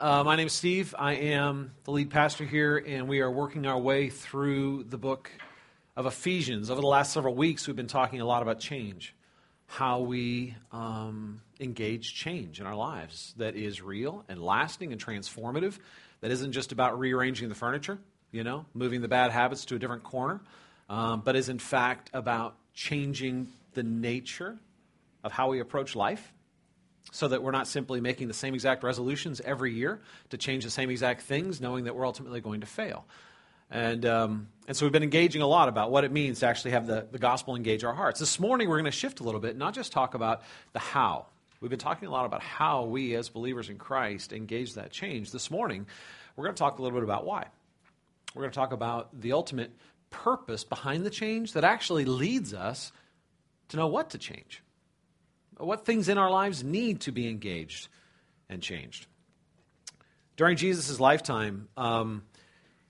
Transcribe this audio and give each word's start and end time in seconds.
Uh, 0.00 0.24
my 0.24 0.34
name 0.34 0.46
is 0.46 0.54
Steve. 0.54 0.94
I 0.98 1.12
am 1.12 1.72
the 1.84 1.90
lead 1.90 2.08
pastor 2.08 2.46
here, 2.46 2.78
and 2.78 3.06
we 3.06 3.20
are 3.20 3.30
working 3.30 3.66
our 3.66 3.78
way 3.78 4.08
through 4.08 4.84
the 4.84 4.96
book 4.96 5.30
of 5.94 6.06
Ephesians. 6.06 6.70
Over 6.70 6.80
the 6.80 6.86
last 6.86 7.12
several 7.12 7.34
weeks, 7.34 7.66
we've 7.66 7.76
been 7.76 7.86
talking 7.86 8.22
a 8.22 8.24
lot 8.24 8.40
about 8.40 8.60
change, 8.60 9.14
how 9.66 10.00
we 10.00 10.56
um, 10.72 11.42
engage 11.60 12.14
change 12.14 12.60
in 12.60 12.66
our 12.66 12.74
lives 12.74 13.34
that 13.36 13.56
is 13.56 13.82
real 13.82 14.24
and 14.26 14.42
lasting 14.42 14.90
and 14.90 15.04
transformative, 15.04 15.78
that 16.22 16.30
isn't 16.30 16.52
just 16.52 16.72
about 16.72 16.98
rearranging 16.98 17.50
the 17.50 17.54
furniture, 17.54 17.98
you 18.32 18.42
know, 18.42 18.64
moving 18.72 19.02
the 19.02 19.08
bad 19.08 19.30
habits 19.30 19.66
to 19.66 19.74
a 19.74 19.78
different 19.78 20.02
corner, 20.02 20.40
um, 20.88 21.20
but 21.20 21.36
is 21.36 21.50
in 21.50 21.58
fact 21.58 22.08
about 22.14 22.56
changing 22.72 23.48
the 23.74 23.82
nature 23.82 24.58
of 25.22 25.30
how 25.30 25.50
we 25.50 25.60
approach 25.60 25.94
life 25.94 26.32
so 27.12 27.28
that 27.28 27.42
we're 27.42 27.50
not 27.50 27.66
simply 27.66 28.00
making 28.00 28.28
the 28.28 28.34
same 28.34 28.54
exact 28.54 28.82
resolutions 28.82 29.40
every 29.40 29.72
year 29.72 30.00
to 30.30 30.38
change 30.38 30.64
the 30.64 30.70
same 30.70 30.90
exact 30.90 31.22
things, 31.22 31.60
knowing 31.60 31.84
that 31.84 31.94
we're 31.94 32.06
ultimately 32.06 32.40
going 32.40 32.60
to 32.60 32.66
fail. 32.66 33.04
And, 33.70 34.04
um, 34.04 34.48
and 34.66 34.76
so 34.76 34.84
we've 34.84 34.92
been 34.92 35.02
engaging 35.02 35.42
a 35.42 35.46
lot 35.46 35.68
about 35.68 35.90
what 35.90 36.04
it 36.04 36.10
means 36.10 36.40
to 36.40 36.46
actually 36.46 36.72
have 36.72 36.86
the, 36.86 37.06
the 37.10 37.18
gospel 37.18 37.54
engage 37.54 37.84
our 37.84 37.94
hearts. 37.94 38.18
This 38.18 38.40
morning, 38.40 38.68
we're 38.68 38.78
going 38.78 38.90
to 38.90 38.90
shift 38.90 39.20
a 39.20 39.22
little 39.22 39.40
bit, 39.40 39.56
not 39.56 39.74
just 39.74 39.92
talk 39.92 40.14
about 40.14 40.42
the 40.72 40.80
how. 40.80 41.26
We've 41.60 41.70
been 41.70 41.78
talking 41.78 42.08
a 42.08 42.10
lot 42.10 42.26
about 42.26 42.42
how 42.42 42.84
we, 42.84 43.14
as 43.14 43.28
believers 43.28 43.68
in 43.68 43.76
Christ, 43.76 44.32
engage 44.32 44.74
that 44.74 44.90
change. 44.90 45.30
This 45.30 45.50
morning, 45.50 45.86
we're 46.34 46.44
going 46.44 46.54
to 46.54 46.58
talk 46.58 46.78
a 46.78 46.82
little 46.82 46.98
bit 46.98 47.04
about 47.04 47.24
why. 47.24 47.46
We're 48.34 48.42
going 48.42 48.52
to 48.52 48.56
talk 48.56 48.72
about 48.72 49.20
the 49.20 49.32
ultimate 49.32 49.70
purpose 50.10 50.64
behind 50.64 51.04
the 51.04 51.10
change 51.10 51.52
that 51.52 51.62
actually 51.62 52.04
leads 52.04 52.54
us 52.54 52.92
to 53.68 53.76
know 53.76 53.86
what 53.86 54.10
to 54.10 54.18
change 54.18 54.62
what 55.60 55.84
things 55.84 56.08
in 56.08 56.18
our 56.18 56.30
lives 56.30 56.64
need 56.64 57.00
to 57.02 57.12
be 57.12 57.28
engaged 57.28 57.88
and 58.48 58.62
changed. 58.62 59.06
During 60.36 60.56
Jesus' 60.56 60.98
lifetime, 60.98 61.68
um, 61.76 62.22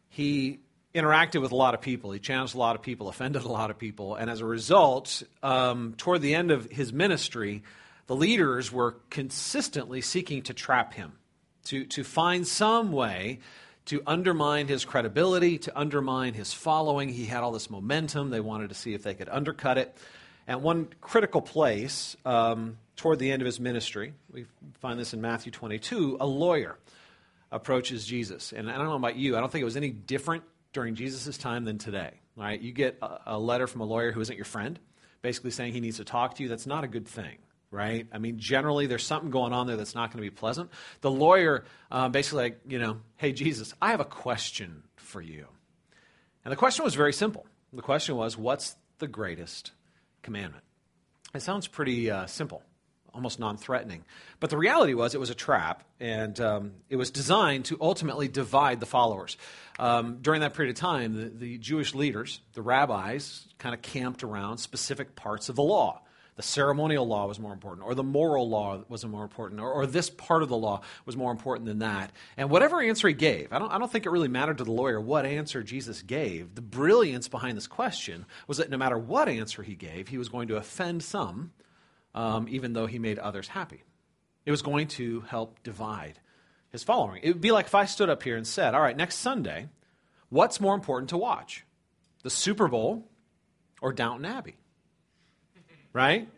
he 0.09 0.61
interacted 0.95 1.41
with 1.41 1.53
a 1.53 1.57
lot 1.57 1.75
of 1.75 1.81
people. 1.81 2.13
He 2.13 2.19
challenged 2.19 2.55
a 2.55 2.59
lot 2.59 2.77
of 2.77 2.83
people, 2.83 3.09
offended 3.09 3.43
a 3.43 3.49
lot 3.49 3.71
of 3.71 3.79
people, 3.79 4.15
and 4.15 4.31
as 4.31 4.41
a 4.41 4.45
result, 4.45 5.23
um, 5.43 5.95
toward 5.97 6.23
the 6.23 6.35
end 6.35 6.51
of 6.51 6.71
his 6.71 6.93
ministry, 6.93 7.63
the 8.07 8.17
leaders 8.17 8.73
were 8.73 8.97
consistently 9.09 10.01
seeking 10.01 10.43
to 10.43 10.55
trap 10.55 10.95
him, 10.95 11.13
to, 11.67 11.85
to 11.87 12.03
find 12.03 12.47
some 12.47 12.91
way 12.93 13.41
to 13.87 14.03
undermine 14.07 14.69
his 14.69 14.85
credibility, 14.85 15.59
to 15.59 15.79
undermine 15.79 16.35
his 16.35 16.53
following. 16.53 17.09
He 17.09 17.27
had 17.27 17.43
all 17.43 17.53
this 17.53 17.71
momentum. 17.71 18.31
They 18.31 18.41
wanted 18.41 18.69
to 18.69 18.75
see 18.75 18.95
if 18.95 19.03
they 19.03 19.15
could 19.15 19.29
undercut 19.29 19.79
it. 19.79 19.97
At 20.51 20.61
one 20.61 20.89
critical 21.01 21.41
place 21.41 22.17
um, 22.25 22.77
toward 22.97 23.21
the 23.21 23.31
end 23.31 23.41
of 23.41 23.47
his 23.47 23.61
ministry, 23.61 24.15
we 24.33 24.47
find 24.81 24.99
this 24.99 25.15
in 25.15 25.21
Matthew 25.21 25.53
22, 25.53 26.17
a 26.19 26.27
lawyer 26.27 26.77
approaches 27.53 28.05
Jesus. 28.05 28.53
And 28.53 28.69
I 28.69 28.77
don't 28.77 28.87
know 28.87 28.97
about 28.97 29.15
you, 29.15 29.37
I 29.37 29.41
don't 29.41 29.53
think 29.53 29.63
it 29.63 29.65
was 29.65 29.77
any 29.77 29.91
different 29.91 30.43
during 30.73 30.97
Jesus' 30.97 31.39
time 31.39 31.65
than 31.65 31.79
today. 31.79 32.15
Right? 32.35 32.61
You 32.61 32.73
get 32.73 32.99
a, 33.01 33.19
a 33.27 33.39
letter 33.39 33.69
from 33.69 33.83
a 33.83 33.85
lawyer 33.85 34.11
who 34.11 34.21
isn't 34.21 34.35
your 34.35 34.45
friend, 34.45 34.77
basically 35.23 35.53
saying 35.53 35.73
he 35.73 35.79
needs 35.79 35.99
to 35.99 36.05
talk 36.05 36.35
to 36.35 36.43
you. 36.43 36.49
That's 36.49 36.67
not 36.67 36.83
a 36.83 36.89
good 36.89 37.07
thing 37.07 37.39
right? 37.73 38.09
I 38.13 38.19
mean, 38.19 38.41
generally, 38.41 38.89
there's 38.89 39.07
something 39.07 39.31
going 39.31 39.53
on 39.53 39.69
there 39.69 39.77
that's 39.77 39.95
not 39.95 40.11
going 40.11 40.25
to 40.25 40.29
be 40.29 40.35
pleasant. 40.35 40.71
The 41.03 41.11
lawyer 41.13 41.63
uh, 41.89 42.09
basically, 42.09 42.43
like, 42.43 42.61
you 42.67 42.81
know, 42.81 42.97
hey, 43.17 43.33
Jesus, 43.33 43.73
I 43.81 43.93
have 43.93 44.01
a 44.01 44.05
question 44.05 44.83
for 44.97 45.23
you. 45.23 45.47
And 46.45 46.51
the 46.51 46.57
question 46.57 46.85
was 46.85 46.97
very 46.97 47.13
simple. 47.13 47.47
The 47.73 47.81
question 47.81 48.17
was, 48.17 48.37
what's 48.37 48.75
the 48.99 49.07
greatest 49.07 49.71
commandment. 50.23 50.65
It 51.35 51.43
sounds 51.43 51.67
pretty 51.67 52.11
uh, 52.11 52.27
simple, 52.27 52.63
almost 53.15 53.39
non 53.39 53.57
threatening. 53.57 54.05
But 54.41 54.51
the 54.51 54.59
reality 54.59 54.95
was 54.95 55.15
it 55.15 55.21
was 55.21 55.31
a 55.31 55.35
trap, 55.35 55.85
and 56.01 56.39
um, 56.41 56.73
it 56.89 56.97
was 56.97 57.11
designed 57.11 57.67
to 57.67 57.79
ultimately 57.81 58.29
divide 58.29 58.81
the 58.81 58.87
followers. 58.87 59.37
Um, 59.79 60.19
during 60.21 60.41
that 60.41 60.55
period 60.55 60.77
of 60.77 60.81
time, 60.81 61.15
the, 61.15 61.29
the 61.29 61.59
Jewish 61.59 61.95
leaders, 61.95 62.41
the 62.55 62.63
rabbis, 62.63 63.47
kind 63.59 63.75
of 63.75 63.83
camped 63.83 64.23
around 64.23 64.59
specific 64.59 65.15
parts 65.15 65.49
of 65.49 65.57
the 65.57 65.63
law 65.63 66.03
the 66.37 66.43
ceremonial 66.43 67.07
law 67.07 67.27
was 67.27 67.39
more 67.39 67.53
important, 67.53 67.87
or 67.87 67.95
the 67.95 68.03
moral 68.03 68.49
law 68.49 68.83
was 68.89 69.05
more 69.05 69.23
important, 69.23 69.61
or, 69.61 69.71
or, 69.71 69.87
this 69.87 70.09
part 70.09 70.43
of 70.43 70.49
the 70.49 70.57
law 70.57 70.81
was 71.05 71.17
more 71.17 71.33
important 71.33 71.67
than 71.67 71.81
that. 71.81 72.13
And 72.37 72.51
whatever 72.51 72.81
answer 72.81 73.09
he 73.09 73.15
gave, 73.15 73.53
I 73.53 73.59
don't, 73.59 73.71
I 73.71 73.79
don't 73.79 73.91
think 73.91 74.07
it 74.07 74.11
really 74.11 74.29
mattered 74.29 74.59
to 74.59 74.65
the 74.65 74.73
lawyer 74.73 75.01
what 75.01 75.27
answer 75.27 75.63
Jesus 75.63 76.03
gave. 76.03 76.55
The 76.55 76.63
brilliance 76.63 77.29
behind 77.29 77.57
this 77.57 77.67
question 77.67 78.27
was 78.47 78.59
that 78.59 78.71
no 78.71 78.79
matter 78.79 78.97
what 78.97 79.29
answer 79.29 79.63
he 79.63 79.75
gave, 79.75 80.09
he 80.09 80.19
was 80.19 80.29
going 80.29 80.49
to 80.49 80.57
offend 80.57 81.03
some, 81.03 81.53
um, 82.15 82.47
even 82.49 82.73
though 82.73 82.87
he 82.87 82.99
made 82.99 83.19
others 83.19 83.49
happy. 83.49 83.83
It 84.47 84.51
was 84.51 84.63
going 84.63 84.89
to 84.89 85.21
help 85.23 85.63
divide 85.63 86.19
his 86.71 86.85
following. 86.85 87.21
It 87.23 87.29
would 87.29 87.41
be 87.41 87.53
like 87.53 87.67
if 87.67 87.75
I 87.75 87.85
stood 87.85 88.09
up 88.09 88.23
here 88.23 88.37
and 88.37 88.47
said, 88.47 88.75
All 88.75 88.81
right, 88.81 88.97
next 88.97 89.17
Sunday, 89.17 89.69
what's 90.29 90.61
more 90.61 90.75
important 90.75 91.11
to 91.11 91.19
watch? 91.19 91.65
The 92.23 92.31
Super 92.31 92.69
Bowl 92.69 93.09
or 93.83 93.93
Downton 93.93 94.25
Abbey? 94.25 94.57
Right? 95.93 96.29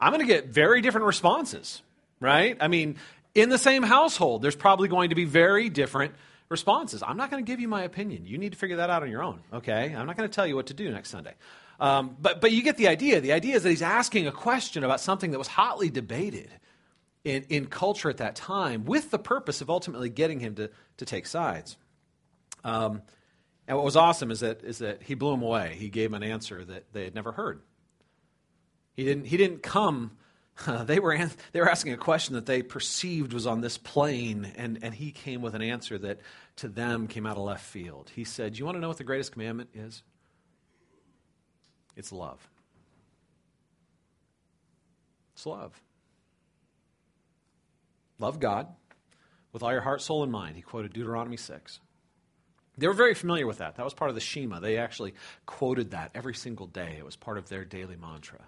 I'm 0.00 0.12
going 0.12 0.26
to 0.26 0.32
get 0.32 0.46
very 0.48 0.80
different 0.80 1.06
responses, 1.06 1.82
right? 2.20 2.56
I 2.60 2.68
mean, 2.68 2.96
in 3.34 3.48
the 3.48 3.58
same 3.58 3.82
household, 3.82 4.42
there's 4.42 4.56
probably 4.56 4.88
going 4.88 5.10
to 5.10 5.14
be 5.14 5.24
very 5.24 5.68
different 5.68 6.14
responses. 6.48 7.02
I'm 7.02 7.16
not 7.16 7.30
going 7.30 7.44
to 7.44 7.46
give 7.46 7.60
you 7.60 7.68
my 7.68 7.82
opinion. 7.82 8.26
You 8.26 8.38
need 8.38 8.52
to 8.52 8.58
figure 8.58 8.76
that 8.76 8.90
out 8.90 9.02
on 9.02 9.10
your 9.10 9.22
own, 9.22 9.40
okay? 9.52 9.94
I'm 9.94 10.06
not 10.06 10.16
going 10.16 10.28
to 10.28 10.34
tell 10.34 10.46
you 10.46 10.56
what 10.56 10.66
to 10.66 10.74
do 10.74 10.90
next 10.90 11.10
Sunday. 11.10 11.34
Um, 11.80 12.16
but, 12.20 12.40
but 12.40 12.52
you 12.52 12.62
get 12.62 12.76
the 12.76 12.88
idea. 12.88 13.20
The 13.20 13.32
idea 13.32 13.56
is 13.56 13.62
that 13.62 13.70
he's 13.70 13.82
asking 13.82 14.26
a 14.26 14.32
question 14.32 14.82
about 14.82 15.00
something 15.00 15.30
that 15.30 15.38
was 15.38 15.48
hotly 15.48 15.90
debated 15.90 16.50
in, 17.24 17.44
in 17.48 17.66
culture 17.66 18.08
at 18.08 18.16
that 18.18 18.34
time 18.34 18.84
with 18.84 19.10
the 19.10 19.18
purpose 19.18 19.60
of 19.60 19.70
ultimately 19.70 20.08
getting 20.08 20.40
him 20.40 20.54
to, 20.56 20.70
to 20.96 21.04
take 21.04 21.26
sides. 21.26 21.76
Um, 22.64 23.02
and 23.68 23.76
what 23.76 23.84
was 23.84 23.96
awesome 23.96 24.30
is 24.30 24.40
that, 24.40 24.64
is 24.64 24.78
that 24.78 25.02
he 25.02 25.14
blew 25.14 25.34
him 25.34 25.42
away. 25.42 25.76
He 25.78 25.90
gave 25.90 26.14
an 26.14 26.22
answer 26.22 26.64
that 26.64 26.92
they 26.92 27.04
had 27.04 27.14
never 27.14 27.32
heard. 27.32 27.60
He 28.98 29.04
didn't, 29.04 29.26
he 29.26 29.36
didn't 29.36 29.62
come. 29.62 30.10
Uh, 30.66 30.82
they, 30.84 30.98
were, 30.98 31.16
they 31.52 31.60
were 31.60 31.70
asking 31.70 31.92
a 31.92 31.96
question 31.96 32.34
that 32.34 32.46
they 32.46 32.62
perceived 32.62 33.32
was 33.32 33.46
on 33.46 33.60
this 33.60 33.78
plane, 33.78 34.52
and, 34.56 34.80
and 34.82 34.92
he 34.92 35.12
came 35.12 35.40
with 35.40 35.54
an 35.54 35.62
answer 35.62 35.98
that 35.98 36.18
to 36.56 36.66
them 36.66 37.06
came 37.06 37.24
out 37.24 37.36
of 37.36 37.44
left 37.44 37.64
field. 37.64 38.10
He 38.12 38.24
said, 38.24 38.58
You 38.58 38.64
want 38.64 38.74
to 38.74 38.80
know 38.80 38.88
what 38.88 38.96
the 38.96 39.04
greatest 39.04 39.30
commandment 39.30 39.70
is? 39.72 40.02
It's 41.94 42.10
love. 42.10 42.44
It's 45.34 45.46
love. 45.46 45.80
Love 48.18 48.40
God 48.40 48.66
with 49.52 49.62
all 49.62 49.70
your 49.70 49.82
heart, 49.82 50.02
soul, 50.02 50.24
and 50.24 50.32
mind. 50.32 50.56
He 50.56 50.62
quoted 50.62 50.92
Deuteronomy 50.92 51.36
6. 51.36 51.78
They 52.76 52.88
were 52.88 52.94
very 52.94 53.14
familiar 53.14 53.46
with 53.46 53.58
that. 53.58 53.76
That 53.76 53.84
was 53.84 53.94
part 53.94 54.08
of 54.08 54.16
the 54.16 54.20
Shema. 54.20 54.58
They 54.58 54.76
actually 54.76 55.14
quoted 55.46 55.92
that 55.92 56.10
every 56.16 56.34
single 56.34 56.66
day. 56.66 56.96
It 56.98 57.04
was 57.04 57.14
part 57.14 57.38
of 57.38 57.48
their 57.48 57.64
daily 57.64 57.94
mantra. 57.94 58.40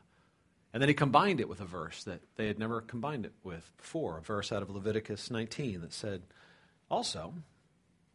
And 0.72 0.80
then 0.80 0.88
he 0.88 0.94
combined 0.94 1.40
it 1.40 1.48
with 1.48 1.60
a 1.60 1.64
verse 1.64 2.04
that 2.04 2.20
they 2.36 2.46
had 2.46 2.58
never 2.58 2.80
combined 2.80 3.26
it 3.26 3.32
with 3.42 3.72
before, 3.76 4.18
a 4.18 4.22
verse 4.22 4.52
out 4.52 4.62
of 4.62 4.70
Leviticus 4.70 5.30
19 5.30 5.80
that 5.80 5.92
said, 5.92 6.22
Also, 6.88 7.34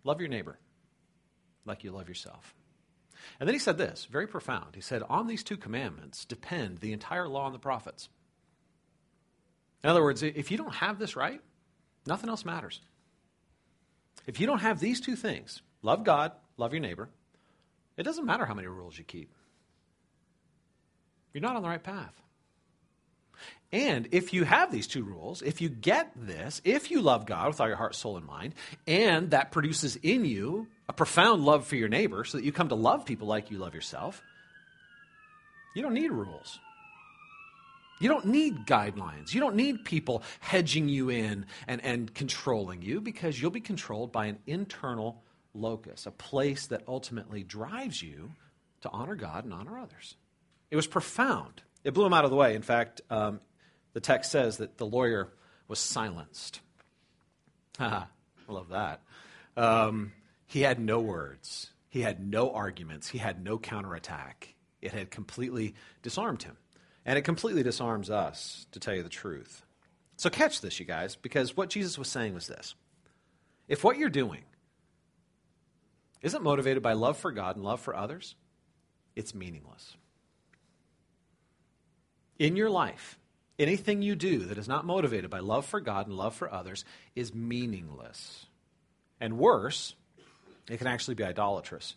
love 0.03 0.21
your 0.21 0.29
neighbor 0.29 0.57
like 1.66 1.83
you 1.83 1.91
love 1.91 2.07
yourself. 2.07 2.55
And 3.39 3.47
then 3.47 3.55
he 3.55 3.59
said 3.59 3.77
this, 3.77 4.07
very 4.09 4.27
profound. 4.27 4.75
He 4.75 4.81
said, 4.81 5.03
On 5.09 5.27
these 5.27 5.43
two 5.43 5.57
commandments 5.57 6.25
depend 6.25 6.77
the 6.77 6.93
entire 6.93 7.27
law 7.27 7.47
and 7.47 7.55
the 7.55 7.59
prophets. 7.59 8.07
In 9.83 9.89
other 9.89 10.03
words, 10.03 10.23
if 10.23 10.49
you 10.49 10.57
don't 10.57 10.75
have 10.75 10.97
this 10.97 11.16
right, 11.16 11.41
nothing 12.07 12.29
else 12.29 12.45
matters. 12.45 12.79
If 14.25 14.39
you 14.39 14.47
don't 14.47 14.59
have 14.59 14.79
these 14.79 15.01
two 15.01 15.16
things, 15.16 15.61
love 15.81 16.03
God, 16.03 16.31
love 16.57 16.73
your 16.73 16.81
neighbor, 16.81 17.09
it 17.97 18.03
doesn't 18.03 18.25
matter 18.25 18.45
how 18.45 18.53
many 18.53 18.67
rules 18.67 18.97
you 18.97 19.03
keep. 19.03 19.31
You're 21.33 21.41
not 21.41 21.55
on 21.55 21.61
the 21.61 21.69
right 21.69 21.83
path. 21.83 22.13
And 23.75 24.07
if 24.13 24.31
you 24.31 24.45
have 24.45 24.71
these 24.71 24.87
two 24.87 25.03
rules, 25.03 25.41
if 25.41 25.59
you 25.59 25.67
get 25.67 26.09
this, 26.15 26.61
if 26.63 26.91
you 26.91 27.01
love 27.01 27.25
God 27.25 27.49
with 27.49 27.59
all 27.59 27.67
your 27.67 27.75
heart, 27.75 27.93
soul, 27.93 28.15
and 28.15 28.25
mind, 28.25 28.55
and 28.87 29.31
that 29.31 29.51
produces 29.51 29.97
in 29.97 30.23
you 30.23 30.67
a 30.87 30.93
profound 30.93 31.43
love 31.43 31.67
for 31.67 31.75
your 31.75 31.89
neighbor 31.89 32.23
so 32.23 32.37
that 32.37 32.45
you 32.45 32.53
come 32.53 32.69
to 32.69 32.75
love 32.75 33.05
people 33.05 33.27
like 33.27 33.51
you 33.51 33.57
love 33.57 33.75
yourself, 33.75 34.23
you 35.75 35.81
don't 35.81 35.93
need 35.93 36.09
rules. 36.09 36.57
You 37.99 38.07
don't 38.07 38.27
need 38.27 38.66
guidelines. 38.66 39.33
You 39.33 39.41
don't 39.41 39.57
need 39.57 39.83
people 39.83 40.23
hedging 40.39 40.87
you 40.87 41.09
in 41.09 41.45
and, 41.67 41.83
and 41.83 42.13
controlling 42.13 42.81
you 42.81 43.01
because 43.01 43.41
you'll 43.41 43.51
be 43.51 43.59
controlled 43.59 44.13
by 44.13 44.28
an 44.28 44.37
internal 44.47 45.21
locus, 45.53 46.05
a 46.05 46.11
place 46.11 46.67
that 46.67 46.83
ultimately 46.87 47.43
drives 47.43 48.01
you 48.01 48.31
to 48.83 48.89
honor 48.89 49.16
God 49.16 49.43
and 49.43 49.53
honor 49.53 49.78
others. 49.78 50.16
It 50.71 50.78
was 50.78 50.87
profound. 50.87 51.61
It 51.83 51.93
blew 51.93 52.05
him 52.05 52.13
out 52.13 52.23
of 52.23 52.31
the 52.31 52.37
way. 52.37 52.55
In 52.55 52.61
fact, 52.61 53.01
um, 53.09 53.41
the 53.95 54.01
text 54.01 54.29
says 54.29 54.57
that 54.57 54.77
the 54.77 54.85
lawyer 54.85 55.29
was 55.69 55.79
silenced. 55.79 56.59
I 57.79 58.03
love 58.49 58.67
that. 58.69 59.01
Um, 59.55 60.11
he 60.45 60.61
had 60.61 60.81
no 60.81 60.99
words, 60.99 61.71
he 61.87 62.01
had 62.01 62.19
no 62.19 62.51
arguments, 62.51 63.07
he 63.07 63.17
had 63.17 63.41
no 63.41 63.57
counterattack. 63.57 64.53
It 64.81 64.91
had 64.91 65.09
completely 65.09 65.75
disarmed 66.03 66.43
him. 66.43 66.57
And 67.05 67.17
it 67.17 67.21
completely 67.21 67.63
disarms 67.63 68.09
us, 68.09 68.67
to 68.73 68.81
tell 68.81 68.93
you 68.93 69.01
the 69.01 69.07
truth. 69.07 69.63
So 70.17 70.29
catch 70.29 70.59
this, 70.59 70.77
you 70.77 70.85
guys, 70.85 71.15
because 71.15 71.55
what 71.55 71.69
Jesus 71.69 71.97
was 71.97 72.09
saying 72.09 72.33
was 72.33 72.47
this 72.47 72.75
if 73.69 73.81
what 73.81 73.97
you're 73.97 74.09
doing 74.09 74.43
isn't 76.21 76.43
motivated 76.43 76.83
by 76.83 76.93
love 76.93 77.17
for 77.17 77.31
God 77.31 77.55
and 77.55 77.63
love 77.63 77.79
for 77.79 77.95
others, 77.95 78.35
it's 79.15 79.33
meaningless. 79.33 79.95
In 82.37 82.57
your 82.57 82.69
life, 82.69 83.17
anything 83.57 84.02
you 84.02 84.16
do 84.16 84.40
that 84.46 84.57
is 84.57 84.67
not 84.67 84.85
motivated 84.85 85.29
by 85.29 85.40
love 85.40 85.66
for 85.66 85.79
God 85.79 86.07
and 86.07 86.16
love 86.16 86.35
for 86.35 86.52
others 86.52 86.85
is 87.16 87.34
meaningless. 87.34 88.46
And 89.19 89.37
worse, 89.37 89.96
it 90.69 90.78
can 90.78 90.87
actually 90.87 91.16
be 91.16 91.23
idolatrous. 91.23 91.96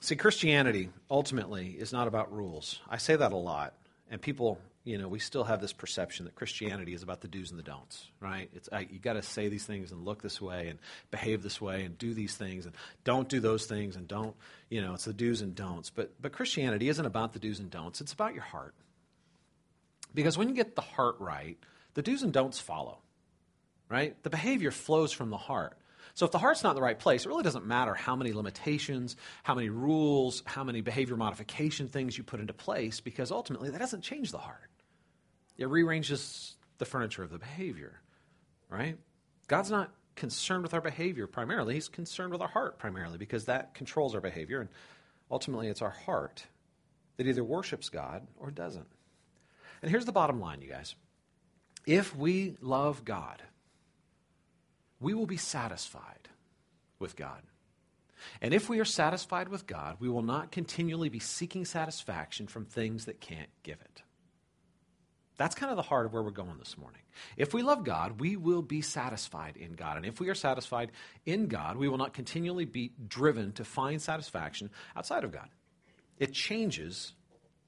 See, 0.00 0.16
Christianity 0.16 0.90
ultimately 1.10 1.68
is 1.68 1.92
not 1.92 2.08
about 2.08 2.30
rules. 2.30 2.80
I 2.90 2.98
say 2.98 3.16
that 3.16 3.32
a 3.32 3.36
lot, 3.36 3.72
and 4.10 4.20
people, 4.20 4.58
you 4.84 4.98
know, 4.98 5.08
we 5.08 5.18
still 5.18 5.44
have 5.44 5.62
this 5.62 5.72
perception 5.72 6.26
that 6.26 6.34
Christianity 6.34 6.92
is 6.92 7.02
about 7.02 7.22
the 7.22 7.28
do's 7.28 7.48
and 7.50 7.58
the 7.58 7.62
don'ts, 7.62 8.06
right? 8.20 8.50
It's 8.52 8.68
I, 8.70 8.80
you 8.80 8.98
got 8.98 9.14
to 9.14 9.22
say 9.22 9.48
these 9.48 9.64
things 9.64 9.92
and 9.92 10.04
look 10.04 10.20
this 10.20 10.42
way 10.42 10.68
and 10.68 10.78
behave 11.10 11.42
this 11.42 11.58
way 11.58 11.84
and 11.84 11.96
do 11.96 12.12
these 12.12 12.34
things 12.34 12.66
and 12.66 12.74
don't 13.04 13.30
do 13.30 13.40
those 13.40 13.64
things 13.64 13.96
and 13.96 14.06
don't, 14.06 14.36
you 14.68 14.82
know, 14.82 14.92
it's 14.92 15.06
the 15.06 15.14
do's 15.14 15.40
and 15.40 15.54
don'ts. 15.54 15.88
But 15.88 16.12
but 16.20 16.32
Christianity 16.32 16.90
isn't 16.90 17.06
about 17.06 17.32
the 17.32 17.38
do's 17.38 17.58
and 17.60 17.70
don'ts. 17.70 18.02
It's 18.02 18.12
about 18.12 18.34
your 18.34 18.42
heart. 18.42 18.74
Because 20.14 20.38
when 20.38 20.48
you 20.48 20.54
get 20.54 20.76
the 20.76 20.82
heart 20.82 21.16
right, 21.18 21.58
the 21.94 22.02
do's 22.02 22.22
and 22.22 22.32
don'ts 22.32 22.60
follow, 22.60 22.98
right? 23.88 24.20
The 24.22 24.30
behavior 24.30 24.70
flows 24.70 25.12
from 25.12 25.30
the 25.30 25.36
heart. 25.36 25.76
So 26.14 26.26
if 26.26 26.32
the 26.32 26.38
heart's 26.38 26.62
not 26.62 26.70
in 26.70 26.76
the 26.76 26.82
right 26.82 26.98
place, 26.98 27.24
it 27.24 27.28
really 27.28 27.42
doesn't 27.42 27.66
matter 27.66 27.92
how 27.92 28.14
many 28.14 28.32
limitations, 28.32 29.16
how 29.42 29.54
many 29.54 29.68
rules, 29.68 30.42
how 30.46 30.62
many 30.62 30.80
behavior 30.80 31.16
modification 31.16 31.88
things 31.88 32.16
you 32.16 32.22
put 32.22 32.38
into 32.38 32.52
place, 32.52 33.00
because 33.00 33.32
ultimately 33.32 33.70
that 33.70 33.80
doesn't 33.80 34.02
change 34.02 34.30
the 34.30 34.38
heart. 34.38 34.70
It 35.56 35.68
rearranges 35.68 36.54
the 36.78 36.84
furniture 36.84 37.24
of 37.24 37.30
the 37.30 37.38
behavior, 37.38 38.00
right? 38.68 38.96
God's 39.48 39.70
not 39.70 39.92
concerned 40.14 40.62
with 40.62 40.74
our 40.74 40.80
behavior 40.80 41.26
primarily. 41.26 41.74
He's 41.74 41.88
concerned 41.88 42.30
with 42.30 42.40
our 42.40 42.48
heart 42.48 42.78
primarily 42.78 43.18
because 43.18 43.46
that 43.46 43.74
controls 43.74 44.14
our 44.14 44.20
behavior. 44.20 44.60
And 44.60 44.68
ultimately, 45.30 45.68
it's 45.68 45.82
our 45.82 45.90
heart 45.90 46.46
that 47.16 47.26
either 47.26 47.42
worships 47.42 47.88
God 47.88 48.26
or 48.36 48.50
doesn't. 48.50 48.86
And 49.84 49.90
here's 49.90 50.06
the 50.06 50.12
bottom 50.12 50.40
line, 50.40 50.62
you 50.62 50.70
guys. 50.70 50.94
If 51.84 52.16
we 52.16 52.56
love 52.62 53.04
God, 53.04 53.42
we 54.98 55.12
will 55.12 55.26
be 55.26 55.36
satisfied 55.36 56.30
with 56.98 57.16
God. 57.16 57.42
And 58.40 58.54
if 58.54 58.70
we 58.70 58.80
are 58.80 58.86
satisfied 58.86 59.50
with 59.50 59.66
God, 59.66 59.98
we 60.00 60.08
will 60.08 60.22
not 60.22 60.50
continually 60.50 61.10
be 61.10 61.18
seeking 61.18 61.66
satisfaction 61.66 62.46
from 62.46 62.64
things 62.64 63.04
that 63.04 63.20
can't 63.20 63.50
give 63.62 63.78
it. 63.78 64.02
That's 65.36 65.54
kind 65.54 65.68
of 65.68 65.76
the 65.76 65.82
heart 65.82 66.06
of 66.06 66.14
where 66.14 66.22
we're 66.22 66.30
going 66.30 66.56
this 66.58 66.78
morning. 66.78 67.02
If 67.36 67.52
we 67.52 67.60
love 67.60 67.84
God, 67.84 68.22
we 68.22 68.36
will 68.36 68.62
be 68.62 68.80
satisfied 68.80 69.58
in 69.58 69.74
God. 69.74 69.98
And 69.98 70.06
if 70.06 70.18
we 70.18 70.30
are 70.30 70.34
satisfied 70.34 70.92
in 71.26 71.46
God, 71.46 71.76
we 71.76 71.90
will 71.90 71.98
not 71.98 72.14
continually 72.14 72.64
be 72.64 72.92
driven 73.06 73.52
to 73.52 73.66
find 73.66 74.00
satisfaction 74.00 74.70
outside 74.96 75.24
of 75.24 75.32
God. 75.32 75.50
It 76.18 76.32
changes 76.32 77.12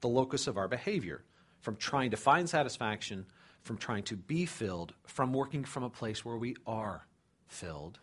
the 0.00 0.08
locus 0.08 0.46
of 0.46 0.56
our 0.56 0.66
behavior 0.66 1.22
from 1.60 1.76
trying 1.76 2.10
to 2.10 2.16
find 2.16 2.48
satisfaction, 2.48 3.26
from 3.62 3.76
trying 3.76 4.04
to 4.04 4.16
be 4.16 4.46
filled, 4.46 4.94
from 5.06 5.32
working 5.32 5.64
from 5.64 5.82
a 5.82 5.90
place 5.90 6.24
where 6.24 6.36
we 6.36 6.56
are 6.66 7.06
filled 7.48 7.98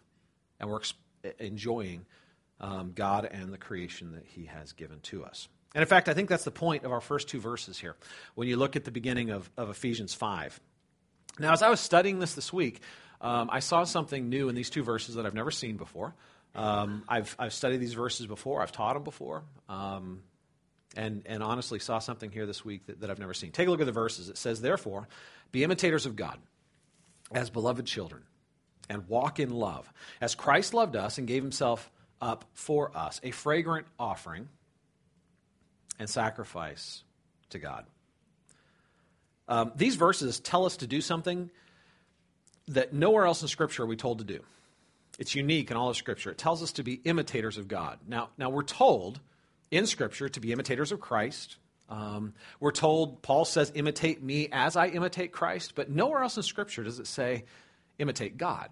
and 0.60 0.70
we're 0.70 0.82
enjoying 1.40 2.06
um, 2.60 2.92
God 2.94 3.26
and 3.26 3.52
the 3.52 3.58
creation 3.58 4.14
that 4.14 4.26
He 4.26 4.46
has 4.46 4.74
given 4.74 5.00
to 5.02 5.24
us. 5.26 5.48
And 5.76 5.82
in 5.82 5.88
fact, 5.88 6.08
I 6.08 6.14
think 6.14 6.30
that's 6.30 6.44
the 6.44 6.52
point 6.52 6.84
of 6.84 6.92
our 6.92 7.02
first 7.02 7.28
two 7.28 7.40
verses 7.40 7.80
here 7.80 7.96
when 8.36 8.48
you 8.48 8.58
look 8.58 8.76
at 8.76 8.86
the 8.86 8.92
beginning 8.92 9.32
of, 9.32 9.50
of 9.58 9.70
Ephesians 9.70 10.14
5. 10.14 10.60
Now, 11.40 11.52
as 11.52 11.64
I 11.64 11.70
was 11.70 11.80
studying 11.80 12.20
this 12.20 12.36
this 12.36 12.54
week, 12.54 12.82
um, 13.22 13.50
I 13.52 13.60
saw 13.60 13.84
something 13.86 14.30
new 14.30 14.50
in 14.50 14.56
these 14.56 14.70
two 14.70 14.84
verses 14.84 15.16
that 15.16 15.26
I've 15.26 15.34
never 15.34 15.50
seen 15.50 15.78
before. 15.78 16.14
Um, 16.56 17.04
I've, 17.08 17.36
I've 17.40 17.54
studied 17.54 17.78
these 17.78 17.96
verses 17.96 18.28
before, 18.28 18.62
I've 18.62 18.72
taught 18.72 18.94
them 18.94 19.04
before, 19.04 19.44
um, 19.68 20.22
and, 20.96 21.24
and 21.26 21.42
honestly 21.42 21.80
saw 21.80 22.00
something 22.00 22.32
here 22.32 22.46
this 22.46 22.64
week 22.64 22.86
that, 22.88 23.02
that 23.02 23.10
I've 23.10 23.20
never 23.20 23.34
seen. 23.34 23.52
Take 23.52 23.68
a 23.68 23.72
look 23.72 23.80
at 23.80 23.86
the 23.86 23.92
verses. 23.92 24.30
It 24.30 24.38
says, 24.38 24.62
Therefore, 24.62 25.08
be 25.52 25.64
imitators 25.64 26.06
of 26.06 26.16
God 26.16 26.38
as 27.32 27.50
beloved 27.50 27.86
children 27.86 28.24
and 28.90 29.08
walk 29.08 29.40
in 29.40 29.50
love, 29.50 29.92
as 30.22 30.36
Christ 30.36 30.74
loved 30.74 30.96
us 30.96 31.18
and 31.18 31.28
gave 31.28 31.42
himself 31.42 31.90
up 32.22 32.46
for 32.54 32.96
us, 32.96 33.20
a 33.24 33.32
fragrant 33.32 33.88
offering 34.00 34.48
and 36.00 36.10
sacrifice 36.10 37.04
to 37.50 37.60
God. 37.60 37.86
Um, 39.48 39.72
these 39.76 39.96
verses 39.96 40.40
tell 40.40 40.66
us 40.66 40.78
to 40.78 40.88
do 40.88 41.02
something 41.02 41.50
that 42.70 42.94
nowhere 42.94 43.26
else 43.26 43.42
in 43.42 43.48
Scripture 43.48 43.84
are 43.84 43.88
we 43.88 43.98
told 43.98 44.20
to 44.20 44.24
do. 44.24 44.40
It's 45.20 45.36
unique 45.36 45.70
in 45.70 45.78
all 45.78 45.90
of 45.90 45.98
Scripture. 45.98 46.32
It 46.32 46.38
tells 46.38 46.64
us 46.64 46.72
to 46.74 46.84
be 46.84 46.94
imitators 47.04 47.58
of 47.58 47.68
God. 47.68 48.00
Now, 48.08 48.30
now 48.38 48.50
we're 48.50 48.64
told 48.64 49.20
in 49.74 49.88
Scripture 49.88 50.30
to 50.30 50.40
be 50.40 50.52
imitators 50.52 50.92
of 50.92 51.00
Christ. 51.00 51.58
Um, 51.90 52.34
we're 52.60 52.72
told, 52.72 53.22
Paul 53.22 53.46
says, 53.46 53.72
imitate 53.76 54.24
me 54.24 54.50
as 54.52 54.76
I 54.76 54.88
imitate 54.88 55.32
Christ, 55.32 55.74
but 55.76 55.90
nowhere 55.90 56.24
else 56.24 56.38
in 56.38 56.44
Scripture 56.44 56.84
does 56.84 57.00
it 57.00 57.08
say, 57.08 57.46
imitate 58.00 58.38
God. 58.38 58.70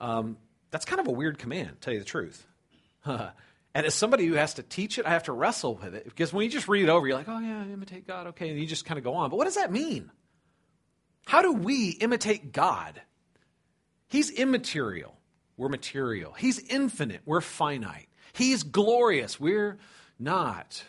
Um, 0.00 0.36
that's 0.70 0.84
kind 0.84 1.00
of 1.00 1.08
a 1.08 1.12
weird 1.12 1.38
command, 1.38 1.80
tell 1.80 1.92
you 1.92 1.98
the 1.98 2.04
truth. 2.04 2.46
and 3.04 3.32
as 3.74 3.94
somebody 3.94 4.26
who 4.26 4.34
has 4.34 4.54
to 4.54 4.62
teach 4.62 4.98
it, 4.98 5.06
I 5.06 5.10
have 5.10 5.24
to 5.24 5.32
wrestle 5.32 5.76
with 5.76 5.94
it. 5.94 6.04
Because 6.04 6.32
when 6.32 6.44
you 6.44 6.50
just 6.50 6.68
read 6.68 6.82
it 6.82 6.88
over, 6.88 7.06
you're 7.06 7.16
like, 7.16 7.28
oh, 7.28 7.38
yeah, 7.38 7.64
imitate 7.64 8.06
God, 8.06 8.28
okay, 8.28 8.50
and 8.50 8.58
you 8.58 8.66
just 8.66 8.84
kind 8.84 8.98
of 8.98 9.04
go 9.04 9.14
on. 9.14 9.30
But 9.30 9.36
what 9.36 9.44
does 9.44 9.56
that 9.56 9.72
mean? 9.72 10.10
How 11.26 11.42
do 11.42 11.52
we 11.52 11.90
imitate 11.90 12.52
God? 12.52 13.00
He's 14.08 14.30
immaterial. 14.30 15.14
We're 15.56 15.68
material. 15.68 16.32
He's 16.32 16.58
infinite. 16.58 17.20
We're 17.26 17.40
finite. 17.40 18.08
He's 18.38 18.62
glorious. 18.62 19.40
We're 19.40 19.78
not. 20.18 20.84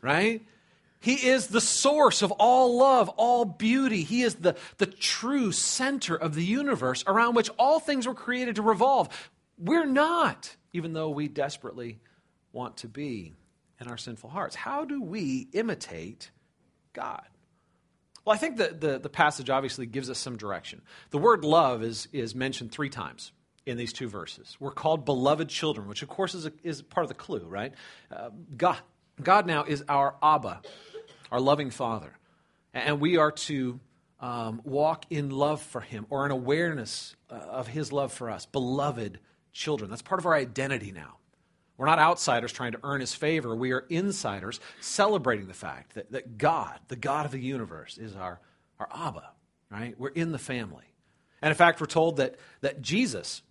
right? 0.00 0.46
He 1.00 1.14
is 1.14 1.48
the 1.48 1.60
source 1.60 2.22
of 2.22 2.30
all 2.32 2.78
love, 2.78 3.08
all 3.16 3.44
beauty. 3.44 4.04
He 4.04 4.22
is 4.22 4.36
the, 4.36 4.54
the 4.78 4.86
true 4.86 5.50
center 5.50 6.14
of 6.14 6.36
the 6.36 6.44
universe 6.44 7.02
around 7.08 7.34
which 7.34 7.50
all 7.58 7.80
things 7.80 8.06
were 8.06 8.14
created 8.14 8.56
to 8.56 8.62
revolve. 8.62 9.08
We're 9.58 9.84
not, 9.84 10.54
even 10.72 10.92
though 10.92 11.10
we 11.10 11.26
desperately 11.26 11.98
want 12.52 12.76
to 12.78 12.88
be 12.88 13.34
in 13.80 13.88
our 13.88 13.96
sinful 13.96 14.30
hearts. 14.30 14.54
How 14.54 14.84
do 14.84 15.02
we 15.02 15.48
imitate 15.52 16.30
God? 16.92 17.26
Well, 18.24 18.34
I 18.34 18.38
think 18.38 18.58
the, 18.58 18.76
the, 18.78 18.98
the, 18.98 19.08
passage 19.08 19.50
obviously 19.50 19.86
gives 19.86 20.08
us 20.08 20.18
some 20.18 20.36
direction. 20.36 20.82
The 21.10 21.18
word 21.18 21.44
love 21.44 21.82
is, 21.82 22.06
is 22.12 22.34
mentioned 22.34 22.70
three 22.70 22.90
times 22.90 23.32
in 23.66 23.76
these 23.76 23.92
two 23.92 24.08
verses. 24.08 24.56
We're 24.58 24.72
called 24.72 25.04
beloved 25.04 25.48
children, 25.48 25.88
which 25.88 26.02
of 26.02 26.08
course 26.08 26.34
is, 26.34 26.46
a, 26.46 26.52
is 26.62 26.82
part 26.82 27.04
of 27.04 27.08
the 27.08 27.14
clue, 27.14 27.44
right? 27.46 27.72
Uh, 28.10 28.30
God, 28.56 28.78
God 29.22 29.46
now 29.46 29.64
is 29.64 29.84
our 29.88 30.16
Abba, 30.22 30.62
our 31.30 31.40
loving 31.40 31.70
Father. 31.70 32.16
And 32.72 33.00
we 33.00 33.16
are 33.16 33.32
to 33.32 33.80
um, 34.20 34.60
walk 34.64 35.06
in 35.10 35.30
love 35.30 35.60
for 35.60 35.80
Him 35.80 36.06
or 36.10 36.24
an 36.24 36.30
awareness 36.30 37.16
uh, 37.30 37.34
of 37.34 37.68
His 37.68 37.92
love 37.92 38.12
for 38.12 38.30
us. 38.30 38.46
Beloved 38.46 39.18
children. 39.52 39.90
That's 39.90 40.02
part 40.02 40.20
of 40.20 40.26
our 40.26 40.34
identity 40.34 40.92
now. 40.92 41.16
We're 41.76 41.86
not 41.86 41.98
outsiders 41.98 42.52
trying 42.52 42.72
to 42.72 42.80
earn 42.82 43.00
His 43.00 43.14
favor. 43.14 43.54
We 43.56 43.72
are 43.72 43.86
insiders 43.88 44.60
celebrating 44.80 45.48
the 45.48 45.54
fact 45.54 45.94
that, 45.94 46.12
that 46.12 46.38
God, 46.38 46.78
the 46.88 46.96
God 46.96 47.26
of 47.26 47.32
the 47.32 47.40
universe, 47.40 47.98
is 47.98 48.14
our, 48.14 48.40
our 48.78 48.88
Abba, 48.94 49.30
right? 49.70 49.94
We're 49.98 50.08
in 50.08 50.32
the 50.32 50.38
family. 50.38 50.84
And 51.42 51.50
in 51.50 51.56
fact, 51.56 51.80
we're 51.80 51.86
told 51.86 52.18
that, 52.18 52.36
that 52.60 52.82
Jesus 52.82 53.42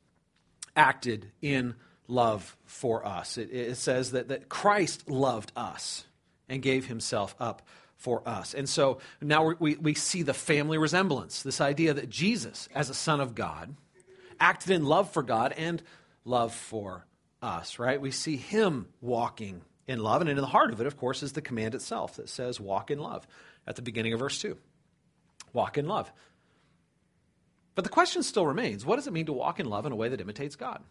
acted 0.80 1.30
in 1.42 1.76
love 2.08 2.56
for 2.66 3.06
us. 3.06 3.38
It, 3.38 3.52
it 3.52 3.76
says 3.76 4.12
that, 4.12 4.30
that 4.30 4.48
Christ 4.48 5.10
loved 5.10 5.52
us 5.56 6.06
and 6.48 6.62
gave 6.62 6.88
himself 6.88 7.36
up 7.40 7.62
for 7.98 8.28
us. 8.28 8.54
And 8.54 8.68
so 8.68 9.00
now 9.22 9.54
we, 9.60 9.76
we 9.76 9.94
see 9.94 10.24
the 10.24 10.34
family 10.34 10.78
resemblance 10.78 11.44
this 11.44 11.60
idea 11.60 11.94
that 11.94 12.10
Jesus, 12.10 12.70
as 12.74 12.90
a 12.90 12.94
son 12.94 13.20
of 13.20 13.36
God, 13.36 13.76
acted 14.40 14.72
in 14.72 14.86
love 14.86 15.12
for 15.12 15.22
God 15.22 15.54
and 15.58 15.84
love 16.24 16.56
for 16.56 17.06
us, 17.42 17.78
right? 17.78 18.00
We 18.00 18.12
see 18.12 18.38
him 18.38 18.88
walking 19.02 19.62
in 19.86 20.00
love. 20.00 20.22
And 20.22 20.30
in 20.30 20.38
the 20.38 20.46
heart 20.46 20.72
of 20.72 20.80
it, 20.80 20.88
of 20.88 20.96
course, 20.96 21.24
is 21.24 21.34
the 21.34 21.42
command 21.42 21.76
itself 21.76 22.16
that 22.16 22.30
says, 22.30 22.58
walk 22.58 22.90
in 22.90 23.00
love 23.00 23.28
at 23.68 23.76
the 23.76 23.82
beginning 23.82 24.14
of 24.14 24.20
verse 24.20 24.42
2. 24.42 24.58
Walk 25.52 25.78
in 25.78 25.88
love. 25.88 26.10
But 27.80 27.86
the 27.86 27.92
question 27.92 28.24
still 28.24 28.46
remains 28.46 28.86
what 28.86 28.98
does 28.98 29.08
it 29.08 29.14
mean 29.14 29.28
to 29.28 29.32
walk 29.32 29.58
in 29.58 29.66
love 29.66 29.86
in 29.86 29.94
a 29.94 29.96
way 29.96 30.10
that 30.10 30.20
imitates 30.20 30.58
God? 30.58 30.84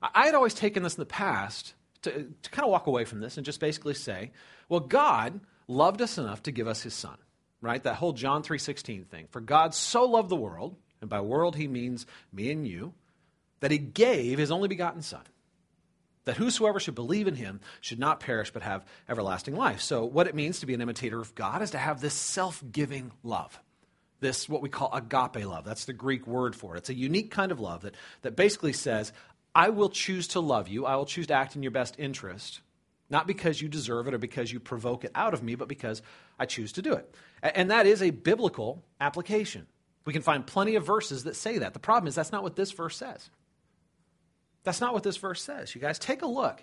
I 0.00 0.26
had 0.26 0.36
always 0.36 0.54
taken 0.54 0.84
this 0.84 0.94
in 0.94 1.00
the 1.00 1.04
past 1.04 1.74
to, 2.02 2.32
to 2.42 2.50
kind 2.50 2.64
of 2.64 2.70
walk 2.70 2.86
away 2.86 3.04
from 3.04 3.18
this 3.18 3.36
and 3.36 3.44
just 3.44 3.58
basically 3.58 3.94
say, 3.94 4.30
well, 4.68 4.78
God 4.78 5.40
loved 5.66 6.00
us 6.00 6.16
enough 6.16 6.44
to 6.44 6.52
give 6.52 6.68
us 6.68 6.80
his 6.80 6.94
son, 6.94 7.16
right? 7.60 7.82
That 7.82 7.96
whole 7.96 8.12
John 8.12 8.44
3.16 8.44 9.04
thing. 9.08 9.26
For 9.32 9.40
God 9.40 9.74
so 9.74 10.04
loved 10.04 10.28
the 10.28 10.36
world, 10.36 10.76
and 11.00 11.10
by 11.10 11.22
world 11.22 11.56
he 11.56 11.66
means 11.66 12.06
me 12.32 12.52
and 12.52 12.64
you, 12.68 12.94
that 13.58 13.72
he 13.72 13.78
gave 13.78 14.38
his 14.38 14.52
only 14.52 14.68
begotten 14.68 15.02
son, 15.02 15.24
that 16.24 16.36
whosoever 16.36 16.78
should 16.78 16.94
believe 16.94 17.26
in 17.26 17.34
him 17.34 17.58
should 17.80 17.98
not 17.98 18.20
perish 18.20 18.52
but 18.52 18.62
have 18.62 18.86
everlasting 19.08 19.56
life. 19.56 19.80
So 19.80 20.04
what 20.04 20.28
it 20.28 20.36
means 20.36 20.60
to 20.60 20.66
be 20.66 20.74
an 20.74 20.82
imitator 20.82 21.18
of 21.18 21.34
God 21.34 21.62
is 21.62 21.72
to 21.72 21.78
have 21.78 22.00
this 22.00 22.14
self-giving 22.14 23.10
love 23.24 23.58
this 24.20 24.48
what 24.48 24.62
we 24.62 24.68
call 24.68 24.92
agape 24.92 25.44
love. 25.44 25.64
That's 25.64 25.84
the 25.84 25.92
Greek 25.92 26.26
word 26.26 26.54
for 26.54 26.74
it. 26.74 26.78
It's 26.78 26.90
a 26.90 26.94
unique 26.94 27.30
kind 27.30 27.52
of 27.52 27.60
love 27.60 27.82
that, 27.82 27.94
that 28.22 28.36
basically 28.36 28.72
says, 28.72 29.12
I 29.54 29.70
will 29.70 29.88
choose 29.88 30.28
to 30.28 30.40
love 30.40 30.68
you, 30.68 30.86
I 30.86 30.96
will 30.96 31.06
choose 31.06 31.26
to 31.28 31.34
act 31.34 31.56
in 31.56 31.62
your 31.62 31.72
best 31.72 31.96
interest, 31.98 32.60
not 33.08 33.26
because 33.26 33.60
you 33.60 33.68
deserve 33.68 34.06
it 34.06 34.14
or 34.14 34.18
because 34.18 34.52
you 34.52 34.60
provoke 34.60 35.04
it 35.04 35.10
out 35.14 35.34
of 35.34 35.42
me, 35.42 35.56
but 35.56 35.68
because 35.68 36.02
I 36.38 36.46
choose 36.46 36.72
to 36.72 36.82
do 36.82 36.92
it. 36.92 37.12
And 37.42 37.70
that 37.70 37.86
is 37.86 38.02
a 38.02 38.10
biblical 38.10 38.84
application. 39.00 39.66
We 40.04 40.12
can 40.12 40.22
find 40.22 40.46
plenty 40.46 40.76
of 40.76 40.86
verses 40.86 41.24
that 41.24 41.36
say 41.36 41.58
that. 41.58 41.72
The 41.72 41.78
problem 41.78 42.08
is 42.08 42.14
that's 42.14 42.32
not 42.32 42.42
what 42.42 42.56
this 42.56 42.70
verse 42.72 42.96
says. 42.96 43.30
That's 44.62 44.80
not 44.80 44.92
what 44.92 45.02
this 45.02 45.16
verse 45.16 45.42
says. 45.42 45.74
You 45.74 45.80
guys, 45.80 45.98
take 45.98 46.22
a 46.22 46.26
look 46.26 46.62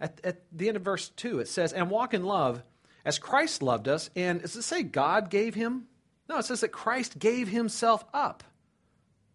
at, 0.00 0.20
at 0.24 0.42
the 0.52 0.68
end 0.68 0.76
of 0.76 0.82
verse 0.82 1.10
2. 1.10 1.40
It 1.40 1.48
says, 1.48 1.72
And 1.72 1.90
walk 1.90 2.14
in 2.14 2.24
love 2.24 2.62
as 3.04 3.18
Christ 3.18 3.62
loved 3.62 3.88
us. 3.88 4.10
And 4.16 4.40
does 4.40 4.56
it 4.56 4.62
say 4.62 4.82
God 4.82 5.30
gave 5.30 5.54
him? 5.54 5.86
No, 6.30 6.38
it 6.38 6.44
says 6.44 6.60
that 6.60 6.68
Christ 6.68 7.18
gave 7.18 7.48
himself 7.48 8.04
up 8.14 8.44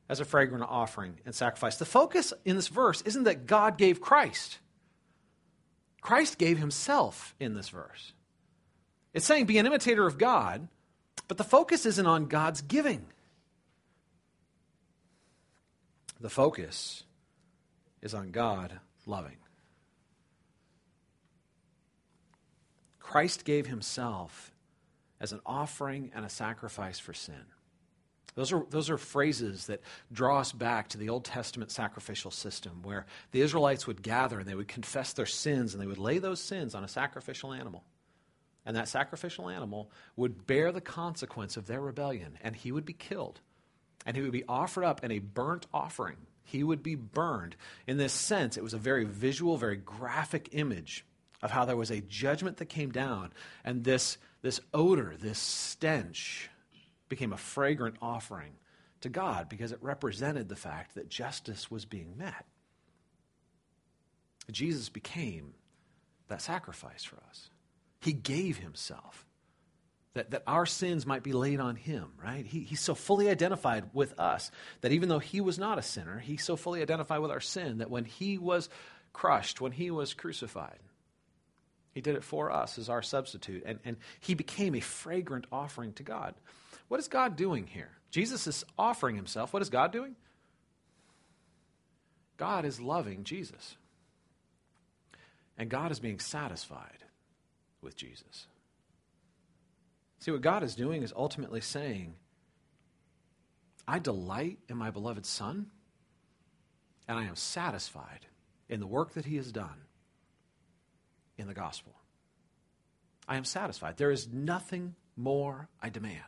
as 0.07 0.21
a 0.21 0.25
fragrant 0.25 0.63
offering 0.63 1.19
and 1.25 1.35
sacrifice. 1.35 1.75
The 1.75 1.83
focus 1.83 2.31
in 2.45 2.55
this 2.55 2.69
verse 2.69 3.01
isn't 3.01 3.25
that 3.25 3.45
God 3.45 3.77
gave 3.77 3.99
Christ, 3.99 4.59
Christ 5.99 6.37
gave 6.37 6.57
himself 6.57 7.35
in 7.37 7.53
this 7.53 7.67
verse. 7.67 8.13
It's 9.13 9.25
saying 9.25 9.45
be 9.45 9.57
an 9.57 9.65
imitator 9.65 10.07
of 10.07 10.17
God, 10.17 10.69
but 11.27 11.37
the 11.37 11.43
focus 11.43 11.85
isn't 11.85 12.05
on 12.05 12.27
God's 12.27 12.61
giving. 12.61 13.05
The 16.21 16.29
focus 16.29 17.03
is 18.01 18.13
on 18.13 18.31
God 18.31 18.79
loving. 19.05 19.37
Christ 22.99 23.43
gave 23.43 23.67
himself 23.67 24.54
as 25.19 25.31
an 25.31 25.41
offering 25.45 26.11
and 26.15 26.25
a 26.25 26.29
sacrifice 26.29 26.99
for 26.99 27.13
sin. 27.13 27.45
Those 28.35 28.51
are, 28.51 28.65
those 28.69 28.89
are 28.89 28.97
phrases 28.97 29.67
that 29.67 29.81
draw 30.11 30.39
us 30.39 30.51
back 30.51 30.89
to 30.89 30.97
the 30.97 31.09
Old 31.09 31.23
Testament 31.23 31.71
sacrificial 31.71 32.31
system 32.31 32.81
where 32.83 33.05
the 33.31 33.41
Israelites 33.41 33.87
would 33.87 34.01
gather 34.01 34.39
and 34.39 34.47
they 34.47 34.55
would 34.55 34.67
confess 34.67 35.13
their 35.13 35.25
sins 35.25 35.73
and 35.73 35.81
they 35.81 35.87
would 35.87 35.97
lay 35.97 36.19
those 36.19 36.41
sins 36.41 36.75
on 36.75 36.83
a 36.83 36.89
sacrificial 36.89 37.53
animal. 37.53 37.83
And 38.65 38.75
that 38.75 38.89
sacrificial 38.89 39.49
animal 39.49 39.89
would 40.17 40.45
bear 40.47 40.71
the 40.73 40.81
consequence 40.81 41.55
of 41.55 41.67
their 41.67 41.79
rebellion 41.79 42.37
and 42.41 42.55
he 42.55 42.73
would 42.73 42.85
be 42.85 42.93
killed. 42.93 43.39
And 44.05 44.17
he 44.17 44.23
would 44.23 44.33
be 44.33 44.43
offered 44.49 44.83
up 44.83 45.03
in 45.03 45.11
a 45.11 45.19
burnt 45.19 45.65
offering. 45.73 46.17
He 46.43 46.63
would 46.63 46.83
be 46.83 46.95
burned. 46.95 47.55
In 47.87 47.97
this 47.97 48.13
sense, 48.13 48.57
it 48.57 48.63
was 48.63 48.73
a 48.73 48.79
very 48.79 49.05
visual, 49.05 49.57
very 49.57 49.77
graphic 49.77 50.49
image 50.51 51.05
of 51.41 51.51
how 51.51 51.65
there 51.65 51.77
was 51.77 51.91
a 51.91 52.01
judgment 52.01 52.57
that 52.57 52.65
came 52.65 52.91
down 52.91 53.31
and 53.63 53.83
this, 53.83 54.17
this 54.45 54.59
odor, 54.75 55.15
this 55.19 55.39
stench 55.39 56.51
became 57.09 57.33
a 57.33 57.37
fragrant 57.37 57.95
offering 57.99 58.51
to 59.01 59.09
God 59.09 59.49
because 59.49 59.71
it 59.71 59.79
represented 59.81 60.49
the 60.49 60.55
fact 60.55 60.93
that 60.93 61.09
justice 61.09 61.71
was 61.71 61.83
being 61.85 62.15
met. 62.15 62.45
Jesus 64.51 64.89
became 64.89 65.55
that 66.27 66.43
sacrifice 66.43 67.03
for 67.03 67.17
us. 67.27 67.49
He 68.01 68.13
gave 68.13 68.59
himself 68.59 69.25
that, 70.13 70.29
that 70.29 70.43
our 70.45 70.67
sins 70.67 71.07
might 71.07 71.23
be 71.23 71.33
laid 71.33 71.59
on 71.59 71.75
him, 71.75 72.09
right? 72.23 72.45
He, 72.45 72.59
he's 72.59 72.81
so 72.81 72.93
fully 72.93 73.31
identified 73.31 73.85
with 73.93 74.19
us 74.19 74.51
that 74.81 74.91
even 74.91 75.09
though 75.09 75.17
he 75.17 75.41
was 75.41 75.57
not 75.57 75.79
a 75.79 75.81
sinner, 75.81 76.19
he 76.19 76.37
so 76.37 76.55
fully 76.55 76.83
identified 76.83 77.21
with 77.21 77.31
our 77.31 77.39
sin 77.39 77.79
that 77.79 77.89
when 77.89 78.05
he 78.05 78.37
was 78.37 78.69
crushed, 79.11 79.59
when 79.59 79.71
he 79.71 79.89
was 79.89 80.13
crucified, 80.13 80.77
he 81.95 82.01
did 82.01 82.15
it 82.15 82.25
for 82.25 82.51
us 82.51 82.77
as 82.77 82.89
our 82.89 83.01
substitute, 83.01 83.63
and, 83.65 83.79
and 83.85 83.95
he 84.19 84.33
became 84.33 84.75
a 84.75 84.81
fragrant 84.81 85.47
offering 85.49 85.93
to 85.93 86.03
God. 86.03 86.35
What 86.89 86.99
is 86.99 87.07
God 87.07 87.37
doing 87.37 87.67
here? 87.67 87.89
Jesus 88.11 88.47
is 88.47 88.65
offering 88.77 89.15
himself. 89.15 89.53
What 89.53 89.61
is 89.61 89.69
God 89.69 89.93
doing? 89.93 90.17
God 92.35 92.65
is 92.65 92.81
loving 92.81 93.23
Jesus. 93.23 93.77
And 95.57 95.69
God 95.69 95.89
is 95.89 96.01
being 96.01 96.19
satisfied 96.19 97.05
with 97.81 97.95
Jesus. 97.95 98.47
See, 100.19 100.31
what 100.31 100.41
God 100.41 100.63
is 100.63 100.75
doing 100.75 101.01
is 101.01 101.13
ultimately 101.15 101.61
saying, 101.61 102.15
I 103.87 103.99
delight 103.99 104.57
in 104.67 104.75
my 104.75 104.91
beloved 104.91 105.25
Son, 105.25 105.67
and 107.07 107.17
I 107.17 107.23
am 107.23 107.37
satisfied 107.37 108.25
in 108.67 108.81
the 108.81 108.87
work 108.87 109.13
that 109.13 109.25
he 109.25 109.37
has 109.37 109.53
done 109.53 109.84
in 111.37 111.47
the 111.47 111.53
gospel. 111.53 111.93
I 113.27 113.37
am 113.37 113.45
satisfied. 113.45 113.97
There 113.97 114.11
is 114.11 114.27
nothing 114.31 114.95
more 115.15 115.69
I 115.81 115.89
demand. 115.89 116.21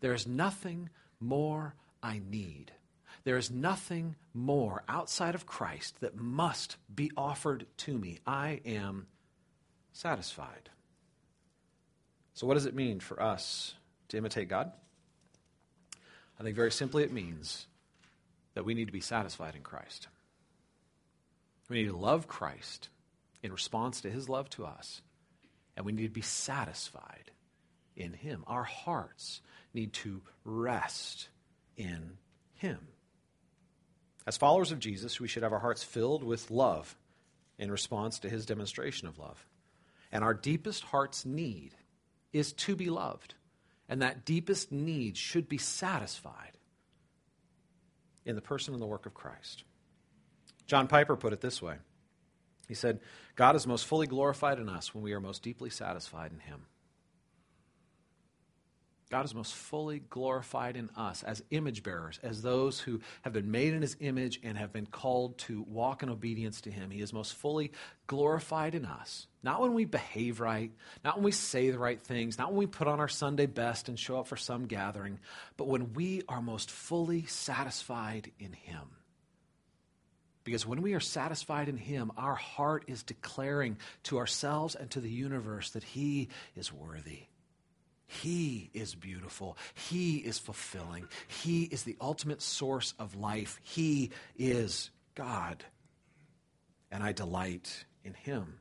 There 0.00 0.14
is 0.14 0.26
nothing 0.26 0.90
more 1.20 1.74
I 2.02 2.20
need. 2.30 2.72
There 3.24 3.36
is 3.36 3.50
nothing 3.50 4.16
more 4.34 4.84
outside 4.88 5.34
of 5.34 5.46
Christ 5.46 6.00
that 6.00 6.16
must 6.16 6.76
be 6.94 7.10
offered 7.16 7.66
to 7.78 7.96
me. 7.96 8.18
I 8.26 8.60
am 8.66 9.06
satisfied. 9.92 10.68
So, 12.34 12.46
what 12.46 12.54
does 12.54 12.66
it 12.66 12.74
mean 12.74 13.00
for 13.00 13.22
us 13.22 13.74
to 14.08 14.18
imitate 14.18 14.48
God? 14.48 14.72
I 16.38 16.42
think 16.42 16.56
very 16.56 16.72
simply 16.72 17.04
it 17.04 17.12
means 17.12 17.66
that 18.54 18.64
we 18.64 18.74
need 18.74 18.86
to 18.86 18.92
be 18.92 19.00
satisfied 19.00 19.54
in 19.54 19.62
Christ. 19.62 20.08
We 21.68 21.78
need 21.78 21.88
to 21.88 21.96
love 21.96 22.28
Christ 22.28 22.88
in 23.44 23.52
response 23.52 24.00
to 24.00 24.10
his 24.10 24.26
love 24.26 24.48
to 24.48 24.64
us, 24.64 25.02
and 25.76 25.84
we 25.84 25.92
need 25.92 26.06
to 26.06 26.08
be 26.08 26.22
satisfied 26.22 27.30
in 27.94 28.14
him. 28.14 28.42
Our 28.46 28.64
hearts 28.64 29.42
need 29.74 29.92
to 29.92 30.22
rest 30.44 31.28
in 31.76 32.16
him. 32.54 32.78
As 34.26 34.38
followers 34.38 34.72
of 34.72 34.78
Jesus, 34.78 35.20
we 35.20 35.28
should 35.28 35.42
have 35.42 35.52
our 35.52 35.58
hearts 35.58 35.84
filled 35.84 36.24
with 36.24 36.50
love 36.50 36.96
in 37.58 37.70
response 37.70 38.20
to 38.20 38.30
his 38.30 38.46
demonstration 38.46 39.08
of 39.08 39.18
love. 39.18 39.46
And 40.10 40.24
our 40.24 40.32
deepest 40.32 40.82
heart's 40.84 41.26
need 41.26 41.74
is 42.32 42.54
to 42.54 42.74
be 42.74 42.88
loved. 42.88 43.34
And 43.90 44.00
that 44.00 44.24
deepest 44.24 44.72
need 44.72 45.18
should 45.18 45.50
be 45.50 45.58
satisfied 45.58 46.52
in 48.24 48.36
the 48.36 48.40
person 48.40 48.72
and 48.72 48.82
the 48.82 48.86
work 48.86 49.04
of 49.04 49.12
Christ. 49.12 49.64
John 50.66 50.88
Piper 50.88 51.14
put 51.14 51.34
it 51.34 51.42
this 51.42 51.60
way 51.60 51.76
He 52.68 52.74
said, 52.74 53.00
God 53.36 53.56
is 53.56 53.66
most 53.66 53.86
fully 53.86 54.06
glorified 54.06 54.58
in 54.58 54.68
us 54.68 54.94
when 54.94 55.02
we 55.04 55.12
are 55.12 55.20
most 55.20 55.42
deeply 55.42 55.70
satisfied 55.70 56.32
in 56.32 56.40
him. 56.40 56.66
God 59.10 59.26
is 59.26 59.34
most 59.34 59.54
fully 59.54 60.00
glorified 60.00 60.76
in 60.76 60.90
us 60.96 61.22
as 61.22 61.40
image 61.50 61.84
bearers, 61.84 62.18
as 62.24 62.42
those 62.42 62.80
who 62.80 62.98
have 63.22 63.32
been 63.32 63.50
made 63.50 63.72
in 63.72 63.80
his 63.80 63.96
image 64.00 64.40
and 64.42 64.58
have 64.58 64.72
been 64.72 64.86
called 64.86 65.38
to 65.38 65.62
walk 65.68 66.02
in 66.02 66.08
obedience 66.08 66.62
to 66.62 66.70
him. 66.72 66.90
He 66.90 67.00
is 67.00 67.12
most 67.12 67.34
fully 67.34 67.70
glorified 68.08 68.74
in 68.74 68.84
us. 68.84 69.28
Not 69.42 69.60
when 69.60 69.72
we 69.72 69.84
behave 69.84 70.40
right, 70.40 70.72
not 71.04 71.16
when 71.16 71.24
we 71.24 71.30
say 71.30 71.70
the 71.70 71.78
right 71.78 72.02
things, 72.02 72.38
not 72.38 72.48
when 72.48 72.58
we 72.58 72.66
put 72.66 72.88
on 72.88 72.98
our 72.98 73.06
Sunday 73.06 73.46
best 73.46 73.88
and 73.88 73.96
show 73.96 74.18
up 74.18 74.26
for 74.26 74.36
some 74.36 74.66
gathering, 74.66 75.20
but 75.56 75.68
when 75.68 75.92
we 75.92 76.22
are 76.28 76.42
most 76.42 76.70
fully 76.70 77.26
satisfied 77.26 78.32
in 78.40 78.52
him. 78.52 78.96
Because 80.44 80.66
when 80.66 80.82
we 80.82 80.92
are 80.94 81.00
satisfied 81.00 81.68
in 81.68 81.78
Him, 81.78 82.12
our 82.16 82.34
heart 82.34 82.84
is 82.86 83.02
declaring 83.02 83.78
to 84.04 84.18
ourselves 84.18 84.74
and 84.74 84.90
to 84.90 85.00
the 85.00 85.10
universe 85.10 85.70
that 85.70 85.82
He 85.82 86.28
is 86.54 86.72
worthy. 86.72 87.22
He 88.06 88.70
is 88.74 88.94
beautiful. 88.94 89.56
He 89.72 90.16
is 90.18 90.38
fulfilling. 90.38 91.08
He 91.42 91.64
is 91.64 91.84
the 91.84 91.96
ultimate 92.00 92.42
source 92.42 92.92
of 92.98 93.16
life. 93.16 93.58
He 93.62 94.10
is 94.36 94.90
God. 95.14 95.64
And 96.92 97.02
I 97.02 97.12
delight 97.12 97.86
in 98.04 98.12
Him. 98.14 98.58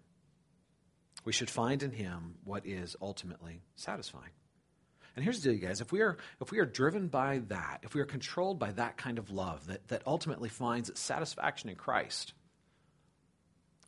We 1.25 1.33
should 1.33 1.49
find 1.49 1.83
in 1.83 1.91
Him 1.91 2.35
what 2.45 2.65
is 2.65 2.95
ultimately 3.01 3.61
satisfying. 3.75 4.31
And 5.15 5.23
here's 5.23 5.41
the 5.41 5.49
deal, 5.49 5.59
you 5.59 5.67
guys. 5.67 5.81
If 5.81 5.91
we 5.91 6.01
are, 6.01 6.17
if 6.41 6.51
we 6.51 6.59
are 6.59 6.65
driven 6.65 7.07
by 7.07 7.41
that, 7.49 7.79
if 7.83 7.93
we 7.93 8.01
are 8.01 8.05
controlled 8.05 8.59
by 8.59 8.71
that 8.71 8.97
kind 8.97 9.19
of 9.19 9.29
love 9.29 9.67
that, 9.67 9.87
that 9.89 10.01
ultimately 10.07 10.49
finds 10.49 10.89
its 10.89 11.01
satisfaction 11.01 11.69
in 11.69 11.75
Christ, 11.75 12.33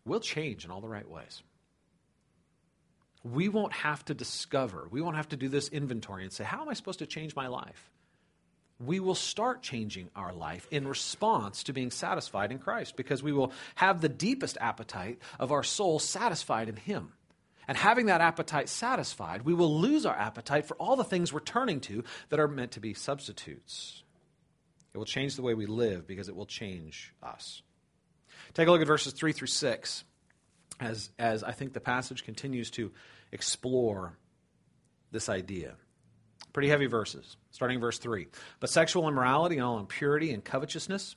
we'll 0.05 0.19
change 0.19 0.65
in 0.65 0.71
all 0.71 0.81
the 0.81 0.87
right 0.87 1.09
ways 1.09 1.41
we 3.25 3.49
won't 3.49 3.73
have 3.73 4.05
to 4.05 4.13
discover, 4.13 4.87
we 4.91 5.01
won't 5.01 5.15
have 5.15 5.29
to 5.29 5.35
do 5.35 5.49
this 5.49 5.67
inventory 5.69 6.23
and 6.23 6.31
say, 6.31 6.43
How 6.43 6.61
am 6.61 6.69
I 6.69 6.73
supposed 6.73 6.99
to 6.99 7.07
change 7.07 7.35
my 7.35 7.47
life? 7.47 7.91
We 8.79 8.99
will 8.99 9.15
start 9.15 9.63
changing 9.63 10.09
our 10.15 10.33
life 10.33 10.67
in 10.69 10.87
response 10.87 11.63
to 11.63 11.73
being 11.73 11.91
satisfied 11.91 12.51
in 12.51 12.59
Christ 12.59 12.95
because 12.95 13.23
we 13.23 13.31
will 13.31 13.51
have 13.75 14.01
the 14.01 14.09
deepest 14.09 14.57
appetite 14.59 15.19
of 15.39 15.51
our 15.51 15.63
soul 15.63 15.97
satisfied 15.97 16.69
in 16.69 16.75
Him. 16.75 17.13
And 17.67 17.77
having 17.77 18.07
that 18.07 18.21
appetite 18.21 18.69
satisfied, 18.69 19.43
we 19.43 19.53
will 19.53 19.79
lose 19.79 20.05
our 20.05 20.15
appetite 20.15 20.65
for 20.65 20.75
all 20.77 20.95
the 20.95 21.03
things 21.03 21.33
we're 21.33 21.39
turning 21.39 21.79
to 21.81 22.03
that 22.29 22.39
are 22.39 22.47
meant 22.47 22.71
to 22.73 22.79
be 22.79 22.93
substitutes. 22.93 24.03
It 24.93 24.97
will 24.97 25.05
change 25.05 25.35
the 25.35 25.41
way 25.41 25.53
we 25.53 25.65
live 25.65 26.07
because 26.07 26.29
it 26.29 26.35
will 26.35 26.45
change 26.45 27.13
us. 27.21 27.61
Take 28.53 28.67
a 28.67 28.71
look 28.71 28.81
at 28.81 28.87
verses 28.87 29.13
3 29.13 29.33
through 29.33 29.47
6 29.47 30.03
as, 30.79 31.09
as 31.19 31.43
I 31.43 31.51
think 31.51 31.73
the 31.73 31.79
passage 31.79 32.23
continues 32.23 32.71
to 32.71 32.91
explore 33.31 34.17
this 35.11 35.29
idea. 35.29 35.75
Pretty 36.53 36.69
heavy 36.69 36.85
verses, 36.85 37.35
starting 37.51 37.79
verse 37.79 37.97
3. 37.97 38.27
But 38.59 38.69
sexual 38.69 39.07
immorality 39.07 39.55
and 39.57 39.65
all 39.65 39.79
impurity 39.79 40.31
and 40.31 40.43
covetousness 40.43 41.15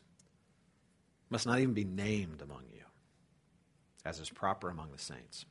must 1.31 1.47
not 1.47 1.61
even 1.61 1.75
be 1.75 1.85
named 1.85 2.43
among 2.43 2.65
you, 2.73 2.83
as 4.05 4.19
is 4.19 4.31
proper 4.31 4.71
among 4.71 4.91
the 4.91 4.99
saints. 4.99 5.45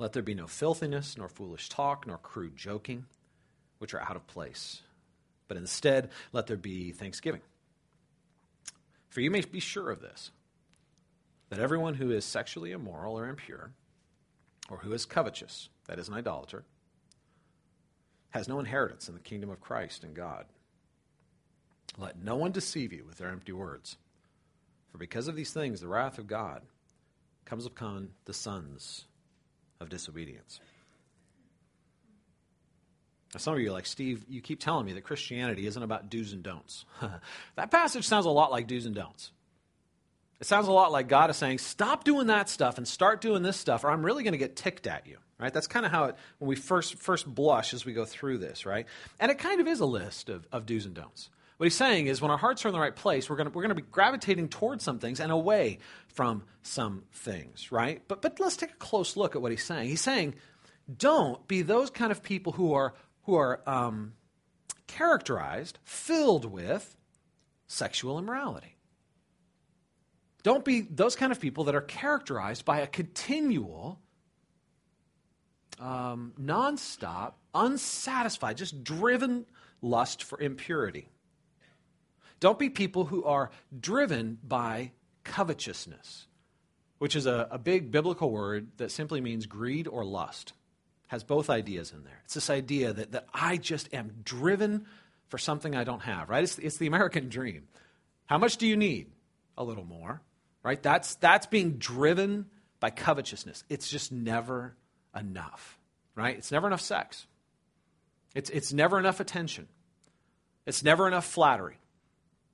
Let 0.00 0.14
there 0.14 0.22
be 0.22 0.34
no 0.34 0.46
filthiness, 0.46 1.18
nor 1.18 1.28
foolish 1.28 1.68
talk, 1.68 2.06
nor 2.06 2.16
crude 2.16 2.56
joking, 2.56 3.04
which 3.76 3.92
are 3.92 4.00
out 4.00 4.16
of 4.16 4.26
place. 4.26 4.80
But 5.46 5.58
instead, 5.58 6.08
let 6.32 6.46
there 6.46 6.56
be 6.56 6.90
thanksgiving. 6.90 7.42
For 9.10 9.20
you 9.20 9.30
may 9.30 9.42
be 9.42 9.60
sure 9.60 9.90
of 9.90 10.00
this 10.00 10.30
that 11.50 11.58
everyone 11.58 11.96
who 11.96 12.10
is 12.12 12.24
sexually 12.24 12.72
immoral 12.72 13.18
or 13.18 13.28
impure, 13.28 13.72
or 14.70 14.78
who 14.78 14.94
is 14.94 15.04
covetous, 15.04 15.68
that 15.86 15.98
is, 15.98 16.08
an 16.08 16.14
idolater, 16.14 16.64
has 18.30 18.48
no 18.48 18.58
inheritance 18.58 19.06
in 19.06 19.14
the 19.14 19.20
kingdom 19.20 19.50
of 19.50 19.60
Christ 19.60 20.02
and 20.02 20.14
God. 20.14 20.46
Let 21.98 22.22
no 22.22 22.36
one 22.36 22.52
deceive 22.52 22.94
you 22.94 23.04
with 23.04 23.18
their 23.18 23.28
empty 23.28 23.52
words. 23.52 23.98
For 24.90 24.96
because 24.96 25.28
of 25.28 25.36
these 25.36 25.52
things, 25.52 25.82
the 25.82 25.88
wrath 25.88 26.16
of 26.16 26.26
God 26.26 26.62
comes 27.44 27.66
upon 27.66 28.12
the 28.24 28.32
sons 28.32 29.04
of 29.80 29.88
disobedience. 29.88 30.60
Now, 33.34 33.38
some 33.38 33.54
of 33.54 33.60
you 33.60 33.68
are 33.68 33.72
like, 33.72 33.86
Steve, 33.86 34.24
you 34.28 34.40
keep 34.40 34.60
telling 34.60 34.86
me 34.86 34.92
that 34.94 35.04
Christianity 35.04 35.66
isn't 35.66 35.82
about 35.82 36.10
do's 36.10 36.32
and 36.32 36.42
don'ts. 36.42 36.84
that 37.56 37.70
passage 37.70 38.06
sounds 38.06 38.26
a 38.26 38.30
lot 38.30 38.50
like 38.50 38.66
do's 38.66 38.86
and 38.86 38.94
don'ts. 38.94 39.30
It 40.40 40.46
sounds 40.46 40.68
a 40.68 40.72
lot 40.72 40.90
like 40.90 41.06
God 41.06 41.30
is 41.30 41.36
saying, 41.36 41.58
stop 41.58 42.02
doing 42.02 42.28
that 42.28 42.48
stuff 42.48 42.78
and 42.78 42.88
start 42.88 43.20
doing 43.20 43.42
this 43.42 43.58
stuff, 43.58 43.84
or 43.84 43.90
I'm 43.90 44.04
really 44.04 44.24
going 44.24 44.32
to 44.32 44.38
get 44.38 44.56
ticked 44.56 44.86
at 44.86 45.06
you. 45.06 45.18
Right? 45.38 45.52
That's 45.52 45.66
kind 45.66 45.86
of 45.86 45.92
how 45.92 46.04
it, 46.04 46.16
when 46.38 46.48
we 46.48 46.56
first, 46.56 46.96
first 46.96 47.26
blush 47.26 47.72
as 47.72 47.84
we 47.84 47.92
go 47.92 48.04
through 48.04 48.38
this, 48.38 48.66
right? 48.66 48.86
And 49.18 49.30
it 49.30 49.38
kind 49.38 49.60
of 49.60 49.66
is 49.66 49.80
a 49.80 49.86
list 49.86 50.28
of, 50.28 50.46
of 50.52 50.66
do's 50.66 50.86
and 50.86 50.94
don'ts. 50.94 51.30
What 51.60 51.66
he's 51.66 51.76
saying 51.76 52.06
is 52.06 52.22
when 52.22 52.30
our 52.30 52.38
hearts 52.38 52.64
are 52.64 52.68
in 52.68 52.72
the 52.72 52.80
right 52.80 52.96
place, 52.96 53.28
we're 53.28 53.36
going 53.36 53.52
we're 53.52 53.68
to 53.68 53.74
be 53.74 53.82
gravitating 53.82 54.48
towards 54.48 54.82
some 54.82 54.98
things 54.98 55.20
and 55.20 55.30
away 55.30 55.80
from 56.08 56.42
some 56.62 57.02
things, 57.12 57.70
right? 57.70 58.00
But, 58.08 58.22
but 58.22 58.40
let's 58.40 58.56
take 58.56 58.70
a 58.70 58.76
close 58.76 59.14
look 59.14 59.36
at 59.36 59.42
what 59.42 59.50
he's 59.50 59.62
saying. 59.62 59.90
He's 59.90 60.00
saying, 60.00 60.36
don't 60.96 61.46
be 61.46 61.60
those 61.60 61.90
kind 61.90 62.12
of 62.12 62.22
people 62.22 62.52
who 62.52 62.72
are, 62.72 62.94
who 63.24 63.34
are 63.34 63.60
um, 63.66 64.14
characterized, 64.86 65.78
filled 65.84 66.46
with 66.46 66.96
sexual 67.66 68.18
immorality. 68.18 68.78
Don't 70.42 70.64
be 70.64 70.80
those 70.80 71.14
kind 71.14 71.30
of 71.30 71.42
people 71.42 71.64
that 71.64 71.74
are 71.74 71.82
characterized 71.82 72.64
by 72.64 72.80
a 72.80 72.86
continual, 72.86 74.00
um, 75.78 76.32
nonstop, 76.40 77.34
unsatisfied, 77.54 78.56
just 78.56 78.82
driven 78.82 79.44
lust 79.82 80.22
for 80.22 80.40
impurity. 80.40 81.10
Don't 82.40 82.58
be 82.58 82.70
people 82.70 83.04
who 83.04 83.24
are 83.24 83.50
driven 83.78 84.38
by 84.42 84.92
covetousness, 85.24 86.26
which 86.98 87.14
is 87.14 87.26
a, 87.26 87.48
a 87.50 87.58
big 87.58 87.90
biblical 87.90 88.30
word 88.30 88.68
that 88.78 88.90
simply 88.90 89.20
means 89.20 89.46
greed 89.46 89.86
or 89.86 90.04
lust. 90.04 90.54
Has 91.08 91.24
both 91.24 91.50
ideas 91.50 91.92
in 91.92 92.04
there. 92.04 92.20
It's 92.24 92.34
this 92.34 92.50
idea 92.50 92.92
that, 92.92 93.10
that 93.12 93.26
I 93.34 93.56
just 93.56 93.92
am 93.92 94.12
driven 94.22 94.86
for 95.26 95.38
something 95.38 95.74
I 95.74 95.82
don't 95.82 96.02
have, 96.02 96.30
right? 96.30 96.44
It's, 96.44 96.56
it's 96.58 96.76
the 96.76 96.86
American 96.86 97.28
dream. 97.28 97.66
How 98.26 98.38
much 98.38 98.58
do 98.58 98.66
you 98.66 98.76
need? 98.76 99.10
A 99.58 99.64
little 99.64 99.84
more, 99.84 100.22
right? 100.62 100.80
That's, 100.80 101.16
that's 101.16 101.46
being 101.46 101.78
driven 101.78 102.46
by 102.78 102.90
covetousness. 102.90 103.64
It's 103.68 103.90
just 103.90 104.12
never 104.12 104.76
enough, 105.18 105.80
right? 106.14 106.38
It's 106.38 106.52
never 106.52 106.68
enough 106.68 106.80
sex. 106.80 107.26
It's, 108.36 108.48
it's 108.50 108.72
never 108.72 108.96
enough 108.96 109.18
attention. 109.18 109.66
It's 110.64 110.84
never 110.84 111.08
enough 111.08 111.26
flattery. 111.26 111.79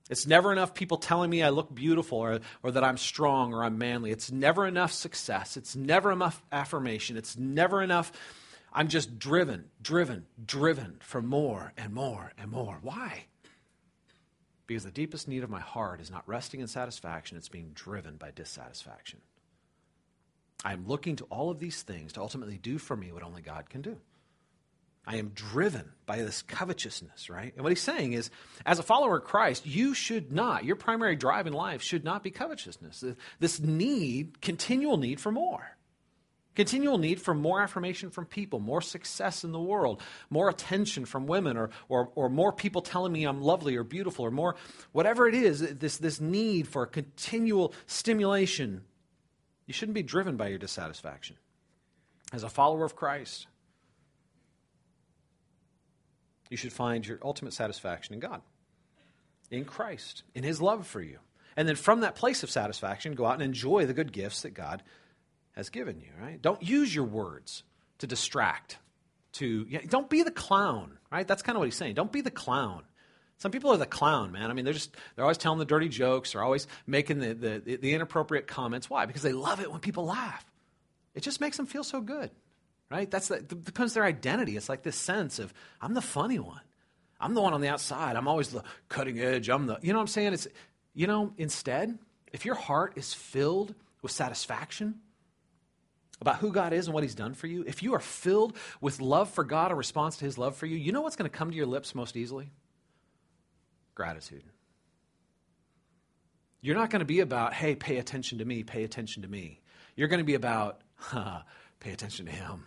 It's 0.08 0.26
never 0.26 0.52
enough 0.52 0.74
people 0.74 0.98
telling 0.98 1.30
me 1.30 1.42
I 1.42 1.48
look 1.48 1.74
beautiful 1.74 2.18
or, 2.18 2.40
or 2.62 2.70
that 2.70 2.84
I'm 2.84 2.96
strong 2.96 3.52
or 3.52 3.64
I'm 3.64 3.76
manly. 3.76 4.12
It's 4.12 4.30
never 4.30 4.66
enough 4.66 4.92
success. 4.92 5.56
It's 5.56 5.74
never 5.74 6.12
enough 6.12 6.42
affirmation. 6.52 7.16
It's 7.16 7.36
never 7.36 7.82
enough. 7.82 8.12
I'm 8.72 8.88
just 8.88 9.18
driven, 9.18 9.64
driven, 9.82 10.26
driven 10.44 10.98
for 11.00 11.20
more 11.20 11.72
and 11.76 11.92
more 11.92 12.32
and 12.38 12.52
more. 12.52 12.78
Why? 12.82 13.24
Because 14.66 14.84
the 14.84 14.90
deepest 14.90 15.28
need 15.28 15.42
of 15.42 15.50
my 15.50 15.60
heart 15.60 16.00
is 16.00 16.10
not 16.10 16.28
resting 16.28 16.60
in 16.60 16.66
satisfaction, 16.66 17.36
it's 17.36 17.48
being 17.48 17.70
driven 17.74 18.16
by 18.16 18.30
dissatisfaction. 18.32 19.20
I'm 20.64 20.86
looking 20.86 21.16
to 21.16 21.24
all 21.24 21.50
of 21.50 21.58
these 21.58 21.82
things 21.82 22.12
to 22.14 22.20
ultimately 22.20 22.58
do 22.58 22.78
for 22.78 22.96
me 22.96 23.12
what 23.12 23.22
only 23.22 23.42
God 23.42 23.70
can 23.70 23.82
do. 23.82 23.98
I 25.06 25.16
am 25.16 25.28
driven 25.28 25.92
by 26.04 26.18
this 26.18 26.42
covetousness, 26.42 27.30
right? 27.30 27.52
And 27.54 27.62
what 27.62 27.70
he's 27.70 27.80
saying 27.80 28.14
is, 28.14 28.30
as 28.64 28.80
a 28.80 28.82
follower 28.82 29.18
of 29.18 29.24
Christ, 29.24 29.64
you 29.64 29.94
should 29.94 30.32
not, 30.32 30.64
your 30.64 30.74
primary 30.76 31.14
drive 31.14 31.46
in 31.46 31.52
life 31.52 31.80
should 31.80 32.04
not 32.04 32.24
be 32.24 32.30
covetousness. 32.32 33.04
This 33.38 33.60
need, 33.60 34.40
continual 34.40 34.96
need 34.96 35.20
for 35.20 35.30
more. 35.30 35.76
Continual 36.56 36.96
need 36.96 37.20
for 37.20 37.34
more 37.34 37.60
affirmation 37.60 38.10
from 38.10 38.24
people, 38.24 38.58
more 38.58 38.80
success 38.80 39.44
in 39.44 39.52
the 39.52 39.60
world, 39.60 40.02
more 40.30 40.48
attention 40.48 41.04
from 41.04 41.26
women, 41.26 41.56
or, 41.56 41.70
or, 41.88 42.10
or 42.14 42.30
more 42.30 42.50
people 42.50 42.80
telling 42.80 43.12
me 43.12 43.24
I'm 43.24 43.42
lovely 43.42 43.76
or 43.76 43.84
beautiful, 43.84 44.24
or 44.24 44.30
more, 44.30 44.56
whatever 44.92 45.28
it 45.28 45.34
is, 45.34 45.60
this, 45.60 45.98
this 45.98 46.20
need 46.20 46.66
for 46.66 46.86
continual 46.86 47.74
stimulation. 47.86 48.82
You 49.66 49.74
shouldn't 49.74 49.94
be 49.94 50.02
driven 50.02 50.36
by 50.36 50.48
your 50.48 50.58
dissatisfaction. 50.58 51.36
As 52.32 52.42
a 52.42 52.48
follower 52.48 52.84
of 52.86 52.96
Christ, 52.96 53.46
you 56.50 56.56
should 56.56 56.72
find 56.72 57.06
your 57.06 57.18
ultimate 57.22 57.52
satisfaction 57.52 58.14
in 58.14 58.20
God, 58.20 58.40
in 59.50 59.64
Christ, 59.64 60.22
in 60.34 60.42
His 60.44 60.60
love 60.60 60.86
for 60.86 61.00
you. 61.00 61.18
And 61.56 61.66
then 61.66 61.76
from 61.76 62.00
that 62.00 62.14
place 62.14 62.42
of 62.42 62.50
satisfaction, 62.50 63.14
go 63.14 63.24
out 63.24 63.34
and 63.34 63.42
enjoy 63.42 63.86
the 63.86 63.94
good 63.94 64.12
gifts 64.12 64.42
that 64.42 64.50
God 64.54 64.82
has 65.52 65.70
given 65.70 66.00
you, 66.00 66.10
right? 66.20 66.40
Don't 66.40 66.62
use 66.62 66.94
your 66.94 67.06
words 67.06 67.62
to 67.98 68.06
distract, 68.06 68.78
to, 69.32 69.66
you 69.68 69.78
know, 69.78 69.84
don't 69.88 70.10
be 70.10 70.22
the 70.22 70.30
clown, 70.30 70.98
right? 71.10 71.26
That's 71.26 71.42
kind 71.42 71.56
of 71.56 71.60
what 71.60 71.64
he's 71.64 71.76
saying. 71.76 71.94
Don't 71.94 72.12
be 72.12 72.20
the 72.20 72.30
clown. 72.30 72.82
Some 73.38 73.52
people 73.52 73.70
are 73.70 73.78
the 73.78 73.86
clown, 73.86 74.32
man. 74.32 74.50
I 74.50 74.54
mean, 74.54 74.64
they're 74.64 74.74
just, 74.74 74.94
they're 75.14 75.24
always 75.24 75.38
telling 75.38 75.58
the 75.58 75.64
dirty 75.64 75.88
jokes, 75.88 76.32
they're 76.32 76.42
always 76.42 76.66
making 76.86 77.20
the, 77.20 77.34
the, 77.34 77.76
the 77.76 77.94
inappropriate 77.94 78.46
comments. 78.46 78.88
Why? 78.88 79.06
Because 79.06 79.22
they 79.22 79.32
love 79.32 79.60
it 79.60 79.70
when 79.70 79.80
people 79.80 80.04
laugh. 80.06 80.44
It 81.14 81.22
just 81.22 81.40
makes 81.40 81.56
them 81.56 81.66
feel 81.66 81.84
so 81.84 82.00
good 82.00 82.30
right? 82.90 83.10
That's 83.10 83.28
the, 83.28 83.36
it 83.36 83.64
becomes 83.64 83.94
their 83.94 84.04
identity. 84.04 84.56
It's 84.56 84.68
like 84.68 84.82
this 84.82 84.96
sense 84.96 85.38
of 85.38 85.52
I'm 85.80 85.94
the 85.94 86.02
funny 86.02 86.38
one. 86.38 86.60
I'm 87.20 87.34
the 87.34 87.40
one 87.40 87.54
on 87.54 87.60
the 87.60 87.68
outside. 87.68 88.16
I'm 88.16 88.28
always 88.28 88.50
the 88.50 88.62
cutting 88.88 89.18
edge. 89.18 89.48
I'm 89.48 89.66
the, 89.66 89.78
you 89.80 89.92
know 89.92 89.98
what 89.98 90.02
I'm 90.02 90.08
saying? 90.08 90.34
It's, 90.34 90.48
you 90.94 91.06
know, 91.06 91.32
instead, 91.38 91.98
if 92.32 92.44
your 92.44 92.54
heart 92.54 92.94
is 92.96 93.14
filled 93.14 93.74
with 94.02 94.12
satisfaction 94.12 94.96
about 96.20 96.36
who 96.36 96.52
God 96.52 96.72
is 96.72 96.86
and 96.86 96.94
what 96.94 97.02
He's 97.02 97.14
done 97.14 97.34
for 97.34 97.46
you, 97.46 97.64
if 97.66 97.82
you 97.82 97.94
are 97.94 98.00
filled 98.00 98.56
with 98.80 99.00
love 99.00 99.30
for 99.30 99.44
God, 99.44 99.72
a 99.72 99.74
response 99.74 100.18
to 100.18 100.24
His 100.26 100.36
love 100.36 100.56
for 100.56 100.66
you, 100.66 100.76
you 100.76 100.92
know 100.92 101.00
what's 101.00 101.16
going 101.16 101.30
to 101.30 101.36
come 101.36 101.50
to 101.50 101.56
your 101.56 101.66
lips 101.66 101.94
most 101.94 102.16
easily? 102.16 102.50
Gratitude. 103.94 104.44
You're 106.60 106.76
not 106.76 106.90
going 106.90 107.00
to 107.00 107.06
be 107.06 107.20
about, 107.20 107.54
hey, 107.54 107.76
pay 107.76 107.96
attention 107.96 108.38
to 108.38 108.44
me, 108.44 108.62
pay 108.62 108.84
attention 108.84 109.22
to 109.22 109.28
me. 109.28 109.60
You're 109.94 110.08
going 110.08 110.18
to 110.18 110.24
be 110.24 110.34
about, 110.34 110.82
huh, 110.96 111.40
pay 111.80 111.92
attention 111.92 112.26
to 112.26 112.32
Him 112.32 112.66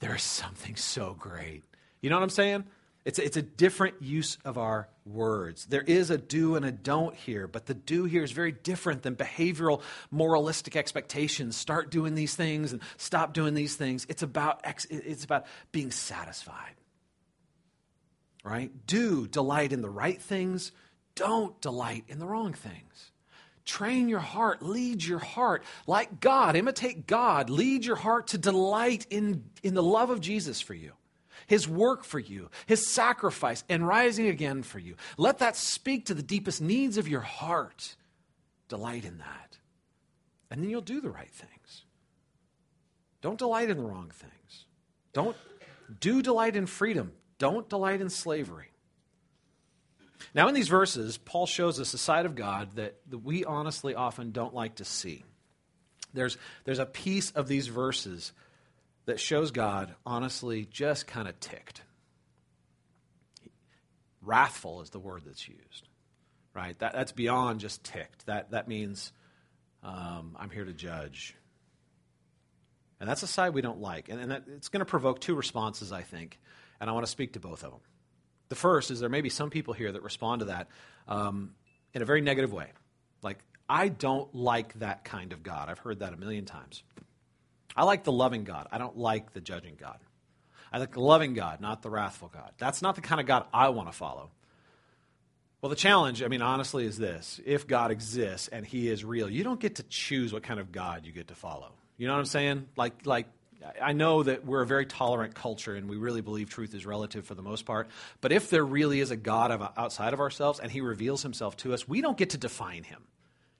there 0.00 0.14
is 0.14 0.22
something 0.22 0.76
so 0.76 1.14
great. 1.18 1.64
You 2.00 2.10
know 2.10 2.16
what 2.16 2.22
I'm 2.22 2.30
saying? 2.30 2.64
It's 3.04 3.20
a, 3.20 3.24
it's 3.24 3.36
a 3.36 3.42
different 3.42 4.02
use 4.02 4.36
of 4.44 4.58
our 4.58 4.88
words. 5.04 5.66
There 5.66 5.82
is 5.82 6.10
a 6.10 6.18
do 6.18 6.56
and 6.56 6.64
a 6.64 6.72
don't 6.72 7.14
here, 7.14 7.46
but 7.46 7.66
the 7.66 7.74
do 7.74 8.04
here 8.04 8.24
is 8.24 8.32
very 8.32 8.50
different 8.50 9.02
than 9.02 9.14
behavioral, 9.14 9.80
moralistic 10.10 10.74
expectations. 10.74 11.56
Start 11.56 11.92
doing 11.92 12.16
these 12.16 12.34
things 12.34 12.72
and 12.72 12.82
stop 12.96 13.32
doing 13.32 13.54
these 13.54 13.76
things. 13.76 14.06
It's 14.08 14.24
about, 14.24 14.60
it's 14.90 15.24
about 15.24 15.46
being 15.70 15.92
satisfied. 15.92 16.74
Right? 18.42 18.72
Do 18.86 19.28
delight 19.28 19.72
in 19.72 19.82
the 19.82 19.90
right 19.90 20.20
things, 20.20 20.72
don't 21.14 21.60
delight 21.60 22.04
in 22.08 22.18
the 22.18 22.26
wrong 22.26 22.54
things. 22.54 23.12
Train 23.66 24.08
your 24.08 24.20
heart, 24.20 24.62
lead 24.62 25.04
your 25.04 25.18
heart 25.18 25.64
like 25.88 26.20
God, 26.20 26.54
imitate 26.54 27.06
God, 27.08 27.50
lead 27.50 27.84
your 27.84 27.96
heart 27.96 28.28
to 28.28 28.38
delight 28.38 29.06
in, 29.10 29.44
in 29.62 29.74
the 29.74 29.82
love 29.82 30.08
of 30.08 30.20
Jesus 30.20 30.60
for 30.60 30.72
you, 30.72 30.92
his 31.48 31.66
work 31.66 32.04
for 32.04 32.20
you, 32.20 32.48
his 32.66 32.86
sacrifice, 32.86 33.64
and 33.68 33.86
rising 33.86 34.28
again 34.28 34.62
for 34.62 34.78
you. 34.78 34.94
Let 35.18 35.38
that 35.38 35.56
speak 35.56 36.06
to 36.06 36.14
the 36.14 36.22
deepest 36.22 36.62
needs 36.62 36.96
of 36.96 37.08
your 37.08 37.22
heart. 37.22 37.96
Delight 38.68 39.04
in 39.04 39.18
that. 39.18 39.58
And 40.48 40.62
then 40.62 40.70
you'll 40.70 40.80
do 40.80 41.00
the 41.00 41.10
right 41.10 41.30
things. 41.30 41.82
Don't 43.20 43.38
delight 43.38 43.68
in 43.68 43.78
the 43.78 43.82
wrong 43.82 44.12
things. 44.14 44.66
Don't 45.12 45.36
do 45.98 46.22
delight 46.22 46.54
in 46.54 46.66
freedom. 46.66 47.12
Don't 47.38 47.68
delight 47.68 48.00
in 48.00 48.10
slavery. 48.10 48.70
Now, 50.34 50.48
in 50.48 50.54
these 50.54 50.68
verses, 50.68 51.18
Paul 51.18 51.46
shows 51.46 51.80
us 51.80 51.94
a 51.94 51.98
side 51.98 52.26
of 52.26 52.34
God 52.34 52.76
that, 52.76 52.96
we 53.10 53.44
honestly 53.44 53.94
often 53.94 54.30
don't 54.32 54.54
like 54.54 54.76
to 54.76 54.84
see. 54.84 55.24
There's, 56.14 56.38
there's 56.64 56.78
a 56.78 56.86
piece 56.86 57.30
of 57.32 57.48
these 57.48 57.66
verses 57.66 58.32
that 59.06 59.20
shows 59.20 59.50
God 59.50 59.94
honestly 60.04 60.66
just 60.70 61.06
kind 61.06 61.28
of 61.28 61.38
ticked. 61.40 61.82
Wrathful 64.22 64.80
is 64.82 64.90
the 64.90 64.98
word 64.98 65.22
that's 65.24 65.46
used, 65.48 65.88
right? 66.54 66.78
That, 66.80 66.92
that's 66.92 67.12
beyond 67.12 67.60
just 67.60 67.84
ticked. 67.84 68.26
That, 68.26 68.50
that 68.50 68.66
means 68.66 69.12
um, 69.82 70.36
I'm 70.38 70.50
here 70.50 70.64
to 70.64 70.72
judge. 70.72 71.36
And 72.98 73.08
that's 73.08 73.22
a 73.22 73.26
side 73.26 73.54
we 73.54 73.60
don't 73.60 73.80
like. 73.80 74.08
And, 74.08 74.20
and 74.20 74.30
that, 74.30 74.44
it's 74.48 74.68
going 74.68 74.80
to 74.80 74.86
provoke 74.86 75.20
two 75.20 75.34
responses, 75.34 75.92
I 75.92 76.02
think. 76.02 76.40
And 76.80 76.90
I 76.90 76.92
want 76.92 77.06
to 77.06 77.10
speak 77.10 77.34
to 77.34 77.40
both 77.40 77.62
of 77.62 77.70
them. 77.70 77.80
The 78.48 78.54
first 78.54 78.90
is 78.90 79.00
there 79.00 79.08
may 79.08 79.20
be 79.20 79.28
some 79.28 79.50
people 79.50 79.74
here 79.74 79.90
that 79.90 80.02
respond 80.02 80.40
to 80.40 80.46
that 80.46 80.68
um, 81.08 81.52
in 81.94 82.02
a 82.02 82.04
very 82.04 82.20
negative 82.20 82.52
way. 82.52 82.68
Like, 83.22 83.38
I 83.68 83.88
don't 83.88 84.32
like 84.34 84.78
that 84.78 85.04
kind 85.04 85.32
of 85.32 85.42
God. 85.42 85.68
I've 85.68 85.78
heard 85.78 86.00
that 86.00 86.12
a 86.12 86.16
million 86.16 86.44
times. 86.44 86.82
I 87.74 87.84
like 87.84 88.04
the 88.04 88.12
loving 88.12 88.44
God. 88.44 88.68
I 88.70 88.78
don't 88.78 88.96
like 88.96 89.32
the 89.32 89.40
judging 89.40 89.76
God. 89.78 89.98
I 90.72 90.78
like 90.78 90.92
the 90.92 91.00
loving 91.00 91.34
God, 91.34 91.60
not 91.60 91.82
the 91.82 91.90
wrathful 91.90 92.28
God. 92.32 92.52
That's 92.58 92.82
not 92.82 92.94
the 92.94 93.00
kind 93.00 93.20
of 93.20 93.26
God 93.26 93.46
I 93.52 93.68
want 93.70 93.90
to 93.90 93.96
follow. 93.96 94.30
Well, 95.60 95.70
the 95.70 95.76
challenge, 95.76 96.22
I 96.22 96.28
mean, 96.28 96.42
honestly, 96.42 96.86
is 96.86 96.96
this 96.96 97.40
if 97.44 97.66
God 97.66 97.90
exists 97.90 98.48
and 98.48 98.64
he 98.64 98.88
is 98.88 99.04
real, 99.04 99.28
you 99.28 99.42
don't 99.42 99.60
get 99.60 99.76
to 99.76 99.82
choose 99.84 100.32
what 100.32 100.42
kind 100.42 100.60
of 100.60 100.70
God 100.70 101.06
you 101.06 101.12
get 101.12 101.28
to 101.28 101.34
follow. 101.34 101.72
You 101.96 102.06
know 102.06 102.12
what 102.12 102.20
I'm 102.20 102.26
saying? 102.26 102.68
Like, 102.76 103.06
like 103.06 103.26
I 103.82 103.92
know 103.92 104.22
that 104.22 104.44
we're 104.44 104.62
a 104.62 104.66
very 104.66 104.86
tolerant 104.86 105.34
culture 105.34 105.74
and 105.74 105.88
we 105.88 105.96
really 105.96 106.20
believe 106.20 106.50
truth 106.50 106.74
is 106.74 106.86
relative 106.86 107.24
for 107.26 107.34
the 107.34 107.42
most 107.42 107.64
part. 107.64 107.88
But 108.20 108.32
if 108.32 108.50
there 108.50 108.64
really 108.64 109.00
is 109.00 109.10
a 109.10 109.16
God 109.16 109.50
of, 109.50 109.62
outside 109.76 110.12
of 110.12 110.20
ourselves 110.20 110.60
and 110.60 110.70
he 110.70 110.80
reveals 110.80 111.22
himself 111.22 111.56
to 111.58 111.74
us, 111.74 111.88
we 111.88 112.00
don't 112.00 112.16
get 112.16 112.30
to 112.30 112.38
define 112.38 112.84
him. 112.84 113.02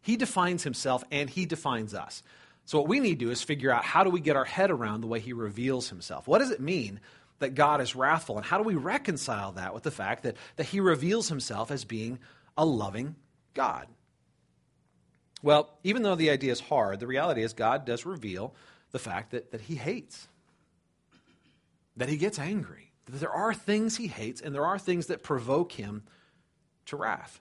He 0.03 0.17
defines 0.17 0.63
himself 0.63 1.03
and 1.11 1.29
he 1.29 1.47
defines 1.47 1.95
us. 1.95 2.23
So 2.65 2.79
what 2.79 2.89
we 2.89 3.01
need 3.01 3.19
to 3.19 3.27
do 3.27 3.31
is 3.31 3.43
figure 3.43 3.71
out 3.71 3.85
how 3.85 4.05
do 4.05 4.11
we 4.11 4.21
get 4.21 4.37
our 4.37 4.45
head 4.45 4.71
around 4.71 5.01
the 5.01 5.07
way 5.07 5.21
he 5.21 5.33
reveals 5.33 5.89
himself? 5.89 6.27
What 6.27 6.39
does 6.39 6.51
it 6.51 6.61
mean 6.61 7.01
that 7.39 7.55
God 7.55 7.81
is 7.81 7.95
wrathful? 7.95 8.37
And 8.37 8.45
how 8.45 8.59
do 8.59 8.65
we 8.65 8.75
reconcile 8.75 9.53
that 9.53 9.75
with 9.75 9.83
the 9.83 9.91
fact 9.91 10.25
that, 10.25 10.37
that 10.57 10.67
he 10.67 10.81
reveals 10.81 11.29
himself 11.29 11.71
as 11.71 11.85
being 11.85 12.19
a 12.57 12.65
loving 12.65 13.15
God? 13.55 13.87
Well, 15.43 15.71
even 15.85 16.03
though 16.03 16.17
the 16.17 16.31
idea 16.31 16.53
is 16.53 16.61
hard, 16.61 16.99
the 16.99 17.07
reality 17.07 17.43
is 17.43 17.53
God 17.53 17.85
does 17.85 18.07
reveal 18.07 18.55
the 18.97 19.11
fact 19.11 19.33
that, 19.33 19.53
that 19.53 19.61
he 19.61 19.75
hates, 19.75 20.27
that 21.99 22.09
he 22.09 22.17
gets 22.17 22.39
angry, 22.39 22.93
that 23.05 23.21
there 23.21 23.31
are 23.31 23.53
things 23.53 23.97
he 23.97 24.07
hates, 24.07 24.41
and 24.41 24.55
there 24.55 24.65
are 24.65 24.79
things 24.79 25.09
that 25.09 25.23
provoke 25.23 25.73
him 25.73 26.03
to 26.87 26.97
wrath 26.97 27.41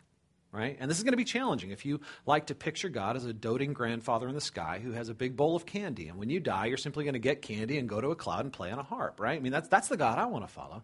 right? 0.56 0.78
And 0.80 0.89
this 0.89 0.98
is 0.98 1.04
going 1.04 1.12
to 1.12 1.18
be 1.18 1.26
challenging 1.26 1.72
if 1.72 1.86
you 1.86 2.00
like 2.26 2.46
to 2.46 2.56
picture 2.56 2.88
God 2.88 3.18
as 3.18 3.26
a 3.26 3.34
doting 3.34 3.74
grandfather 3.74 4.30
in 4.30 4.36
the 4.36 4.41
sky 4.41 4.80
who 4.82 4.94
has 4.94 5.10
a 5.10 5.13
big 5.13 5.36
bowl 5.36 5.56
of 5.56 5.65
candy. 5.65 6.08
And 6.08 6.18
when 6.18 6.30
you 6.30 6.39
die, 6.39 6.68
you're 6.68 6.78
simply 6.78 7.04
going 7.04 7.13
to 7.13 7.20
get 7.20 7.41
candy 7.41 7.78
and 7.78 7.89
go 7.89 8.00
to 8.00 8.12
a 8.12 8.15
cloud 8.15 8.46
and 8.46 8.54
play 8.54 8.72
on 8.72 8.80
a 8.80 8.84
harp, 8.84 9.20
right? 9.20 9.38
I 9.38 9.41
mean, 9.41 9.52
that's, 9.52 9.68
that's 9.68 9.89
the 9.89 9.98
God 9.98 10.18
I 10.18 10.28
want 10.28 10.48
to 10.48 10.54
follow. 10.54 10.82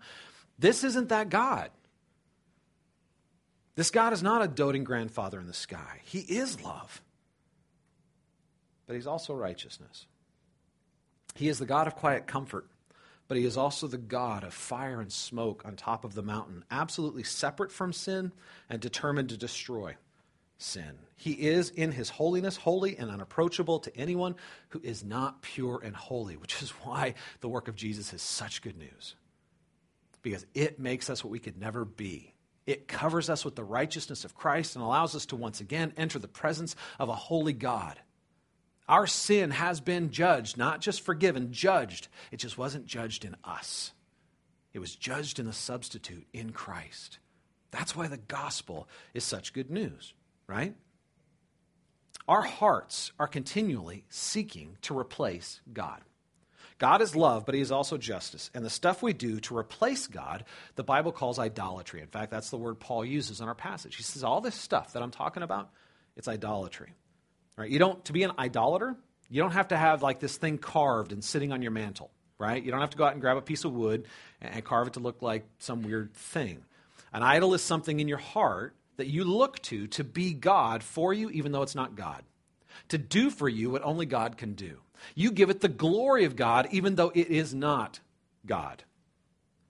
This 0.60 0.84
isn't 0.84 1.08
that 1.10 1.30
God. 1.30 1.70
This 3.76 3.92
God 3.92 4.12
is 4.12 4.22
not 4.22 4.42
a 4.42 4.48
doting 4.48 4.84
grandfather 4.84 5.40
in 5.40 5.48
the 5.48 5.54
sky. 5.54 6.02
He 6.04 6.20
is 6.20 6.62
love, 6.62 7.02
but 8.86 8.96
He's 8.96 9.08
also 9.08 9.34
righteousness. 9.34 10.06
He 11.36 11.48
is 11.48 11.60
the 11.60 11.66
God 11.66 11.88
of 11.88 11.96
quiet 11.96 12.28
comfort 12.28 12.68
but 13.32 13.38
he 13.38 13.46
is 13.46 13.56
also 13.56 13.88
the 13.88 13.98
God 13.98 14.44
of 14.44 14.54
fire 14.54 15.00
and 15.00 15.10
smoke 15.10 15.64
on 15.64 15.78
top 15.78 16.04
of 16.04 16.16
the 16.16 16.22
mountain, 16.22 16.66
absolutely 16.70 17.24
separate 17.24 17.72
from 17.72 17.94
sin 17.94 18.34
and 18.70 18.82
determined 18.82 19.30
to 19.30 19.38
destroy 19.38 19.96
sin. 20.58 21.00
He 21.16 21.32
is 21.32 21.70
in 21.70 21.94
his 21.94 22.10
holiness 22.10 22.58
holy 22.58 22.98
and 22.98 23.10
unapproachable 23.10 23.80
to 23.80 23.98
anyone 23.98 24.36
who 24.68 24.82
is 24.84 25.06
not 25.06 25.42
pure 25.42 25.82
and 25.82 25.96
holy, 25.96 26.36
which 26.36 26.62
is 26.62 26.72
why 26.72 27.14
the 27.40 27.48
work 27.48 27.70
of 27.70 27.78
Jesus 27.78 28.12
is 28.12 28.22
such 28.22 28.62
good 28.62 28.78
news. 28.78 29.16
Because 30.22 30.46
it 30.54 30.78
makes 30.78 31.10
us 31.10 31.24
what 31.24 31.32
we 31.32 31.40
could 31.40 31.58
never 31.58 31.86
be. 31.86 32.34
It 32.68 32.90
covers 32.90 33.30
us 33.30 33.46
with 33.46 33.56
the 33.56 33.64
righteousness 33.64 34.26
of 34.26 34.36
Christ 34.36 34.76
and 34.76 34.84
allows 34.84 35.16
us 35.16 35.26
to 35.28 35.38
once 35.38 35.62
again 35.62 35.94
enter 35.96 36.20
the 36.20 36.28
presence 36.28 36.76
of 37.00 37.08
a 37.08 37.16
holy 37.16 37.54
God 37.54 37.98
our 38.92 39.08
sin 39.08 39.52
has 39.52 39.80
been 39.80 40.12
judged, 40.12 40.58
not 40.58 40.82
just 40.82 41.00
forgiven, 41.00 41.54
judged. 41.54 42.10
It 42.30 42.38
just 42.38 42.58
wasn't 42.58 42.86
judged 42.86 43.24
in 43.24 43.38
us, 43.44 43.94
it 44.74 44.80
was 44.80 44.96
judged 44.96 45.40
in 45.40 45.46
the 45.48 45.54
substitute 45.54 46.28
in 46.34 46.52
Christ. 46.52 47.18
That's 47.72 47.96
why 47.96 48.08
the 48.08 48.18
gospel 48.18 48.90
is 49.14 49.24
such 49.24 49.54
good 49.54 49.72
news, 49.72 50.14
right? 50.46 50.76
Our 52.28 52.42
hearts 52.42 53.14
are 53.18 53.28
continually 53.28 54.04
seeking 54.10 54.78
to 54.82 54.98
replace 54.98 55.62
God. 55.72 56.02
God 56.78 57.02
is 57.02 57.16
love, 57.16 57.46
but 57.46 57.56
He 57.56 57.62
is 57.62 57.72
also 57.72 57.98
justice. 57.98 58.52
And 58.54 58.66
the 58.66 58.70
stuff 58.70 59.02
we 59.02 59.14
do 59.14 59.40
to 59.42 59.58
replace 59.58 60.08
God, 60.08 60.44
the 60.76 60.84
Bible 60.84 61.14
calls 61.14 61.40
idolatry. 61.40 62.02
In 62.02 62.08
fact, 62.08 62.30
that's 62.30 62.50
the 62.50 62.58
word 62.58 62.80
Paul 62.80 63.06
uses 63.06 63.40
in 63.40 63.48
our 63.48 63.56
passage. 63.56 63.96
He 63.96 64.04
says, 64.04 64.24
All 64.24 64.42
this 64.42 64.56
stuff 64.56 64.94
that 64.94 65.04
I'm 65.04 65.12
talking 65.12 65.44
about, 65.44 65.70
it's 66.18 66.28
idolatry. 66.28 66.94
Right? 67.58 67.70
You 67.70 67.80
don't 67.80 68.04
to 68.06 68.14
be 68.14 68.24
an 68.24 68.32
idolater, 68.40 68.96
you 69.30 69.42
don't 69.42 69.52
have 69.52 69.70
to 69.70 69.78
have 69.78 70.04
like 70.04 70.20
this 70.20 70.38
thing 70.38 70.58
carved 70.58 71.12
and 71.12 71.24
sitting 71.24 71.52
on 71.52 71.62
your 71.62 71.72
mantle, 71.72 72.12
right? 72.38 72.62
You 72.62 72.72
don't 72.72 72.82
have 72.82 72.90
to 72.92 72.98
go 72.98 73.06
out 73.06 73.14
and 73.14 73.22
grab 73.22 73.38
a 73.38 73.42
piece 73.42 73.64
of 73.64 73.74
wood 73.74 74.06
and 74.42 74.64
carve 74.64 74.88
it 74.88 74.94
to 74.94 75.00
look 75.00 75.22
like 75.22 75.46
some 75.60 75.84
weird 75.84 76.14
thing. 76.14 76.64
An 77.14 77.24
idol 77.24 77.54
is 77.54 77.62
something 77.62 78.00
in 78.00 78.08
your 78.08 78.18
heart 78.18 78.76
that 78.98 79.08
you 79.08 79.24
look 79.24 79.60
to 79.64 79.88
to 79.88 80.04
be 80.04 80.34
God 80.34 80.84
for 80.84 81.14
you, 81.14 81.30
even 81.30 81.52
though 81.52 81.62
it's 81.62 81.76
not 81.76 81.96
God. 81.96 82.24
To 82.90 82.98
do 82.98 83.30
for 83.30 83.50
you 83.50 83.70
what 83.70 83.84
only 83.84 84.06
God 84.06 84.38
can 84.38 84.54
do. 84.54 84.80
You 85.16 85.32
give 85.32 85.50
it 85.50 85.62
the 85.62 85.68
glory 85.68 86.26
of 86.26 86.36
God, 86.36 86.68
even 86.72 86.96
though 86.96 87.12
it 87.14 87.28
is 87.28 87.54
not 87.54 88.00
God. 88.46 88.84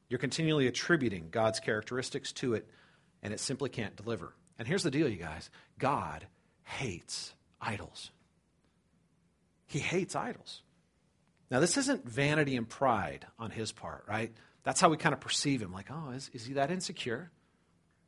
You're 0.09 0.19
continually 0.19 0.67
attributing 0.67 1.29
God's 1.31 1.59
characteristics 1.59 2.31
to 2.33 2.53
it, 2.53 2.67
and 3.23 3.33
it 3.33 3.39
simply 3.39 3.69
can't 3.69 3.95
deliver. 3.95 4.33
And 4.59 4.67
here's 4.67 4.83
the 4.83 4.91
deal, 4.91 5.07
you 5.07 5.17
guys 5.17 5.49
God 5.77 6.27
hates 6.63 7.33
idols. 7.61 8.11
He 9.67 9.79
hates 9.79 10.15
idols. 10.15 10.63
Now, 11.49 11.59
this 11.59 11.77
isn't 11.77 12.07
vanity 12.07 12.55
and 12.55 12.67
pride 12.67 13.27
on 13.37 13.51
his 13.51 13.71
part, 13.71 14.05
right? 14.07 14.33
That's 14.63 14.79
how 14.79 14.89
we 14.89 14.97
kind 14.97 15.13
of 15.13 15.19
perceive 15.19 15.61
him 15.61 15.71
like, 15.71 15.87
oh, 15.91 16.11
is, 16.11 16.29
is 16.33 16.45
he 16.45 16.53
that 16.53 16.71
insecure? 16.71 17.31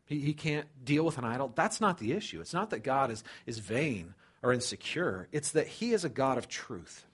He, 0.06 0.20
he 0.20 0.34
can't 0.34 0.68
deal 0.84 1.06
with 1.06 1.18
an 1.18 1.26
idol. 1.26 1.52
That's 1.54 1.82
not 1.82 1.98
the 1.98 2.14
issue. 2.14 2.42
It's 2.42 2.54
not 2.54 2.70
that 2.72 2.84
God 2.84 3.12
is, 3.12 3.24
is 3.46 3.60
vain 3.60 4.16
or 4.42 4.52
insecure, 4.52 5.30
it's 5.32 5.52
that 5.52 5.68
he 5.68 5.94
is 5.94 6.04
a 6.04 6.10
God 6.10 6.38
of 6.38 6.50
truth. 6.50 7.06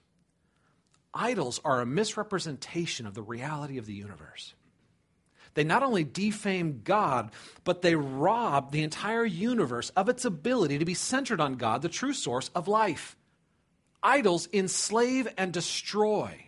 Idols 1.14 1.60
are 1.64 1.80
a 1.80 1.86
misrepresentation 1.86 3.06
of 3.06 3.14
the 3.14 3.22
reality 3.22 3.78
of 3.78 3.86
the 3.86 3.94
universe. 3.94 4.54
They 5.54 5.64
not 5.64 5.82
only 5.82 6.04
defame 6.04 6.82
God, 6.84 7.32
but 7.64 7.82
they 7.82 7.94
rob 7.94 8.70
the 8.70 8.82
entire 8.82 9.24
universe 9.24 9.90
of 9.90 10.08
its 10.08 10.24
ability 10.24 10.78
to 10.78 10.84
be 10.84 10.94
centered 10.94 11.40
on 11.40 11.56
God, 11.56 11.82
the 11.82 11.88
true 11.88 12.12
source 12.12 12.50
of 12.54 12.68
life. 12.68 13.16
Idols 14.02 14.48
enslave 14.52 15.28
and 15.36 15.52
destroy. 15.52 16.46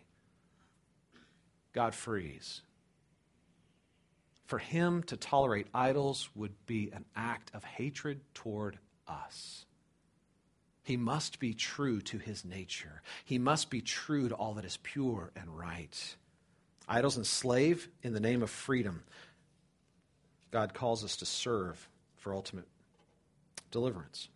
God 1.72 1.94
frees. 1.94 2.62
For 4.46 4.58
him 4.58 5.02
to 5.04 5.16
tolerate 5.16 5.66
idols 5.74 6.28
would 6.34 6.54
be 6.66 6.90
an 6.92 7.04
act 7.16 7.50
of 7.54 7.64
hatred 7.64 8.20
toward 8.34 8.78
us. 9.08 9.64
He 10.82 10.96
must 10.96 11.38
be 11.38 11.54
true 11.54 12.00
to 12.02 12.18
his 12.18 12.44
nature. 12.44 13.02
He 13.24 13.38
must 13.38 13.70
be 13.70 13.80
true 13.80 14.28
to 14.28 14.34
all 14.34 14.54
that 14.54 14.64
is 14.64 14.78
pure 14.82 15.30
and 15.36 15.56
right. 15.56 16.16
Idols 16.88 17.16
enslave 17.16 17.88
in 18.02 18.12
the 18.12 18.20
name 18.20 18.42
of 18.42 18.50
freedom. 18.50 19.02
God 20.50 20.74
calls 20.74 21.04
us 21.04 21.16
to 21.16 21.26
serve 21.26 21.88
for 22.16 22.34
ultimate 22.34 22.66
deliverance. 23.70 24.28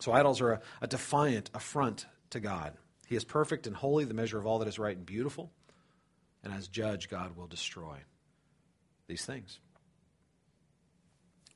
So, 0.00 0.12
idols 0.12 0.40
are 0.40 0.52
a, 0.52 0.60
a 0.82 0.86
defiant 0.86 1.50
affront 1.54 2.06
to 2.30 2.40
God. 2.40 2.74
He 3.06 3.16
is 3.16 3.24
perfect 3.24 3.66
and 3.66 3.76
holy, 3.76 4.04
the 4.04 4.14
measure 4.14 4.38
of 4.38 4.46
all 4.46 4.58
that 4.58 4.68
is 4.68 4.78
right 4.78 4.96
and 4.96 5.06
beautiful. 5.06 5.50
And 6.42 6.52
as 6.52 6.68
judge, 6.68 7.08
God 7.08 7.36
will 7.36 7.46
destroy 7.46 7.96
these 9.06 9.24
things. 9.24 9.58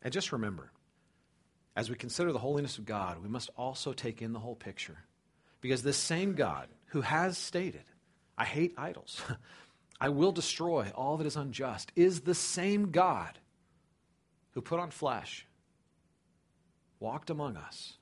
And 0.02 0.12
just 0.12 0.32
remember, 0.32 0.70
as 1.76 1.90
we 1.90 1.96
consider 1.96 2.32
the 2.32 2.38
holiness 2.38 2.78
of 2.78 2.86
God, 2.86 3.22
we 3.22 3.28
must 3.28 3.50
also 3.56 3.92
take 3.92 4.22
in 4.22 4.32
the 4.32 4.38
whole 4.38 4.56
picture. 4.56 4.98
Because 5.60 5.82
this 5.82 5.96
same 5.96 6.34
God 6.34 6.68
who 6.86 7.02
has 7.02 7.36
stated, 7.36 7.84
I 8.38 8.44
hate 8.44 8.74
idols, 8.78 9.20
I 10.00 10.08
will 10.08 10.32
destroy 10.32 10.90
all 10.94 11.18
that 11.18 11.26
is 11.26 11.36
unjust, 11.36 11.92
is 11.94 12.22
the 12.22 12.34
same 12.34 12.90
God 12.90 13.38
who 14.52 14.62
put 14.62 14.80
on 14.80 14.90
flesh, 14.90 15.46
walked 16.98 17.28
among 17.28 17.56
us, 17.56 17.98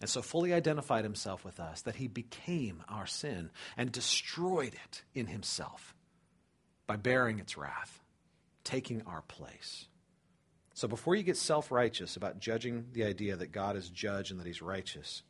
and 0.00 0.08
so 0.08 0.22
fully 0.22 0.52
identified 0.52 1.04
himself 1.04 1.44
with 1.44 1.58
us 1.58 1.82
that 1.82 1.96
he 1.96 2.06
became 2.06 2.82
our 2.88 3.06
sin 3.06 3.50
and 3.76 3.90
destroyed 3.90 4.74
it 4.74 5.02
in 5.14 5.26
himself 5.26 5.94
by 6.86 6.96
bearing 6.96 7.38
its 7.38 7.56
wrath, 7.56 8.00
taking 8.64 9.02
our 9.06 9.22
place. 9.22 9.86
So 10.74 10.88
before 10.88 11.14
you 11.14 11.22
get 11.22 11.36
self 11.36 11.70
righteous 11.70 12.16
about 12.16 12.40
judging 12.40 12.86
the 12.92 13.04
idea 13.04 13.36
that 13.36 13.52
God 13.52 13.76
is 13.76 13.88
judge 13.88 14.30
and 14.30 14.40
that 14.40 14.46
he's 14.46 14.62
righteous, 14.62 15.22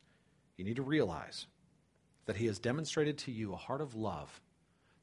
you 0.57 0.63
need 0.63 0.77
to 0.77 0.81
realize 0.81 1.47
that 2.25 2.37
he 2.37 2.45
has 2.45 2.59
demonstrated 2.59 3.17
to 3.19 3.31
you 3.31 3.53
a 3.53 3.57
heart 3.57 3.81
of 3.81 3.95
love 3.95 4.41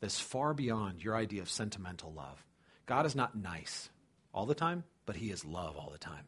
that's 0.00 0.20
far 0.20 0.54
beyond 0.54 1.02
your 1.02 1.16
idea 1.16 1.42
of 1.42 1.50
sentimental 1.50 2.12
love. 2.12 2.44
God 2.86 3.06
is 3.06 3.14
not 3.14 3.36
nice. 3.36 3.90
all 4.32 4.46
the 4.46 4.54
time, 4.54 4.84
but 5.06 5.16
He 5.16 5.30
is 5.30 5.44
love 5.44 5.76
all 5.76 5.90
the 5.90 5.98
time. 5.98 6.26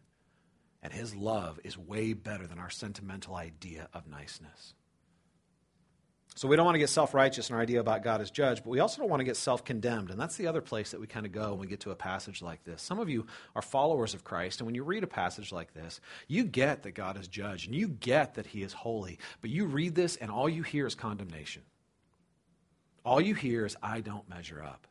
And 0.82 0.92
His 0.92 1.14
love 1.14 1.60
is 1.64 1.76
way 1.78 2.12
better 2.12 2.46
than 2.46 2.58
our 2.58 2.70
sentimental 2.70 3.36
idea 3.36 3.88
of 3.92 4.08
niceness. 4.08 4.74
So 6.36 6.48
we 6.48 6.56
don't 6.56 6.64
want 6.64 6.76
to 6.76 6.80
get 6.80 6.88
self 6.88 7.12
righteous 7.12 7.50
in 7.50 7.56
our 7.56 7.60
idea 7.60 7.80
about 7.80 8.02
God 8.02 8.20
as 8.20 8.30
judge, 8.30 8.62
but 8.62 8.70
we 8.70 8.80
also 8.80 9.00
don't 9.00 9.10
want 9.10 9.20
to 9.20 9.24
get 9.24 9.36
self 9.36 9.64
condemned. 9.64 10.10
And 10.10 10.18
that's 10.18 10.36
the 10.36 10.46
other 10.46 10.60
place 10.60 10.92
that 10.92 11.00
we 11.00 11.06
kind 11.06 11.26
of 11.26 11.32
go 11.32 11.50
when 11.50 11.60
we 11.60 11.66
get 11.66 11.80
to 11.80 11.90
a 11.90 11.96
passage 11.96 12.40
like 12.40 12.64
this. 12.64 12.82
Some 12.82 12.98
of 12.98 13.08
you 13.10 13.26
are 13.54 13.62
followers 13.62 14.14
of 14.14 14.24
Christ, 14.24 14.60
and 14.60 14.66
when 14.66 14.74
you 14.74 14.84
read 14.84 15.02
a 15.04 15.08
passage 15.08 15.52
like 15.52 15.74
this, 15.74 16.00
you 16.28 16.44
get 16.44 16.84
that 16.84 16.92
God 16.92 17.18
is 17.18 17.28
judge, 17.28 17.66
and 17.66 17.74
you 17.74 17.88
get 17.88 18.34
that 18.34 18.46
He 18.46 18.62
is 18.62 18.72
holy. 18.72 19.18
But 19.40 19.50
you 19.50 19.66
read 19.66 19.94
this, 19.94 20.16
and 20.16 20.30
all 20.30 20.48
you 20.48 20.62
hear 20.62 20.86
is 20.86 20.94
condemnation. 20.94 21.62
All 23.04 23.20
you 23.20 23.34
hear 23.34 23.66
is, 23.66 23.76
I 23.82 24.00
don't 24.00 24.28
measure 24.28 24.62
up. 24.62 24.86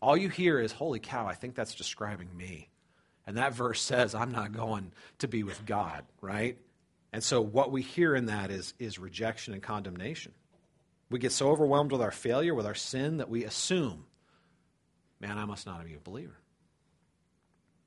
All 0.00 0.16
you 0.16 0.28
hear 0.28 0.58
is, 0.58 0.72
holy 0.72 0.98
cow, 0.98 1.26
I 1.26 1.34
think 1.34 1.54
that's 1.54 1.74
describing 1.74 2.36
me. 2.36 2.70
And 3.26 3.36
that 3.36 3.54
verse 3.54 3.80
says, 3.80 4.14
I'm 4.14 4.32
not 4.32 4.52
going 4.52 4.92
to 5.18 5.28
be 5.28 5.44
with 5.44 5.64
God, 5.64 6.04
right? 6.20 6.58
And 7.12 7.22
so 7.22 7.40
what 7.40 7.70
we 7.70 7.82
hear 7.82 8.16
in 8.16 8.26
that 8.26 8.50
is, 8.50 8.74
is 8.78 8.98
rejection 8.98 9.54
and 9.54 9.62
condemnation. 9.62 10.32
We 11.10 11.18
get 11.18 11.32
so 11.32 11.50
overwhelmed 11.50 11.92
with 11.92 12.00
our 12.00 12.10
failure, 12.10 12.54
with 12.54 12.66
our 12.66 12.74
sin, 12.74 13.18
that 13.18 13.28
we 13.28 13.44
assume, 13.44 14.06
man, 15.20 15.38
I 15.38 15.44
must 15.44 15.66
not 15.66 15.84
be 15.84 15.94
a 15.94 16.00
believer. 16.00 16.38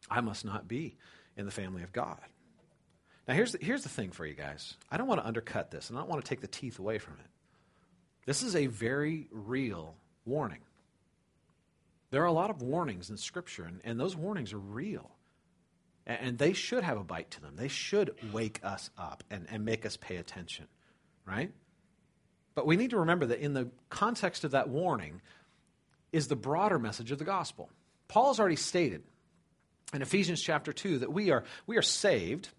I 0.10 0.22
must 0.22 0.46
not 0.46 0.68
be 0.68 0.96
in 1.36 1.46
the 1.46 1.52
family 1.52 1.84
of 1.84 1.92
God. 1.92 2.20
Now, 3.28 3.34
here's 3.34 3.54
the, 3.54 3.58
here's 3.60 3.82
the 3.82 3.90
thing 3.90 4.12
for 4.12 4.26
you 4.26 4.36
guys. 4.36 4.76
I 4.92 4.98
don't 4.98 5.08
want 5.08 5.20
to 5.20 5.28
undercut 5.28 5.72
this, 5.72 5.90
and 5.90 5.98
I 5.98 6.02
don't 6.02 6.10
want 6.10 6.24
to 6.24 6.30
take 6.30 6.42
the 6.42 6.48
teeth 6.48 6.78
away 6.78 7.00
from 7.00 7.16
it. 7.16 7.26
This 8.26 8.44
is 8.44 8.56
a 8.56 8.68
very 8.68 9.28
real 9.32 9.96
warning. 10.26 10.62
There 12.12 12.22
are 12.24 12.28
a 12.28 12.32
lot 12.32 12.50
of 12.50 12.62
warnings 12.62 13.10
in 13.10 13.18
Scripture, 13.18 13.66
and, 13.66 13.82
and 13.84 14.00
those 14.00 14.16
warnings 14.16 14.54
are 14.54 14.60
real. 14.60 15.12
And, 16.08 16.20
and, 16.22 16.38
they 16.38 16.54
should 16.54 16.84
have 16.84 16.98
a 16.98 17.04
bite 17.04 17.32
to 17.32 17.42
them. 17.42 17.56
They 17.56 17.68
should 17.68 18.16
wake 18.32 18.60
us 18.64 18.90
up 18.98 19.24
and, 19.30 19.48
and 19.50 19.66
make 19.66 19.86
us 19.86 19.98
pay 19.98 20.18
attention, 20.18 20.68
right? 21.26 21.52
But 22.54 22.66
we 22.66 22.78
need 22.78 22.92
to 22.92 23.00
remember 23.00 23.28
that 23.28 23.40
in 23.40 23.54
the 23.54 23.70
context 23.90 24.44
of 24.44 24.52
that 24.52 24.70
warning 24.70 25.22
is 26.12 26.28
the 26.28 26.36
broader 26.36 26.80
message 26.80 27.12
of 27.12 27.20
the 27.20 27.26
gospel. 27.26 27.70
Paul 28.08 28.28
has 28.28 28.40
already 28.40 28.56
stated 28.56 29.04
in 29.94 30.02
Ephesians 30.02 30.42
chapter 30.42 30.72
2 30.72 31.00
that 31.00 31.12
we 31.12 31.32
are, 31.32 31.44
we 31.68 31.78
are 31.78 31.82
saved 31.82 32.50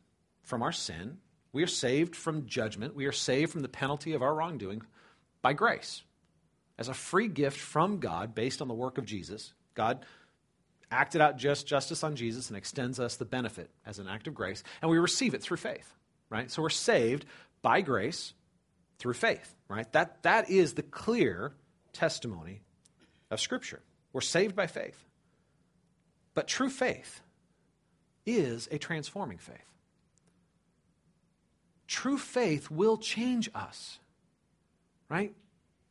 from 0.42 0.62
our 0.62 0.72
sin, 0.72 1.18
we 1.52 1.62
are 1.62 1.68
saved 1.68 2.14
from 2.14 2.46
judgment, 2.46 2.94
we 2.94 3.06
are 3.06 3.12
saved 3.12 3.52
from 3.52 3.62
the 3.62 3.68
penalty 3.68 4.12
of 4.12 4.22
our 4.22 4.34
wrongdoing 4.34 4.82
by 5.42 5.52
grace 5.52 6.02
as 6.78 6.88
a 6.88 6.94
free 6.94 7.28
gift 7.28 7.58
from 7.58 7.98
God 7.98 8.34
based 8.34 8.60
on 8.62 8.68
the 8.68 8.74
work 8.74 8.98
of 8.98 9.04
Jesus. 9.04 9.52
God 9.74 10.04
acted 10.90 11.20
out 11.20 11.36
just 11.36 11.66
justice 11.66 12.04
on 12.04 12.16
Jesus 12.16 12.48
and 12.48 12.56
extends 12.56 13.00
us 13.00 13.16
the 13.16 13.24
benefit 13.24 13.70
as 13.84 13.98
an 13.98 14.08
act 14.08 14.26
of 14.26 14.34
grace, 14.34 14.62
and 14.80 14.90
we 14.90 14.98
receive 14.98 15.34
it 15.34 15.42
through 15.42 15.56
faith, 15.56 15.92
right? 16.30 16.50
So 16.50 16.62
we're 16.62 16.68
saved 16.70 17.24
by 17.62 17.80
grace 17.80 18.32
through 18.98 19.14
faith, 19.14 19.54
right? 19.68 19.90
That, 19.92 20.22
that 20.22 20.50
is 20.50 20.74
the 20.74 20.82
clear 20.82 21.52
testimony 21.92 22.60
of 23.30 23.40
Scripture. 23.40 23.80
We're 24.12 24.20
saved 24.20 24.54
by 24.54 24.66
faith. 24.66 25.02
But 26.34 26.48
true 26.48 26.70
faith 26.70 27.20
is 28.24 28.68
a 28.70 28.78
transforming 28.78 29.38
faith. 29.38 29.56
True 31.86 32.18
faith 32.18 32.70
will 32.70 32.98
change 32.98 33.48
us 33.54 33.98
right? 35.08 35.34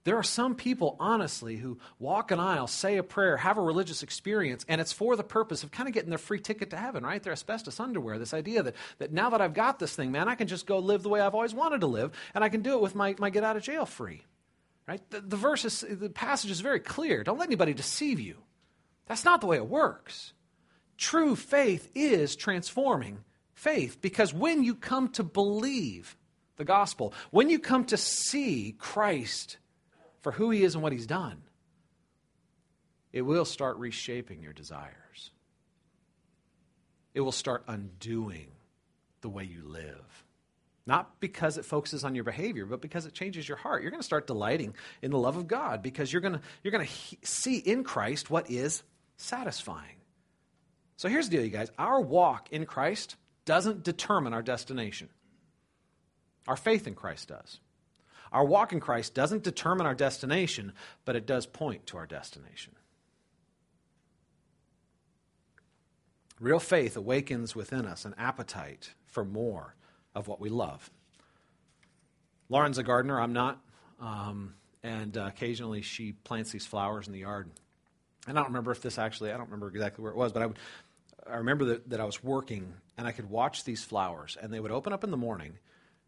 There 0.05 0.17
are 0.17 0.23
some 0.23 0.53
people, 0.53 0.95
honestly, 0.99 1.55
who 1.55 1.79
walk 1.97 2.29
an 2.29 2.39
aisle, 2.39 2.67
say 2.67 2.97
a 2.97 3.03
prayer, 3.03 3.37
have 3.37 3.57
a 3.57 3.61
religious 3.61 4.03
experience, 4.03 4.63
and 4.67 4.79
it's 4.79 4.91
for 4.91 5.15
the 5.15 5.23
purpose 5.23 5.63
of 5.63 5.71
kind 5.71 5.89
of 5.89 5.95
getting 5.95 6.11
their 6.11 6.19
free 6.19 6.39
ticket 6.39 6.69
to 6.69 6.77
heaven, 6.77 7.03
right? 7.03 7.21
Their 7.21 7.33
asbestos 7.33 7.79
underwear, 7.79 8.19
this 8.19 8.33
idea 8.33 8.61
that, 8.61 8.75
that 8.99 9.11
now 9.11 9.31
that 9.31 9.41
I've 9.41 9.55
got 9.55 9.79
this 9.79 9.95
thing, 9.95 10.11
man, 10.11 10.27
I 10.29 10.35
can 10.35 10.47
just 10.47 10.67
go 10.67 10.77
live 10.77 11.01
the 11.01 11.09
way 11.09 11.21
I've 11.21 11.33
always 11.33 11.55
wanted 11.55 11.81
to 11.81 11.87
live, 11.87 12.11
and 12.35 12.43
I 12.43 12.49
can 12.49 12.61
do 12.61 12.73
it 12.73 12.81
with 12.81 12.93
my, 12.93 13.15
my 13.17 13.31
get 13.31 13.43
out 13.43 13.57
of 13.57 13.63
jail 13.63 13.87
free, 13.87 14.21
right? 14.87 15.01
The, 15.09 15.21
the 15.21 15.37
verse 15.37 15.65
is, 15.65 15.79
the 15.79 16.11
passage 16.11 16.51
is 16.51 16.61
very 16.61 16.81
clear. 16.81 17.23
Don't 17.23 17.39
let 17.39 17.49
anybody 17.49 17.73
deceive 17.73 18.19
you. 18.19 18.37
That's 19.07 19.25
not 19.25 19.41
the 19.41 19.47
way 19.47 19.57
it 19.57 19.67
works. 19.67 20.33
True 20.97 21.35
faith 21.35 21.89
is 21.95 22.35
transforming 22.35 23.23
faith 23.55 24.01
because 24.01 24.35
when 24.35 24.63
you 24.63 24.75
come 24.75 25.09
to 25.09 25.23
believe, 25.23 26.15
the 26.57 26.65
gospel, 26.65 27.13
when 27.31 27.49
you 27.49 27.59
come 27.59 27.85
to 27.85 27.97
see 27.97 28.75
Christ 28.77 29.57
for 30.21 30.31
who 30.31 30.51
he 30.51 30.63
is 30.63 30.75
and 30.75 30.83
what 30.83 30.93
he's 30.93 31.07
done, 31.07 31.41
it 33.11 33.21
will 33.21 33.45
start 33.45 33.77
reshaping 33.77 34.41
your 34.41 34.53
desires. 34.53 35.31
It 37.13 37.21
will 37.21 37.31
start 37.31 37.63
undoing 37.67 38.51
the 39.21 39.29
way 39.29 39.45
you 39.45 39.63
live. 39.65 40.23
Not 40.85 41.19
because 41.19 41.57
it 41.57 41.65
focuses 41.65 42.03
on 42.03 42.13
your 42.13 42.23
behavior, 42.23 42.65
but 42.65 42.81
because 42.81 43.05
it 43.05 43.13
changes 43.13 43.47
your 43.47 43.57
heart. 43.57 43.81
You're 43.81 43.91
going 43.91 44.01
to 44.01 44.05
start 44.05 44.27
delighting 44.27 44.75
in 45.01 45.11
the 45.11 45.17
love 45.17 45.37
of 45.37 45.47
God 45.47 45.81
because 45.81 46.11
you're 46.11 46.21
going 46.21 46.35
to, 46.35 46.41
you're 46.63 46.71
going 46.71 46.85
to 46.85 46.91
he- 46.91 47.17
see 47.23 47.57
in 47.57 47.83
Christ 47.83 48.29
what 48.29 48.51
is 48.51 48.83
satisfying. 49.17 49.95
So 50.97 51.09
here's 51.09 51.29
the 51.29 51.37
deal, 51.37 51.45
you 51.45 51.51
guys. 51.51 51.71
Our 51.77 52.01
walk 52.01 52.49
in 52.51 52.65
Christ 52.65 53.15
doesn't 53.45 53.83
determine 53.83 54.33
our 54.33 54.43
destination. 54.43 55.09
Our 56.47 56.55
faith 56.55 56.87
in 56.87 56.95
Christ 56.95 57.29
does. 57.29 57.59
Our 58.31 58.45
walk 58.45 58.73
in 58.73 58.79
Christ 58.79 59.13
doesn't 59.13 59.43
determine 59.43 59.85
our 59.85 59.95
destination, 59.95 60.73
but 61.05 61.15
it 61.15 61.25
does 61.25 61.45
point 61.45 61.87
to 61.87 61.97
our 61.97 62.05
destination. 62.05 62.73
Real 66.39 66.59
faith 66.59 66.97
awakens 66.97 67.55
within 67.55 67.85
us 67.85 68.03
an 68.03 68.13
appetite 68.17 68.93
for 69.05 69.23
more 69.23 69.75
of 70.13 70.27
what 70.27 70.41
we 70.41 70.49
love. 70.49 70.89
Lauren's 72.49 72.77
a 72.77 72.83
gardener, 72.83 73.19
I'm 73.19 73.33
not. 73.33 73.61
Um, 73.99 74.55
and 74.83 75.17
uh, 75.17 75.25
occasionally 75.25 75.81
she 75.81 76.11
plants 76.11 76.51
these 76.51 76.65
flowers 76.65 77.07
in 77.07 77.13
the 77.13 77.19
yard. 77.19 77.49
And 78.27 78.37
I 78.37 78.41
don't 78.41 78.49
remember 78.49 78.71
if 78.71 78.81
this 78.81 78.97
actually, 78.97 79.31
I 79.31 79.37
don't 79.37 79.45
remember 79.45 79.69
exactly 79.69 80.03
where 80.03 80.11
it 80.11 80.17
was, 80.17 80.31
but 80.31 80.41
I, 80.41 80.47
would, 80.47 80.59
I 81.25 81.37
remember 81.37 81.65
that, 81.65 81.89
that 81.89 82.01
I 82.01 82.05
was 82.05 82.23
working 82.23 82.73
and 82.97 83.07
I 83.07 83.11
could 83.11 83.29
watch 83.29 83.63
these 83.63 83.83
flowers, 83.83 84.37
and 84.39 84.53
they 84.53 84.59
would 84.59 84.71
open 84.71 84.93
up 84.93 85.03
in 85.03 85.11
the 85.11 85.17
morning 85.17 85.57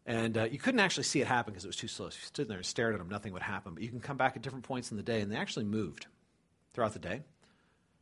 and 0.08 0.38
uh, 0.38 0.44
you 0.44 0.58
couldn't 0.58 0.80
actually 0.80 1.04
see 1.04 1.20
it 1.20 1.26
happen 1.26 1.52
because 1.52 1.66
it 1.66 1.68
was 1.68 1.76
too 1.76 1.86
slow. 1.86 2.08
So 2.08 2.16
you 2.16 2.26
stood 2.26 2.48
there 2.48 2.56
and 2.56 2.64
stared 2.64 2.94
at 2.94 2.98
them, 2.98 3.10
nothing 3.10 3.34
would 3.34 3.42
happen. 3.42 3.74
But 3.74 3.82
you 3.82 3.90
can 3.90 4.00
come 4.00 4.16
back 4.16 4.36
at 4.36 4.42
different 4.42 4.64
points 4.64 4.90
in 4.90 4.96
the 4.96 5.02
day, 5.02 5.20
and 5.20 5.30
they 5.30 5.36
actually 5.36 5.66
moved 5.66 6.06
throughout 6.72 6.94
the 6.94 6.98
day 6.98 7.20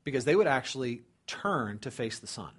because 0.04 0.24
they 0.24 0.36
would 0.36 0.46
actually 0.46 1.02
turn 1.26 1.80
to 1.80 1.90
face 1.90 2.20
the 2.20 2.28
sun. 2.28 2.52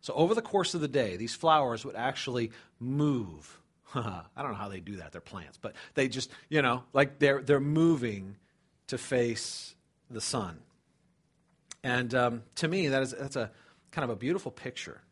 So 0.00 0.14
over 0.14 0.34
the 0.34 0.40
course 0.40 0.72
of 0.74 0.80
the 0.80 0.88
day, 0.88 1.18
these 1.18 1.34
flowers 1.34 1.84
would 1.84 1.94
actually 1.94 2.52
move. 2.80 3.60
I 3.94 4.22
don't 4.38 4.52
know 4.52 4.56
how 4.56 4.70
they 4.70 4.80
do 4.80 4.96
that. 4.96 5.12
They're 5.12 5.20
plants, 5.20 5.58
but 5.60 5.74
they 5.92 6.08
just, 6.08 6.30
you 6.48 6.62
know, 6.62 6.84
like 6.94 7.18
they're, 7.18 7.42
they're 7.42 7.60
moving 7.60 8.36
to 8.86 8.96
face 8.96 9.74
the 10.10 10.22
sun. 10.22 10.58
And 11.84 12.14
um, 12.14 12.42
to 12.56 12.66
me, 12.66 12.88
that 12.88 13.02
is, 13.02 13.10
that's 13.10 13.36
a 13.36 13.50
kind 13.90 14.04
of 14.04 14.10
a 14.10 14.16
beautiful 14.16 14.50
picture 14.50 15.02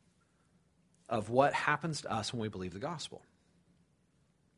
of 1.11 1.29
what 1.29 1.53
happens 1.53 2.03
to 2.03 2.13
us 2.13 2.33
when 2.33 2.41
we 2.41 2.49
believe 2.49 2.73
the 2.73 2.79
gospel. 2.79 3.21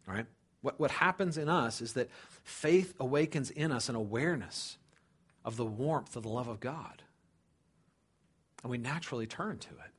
All 0.07 0.15
right? 0.15 0.27
What, 0.61 0.79
what 0.79 0.91
happens 0.93 1.39
in 1.39 1.49
us 1.49 1.81
is 1.81 1.95
that 1.95 2.11
faith 2.45 2.95
awakens 3.01 3.51
in 3.51 3.73
us 3.73 3.89
an 3.89 3.97
awareness 3.97 4.79
of 5.45 5.57
the 5.57 5.65
warmth 5.65 6.15
of 6.15 6.23
the 6.23 6.29
love 6.29 6.47
of 6.47 6.61
God. 6.61 7.03
And 8.63 8.71
we 8.71 8.79
naturally 8.79 9.27
turn 9.27 9.59
to 9.59 9.71
it. 9.71 9.93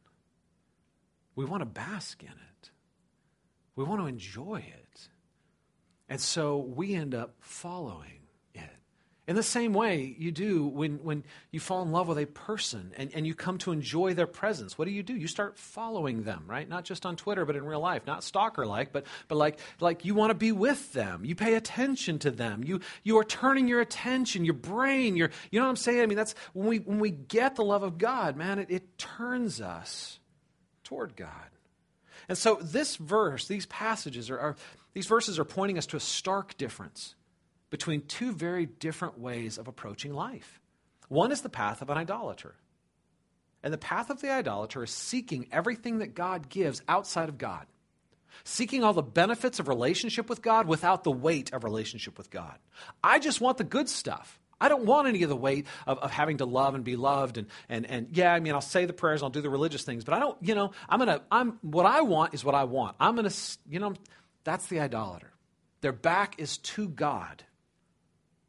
We 1.36 1.44
want 1.44 1.62
to 1.62 1.66
bask 1.66 2.22
in 2.22 2.30
it, 2.30 2.70
we 3.76 3.84
want 3.84 4.00
to 4.00 4.08
enjoy 4.08 4.58
it. 4.58 5.10
And 6.08 6.22
so 6.22 6.58
we 6.58 6.94
end 6.94 7.16
up 7.16 7.36
following 7.40 8.23
in 9.26 9.38
the 9.38 9.44
same 9.44 9.74
way 9.74 10.16
you 10.18 10.32
do 10.32 10.66
when, 10.66 11.02
when 11.02 11.24
you 11.50 11.62
fall 11.62 11.82
in 11.82 11.94
love 11.94 12.10
with 12.10 12.18
a 12.18 12.26
person 12.26 12.92
and, 12.98 13.10
and 13.14 13.26
you 13.26 13.34
come 13.34 13.58
to 13.60 13.72
enjoy 13.72 14.14
their 14.14 14.28
presence. 14.28 14.78
What 14.78 14.86
do 14.86 14.92
you 14.92 15.02
do? 15.02 15.16
You 15.16 15.28
start 15.28 15.58
following 15.58 16.24
them, 16.24 16.44
right? 16.46 16.68
Not 16.68 16.84
just 16.84 17.06
on 17.06 17.16
Twitter, 17.16 17.46
but 17.46 17.56
in 17.56 17.66
real 17.66 17.80
life. 17.80 18.06
Not 18.06 18.24
stalker 18.24 18.66
like, 18.66 18.92
but, 18.92 19.06
but 19.30 19.38
like, 19.38 19.60
like 19.80 20.04
you 20.04 20.14
want 20.14 20.32
to 20.32 20.36
be 20.36 20.52
with 20.52 20.92
them. 20.92 21.24
You 21.24 21.36
pay 21.36 21.54
attention 21.54 22.20
to 22.20 22.32
them. 22.32 22.66
You, 22.66 22.82
you 23.04 23.18
are 23.18 23.24
turning 23.24 23.70
your 23.70 23.80
attention, 23.80 24.44
your 24.44 24.56
brain, 24.56 25.16
your, 25.16 25.30
you 25.52 25.60
know 25.60 25.66
what 25.66 25.70
I'm 25.70 25.78
saying? 25.78 26.02
I 26.02 26.06
mean, 26.06 26.18
that's 26.18 26.36
when 26.52 26.68
we, 26.68 26.80
when 26.80 27.00
we 27.00 27.12
get 27.12 27.56
the 27.56 27.64
love 27.64 27.84
of 27.84 27.98
God, 27.98 28.36
man, 28.36 28.60
it, 28.60 28.70
it 28.70 28.98
turns 28.98 29.62
us 29.62 30.20
toward 30.84 31.16
God. 31.16 31.30
And 32.28 32.38
so 32.38 32.60
this 32.62 32.98
verse, 32.98 33.48
these 33.48 33.66
passages 33.68 34.30
are, 34.30 34.40
are 34.40 34.56
these 34.94 35.08
verses 35.08 35.40
are 35.40 35.46
pointing 35.46 35.78
us 35.78 35.86
to 35.88 35.98
a 35.98 36.02
stark 36.02 36.58
difference 36.58 37.16
between 37.74 38.02
two 38.02 38.32
very 38.32 38.68
different 38.68 39.18
ways 39.18 39.58
of 39.58 39.68
approaching 39.68 40.14
life. 40.14 40.62
One 41.08 41.32
is 41.32 41.42
the 41.42 41.50
path 41.50 41.82
of 41.82 41.90
an 41.90 41.98
idolater. 41.98 42.54
And 43.64 43.74
the 43.74 43.80
path 43.80 44.12
of 44.12 44.22
the 44.22 44.32
idolater 44.32 44.84
is 44.84 44.92
seeking 44.92 45.48
everything 45.52 45.98
that 45.98 46.14
God 46.14 46.50
gives 46.50 46.84
outside 46.88 47.30
of 47.30 47.40
God, 47.40 47.66
seeking 48.44 48.84
all 48.84 48.94
the 48.94 49.02
benefits 49.02 49.58
of 49.58 49.68
relationship 49.68 50.30
with 50.30 50.44
God 50.44 50.68
without 50.68 51.04
the 51.04 51.10
weight 51.10 51.52
of 51.52 51.64
relationship 51.64 52.16
with 52.16 52.30
God. 52.30 52.60
I 53.04 53.18
just 53.18 53.42
want 53.42 53.58
the 53.58 53.64
good 53.64 53.90
stuff. 53.90 54.40
I 54.62 54.70
don't 54.70 54.86
want 54.86 55.08
any 55.08 55.24
of 55.24 55.30
the 55.30 55.36
weight 55.36 55.66
of, 55.88 55.98
of 55.98 56.12
having 56.12 56.38
to 56.38 56.46
love 56.46 56.76
and 56.76 56.84
be 56.84 56.96
loved. 56.96 57.40
And, 57.40 57.48
and, 57.70 57.90
and 57.90 58.08
yeah, 58.12 58.36
I 58.36 58.40
mean, 58.40 58.54
I'll 58.54 58.62
say 58.62 58.86
the 58.86 58.94
prayers, 58.94 59.24
I'll 59.24 59.32
do 59.32 59.42
the 59.42 59.50
religious 59.50 59.82
things, 59.82 60.04
but 60.04 60.14
I 60.14 60.20
don't, 60.20 60.38
you 60.42 60.54
know, 60.54 60.74
I'm 60.88 61.00
to, 61.00 61.24
I'm, 61.32 61.58
what 61.64 61.88
I 61.88 62.02
want 62.02 62.36
is 62.36 62.46
what 62.46 62.54
I 62.54 62.66
want. 62.66 62.98
I'm 63.00 63.18
to, 63.18 63.34
you 63.68 63.80
know, 63.80 63.96
that's 64.44 64.68
the 64.68 64.80
idolater. 64.80 65.32
Their 65.82 65.92
back 65.92 66.36
is 66.38 66.60
to 66.60 66.88
God, 66.88 67.44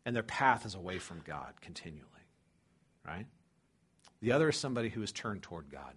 and 0.05 0.15
their 0.15 0.23
path 0.23 0.67
is 0.67 0.75
away 0.75 0.99
from 0.99 1.21
God 1.25 1.55
continually, 1.61 2.05
right? 3.07 3.27
The 4.21 4.33
other 4.33 4.49
is 4.49 4.57
somebody 4.57 4.89
who 4.89 5.03
is 5.03 5.13
turned 5.13 5.43
toward 5.43 5.71
God. 5.71 5.95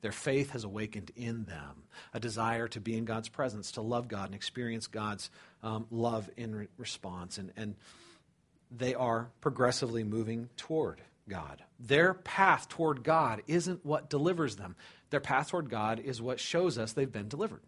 Their 0.00 0.12
faith 0.12 0.50
has 0.50 0.64
awakened 0.64 1.10
in 1.16 1.44
them 1.44 1.82
a 2.14 2.20
desire 2.20 2.68
to 2.68 2.80
be 2.80 2.96
in 2.96 3.04
God's 3.04 3.28
presence, 3.28 3.72
to 3.72 3.82
love 3.82 4.06
God 4.08 4.26
and 4.26 4.34
experience 4.34 4.86
God's 4.86 5.30
um, 5.62 5.86
love 5.90 6.30
in 6.36 6.54
re- 6.54 6.68
response. 6.76 7.38
And, 7.38 7.52
and 7.56 7.74
they 8.70 8.94
are 8.94 9.30
progressively 9.40 10.04
moving 10.04 10.50
toward 10.56 11.00
God. 11.28 11.62
Their 11.80 12.14
path 12.14 12.68
toward 12.68 13.02
God 13.02 13.42
isn't 13.46 13.84
what 13.84 14.08
delivers 14.08 14.56
them, 14.56 14.76
their 15.10 15.20
path 15.20 15.50
toward 15.50 15.70
God 15.70 16.00
is 16.00 16.20
what 16.20 16.38
shows 16.38 16.78
us 16.78 16.92
they've 16.92 17.10
been 17.10 17.28
delivered. 17.28 17.62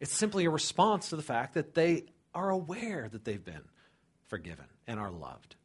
It's 0.00 0.14
simply 0.14 0.46
a 0.46 0.50
response 0.50 1.10
to 1.10 1.16
the 1.16 1.22
fact 1.22 1.54
that 1.54 1.74
they 1.74 2.06
are 2.34 2.50
aware 2.50 3.08
that 3.10 3.24
they've 3.24 3.44
been 3.44 3.64
forgiven 4.30 4.64
and 4.86 4.98
are 4.98 5.10
loved. 5.10 5.56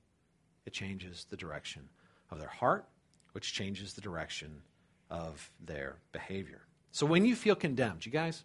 It 0.66 0.74
changes 0.74 1.28
the 1.30 1.38
direction 1.38 1.88
of 2.32 2.40
their 2.40 2.50
heart, 2.50 2.86
which 3.32 3.54
changes 3.54 3.94
the 3.94 4.02
direction 4.02 4.64
of 5.10 5.52
their 5.64 5.98
behavior. 6.12 6.62
So 6.92 7.06
when 7.06 7.26
you 7.26 7.36
feel 7.36 7.56
condemned, 7.56 8.06
you 8.06 8.12
guys, 8.12 8.44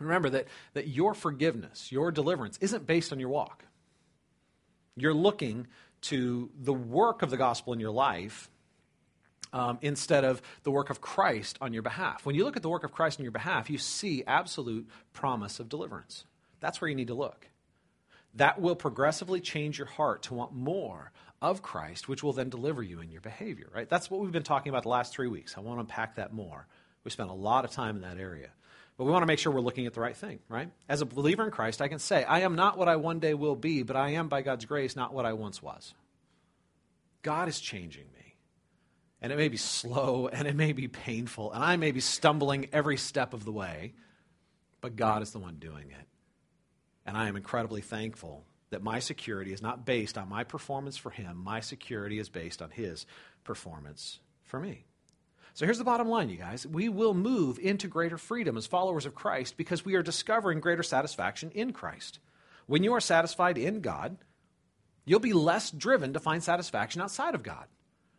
remember 0.00 0.28
that, 0.30 0.48
that 0.74 0.88
your 0.88 1.14
forgiveness, 1.14 1.92
your 1.92 2.10
deliverance, 2.10 2.58
isn't 2.60 2.86
based 2.86 3.12
on 3.12 3.20
your 3.20 3.28
walk. 3.28 3.64
You're 4.96 5.14
looking 5.14 5.68
to 6.02 6.50
the 6.60 6.72
work 6.72 7.22
of 7.22 7.30
the 7.30 7.36
gospel 7.36 7.72
in 7.72 7.80
your 7.80 7.90
life 7.90 8.50
um, 9.52 9.78
instead 9.80 10.24
of 10.24 10.42
the 10.64 10.70
work 10.70 10.90
of 10.90 11.00
Christ 11.00 11.56
on 11.60 11.72
your 11.72 11.82
behalf. 11.82 12.26
When 12.26 12.34
you 12.34 12.44
look 12.44 12.56
at 12.56 12.62
the 12.62 12.68
work 12.68 12.84
of 12.84 12.92
Christ 12.92 13.20
on 13.20 13.24
your 13.24 13.32
behalf, 13.32 13.70
you 13.70 13.78
see 13.78 14.24
absolute 14.26 14.88
promise 15.12 15.60
of 15.60 15.68
deliverance. 15.68 16.24
That's 16.60 16.80
where 16.80 16.88
you 16.88 16.96
need 16.96 17.08
to 17.08 17.14
look. 17.14 17.48
That 18.36 18.60
will 18.60 18.76
progressively 18.76 19.40
change 19.40 19.78
your 19.78 19.86
heart 19.86 20.24
to 20.24 20.34
want 20.34 20.52
more 20.52 21.12
of 21.42 21.62
Christ, 21.62 22.08
which 22.08 22.22
will 22.22 22.32
then 22.32 22.48
deliver 22.48 22.82
you 22.82 23.00
in 23.00 23.10
your 23.10 23.20
behavior, 23.20 23.68
right? 23.74 23.88
That's 23.88 24.10
what 24.10 24.20
we've 24.20 24.32
been 24.32 24.42
talking 24.42 24.70
about 24.70 24.82
the 24.84 24.88
last 24.88 25.12
three 25.12 25.28
weeks. 25.28 25.56
I 25.56 25.60
want 25.60 25.76
to 25.76 25.80
unpack 25.80 26.16
that 26.16 26.32
more. 26.32 26.66
We 27.04 27.10
spent 27.10 27.30
a 27.30 27.34
lot 27.34 27.64
of 27.64 27.70
time 27.70 27.96
in 27.96 28.02
that 28.02 28.18
area. 28.18 28.48
But 28.96 29.04
we 29.04 29.12
want 29.12 29.22
to 29.22 29.26
make 29.26 29.38
sure 29.38 29.52
we're 29.52 29.60
looking 29.60 29.86
at 29.86 29.92
the 29.92 30.00
right 30.00 30.16
thing, 30.16 30.38
right? 30.48 30.70
As 30.88 31.02
a 31.02 31.06
believer 31.06 31.44
in 31.44 31.50
Christ, 31.50 31.82
I 31.82 31.88
can 31.88 31.98
say, 31.98 32.24
I 32.24 32.40
am 32.40 32.56
not 32.56 32.78
what 32.78 32.88
I 32.88 32.96
one 32.96 33.18
day 33.18 33.34
will 33.34 33.56
be, 33.56 33.82
but 33.82 33.94
I 33.94 34.10
am, 34.10 34.28
by 34.28 34.40
God's 34.40 34.64
grace, 34.64 34.96
not 34.96 35.12
what 35.12 35.26
I 35.26 35.34
once 35.34 35.62
was. 35.62 35.94
God 37.22 37.48
is 37.48 37.60
changing 37.60 38.06
me. 38.14 38.34
And 39.20 39.32
it 39.32 39.36
may 39.36 39.48
be 39.48 39.56
slow 39.58 40.28
and 40.32 40.48
it 40.48 40.56
may 40.56 40.72
be 40.72 40.88
painful, 40.88 41.52
and 41.52 41.62
I 41.62 41.76
may 41.76 41.92
be 41.92 42.00
stumbling 42.00 42.68
every 42.72 42.96
step 42.96 43.34
of 43.34 43.44
the 43.44 43.52
way, 43.52 43.94
but 44.80 44.96
God 44.96 45.22
is 45.22 45.30
the 45.30 45.38
one 45.38 45.56
doing 45.56 45.90
it. 45.90 46.06
And 47.06 47.16
I 47.16 47.28
am 47.28 47.36
incredibly 47.36 47.80
thankful 47.80 48.44
that 48.70 48.82
my 48.82 48.98
security 48.98 49.52
is 49.52 49.62
not 49.62 49.86
based 49.86 50.18
on 50.18 50.28
my 50.28 50.44
performance 50.44 50.96
for 50.96 51.10
him. 51.10 51.40
My 51.42 51.60
security 51.60 52.18
is 52.18 52.28
based 52.28 52.60
on 52.60 52.70
his 52.70 53.06
performance 53.44 54.18
for 54.42 54.58
me. 54.58 54.84
So 55.54 55.64
here's 55.64 55.78
the 55.78 55.84
bottom 55.84 56.08
line, 56.08 56.28
you 56.28 56.36
guys. 56.36 56.66
We 56.66 56.90
will 56.90 57.14
move 57.14 57.58
into 57.58 57.88
greater 57.88 58.18
freedom 58.18 58.58
as 58.58 58.66
followers 58.66 59.06
of 59.06 59.14
Christ 59.14 59.56
because 59.56 59.84
we 59.84 59.94
are 59.94 60.02
discovering 60.02 60.60
greater 60.60 60.82
satisfaction 60.82 61.50
in 61.54 61.72
Christ. 61.72 62.18
When 62.66 62.82
you 62.82 62.92
are 62.92 63.00
satisfied 63.00 63.56
in 63.56 63.80
God, 63.80 64.18
you'll 65.06 65.20
be 65.20 65.32
less 65.32 65.70
driven 65.70 66.12
to 66.12 66.20
find 66.20 66.42
satisfaction 66.42 67.00
outside 67.00 67.34
of 67.34 67.42
God, 67.42 67.66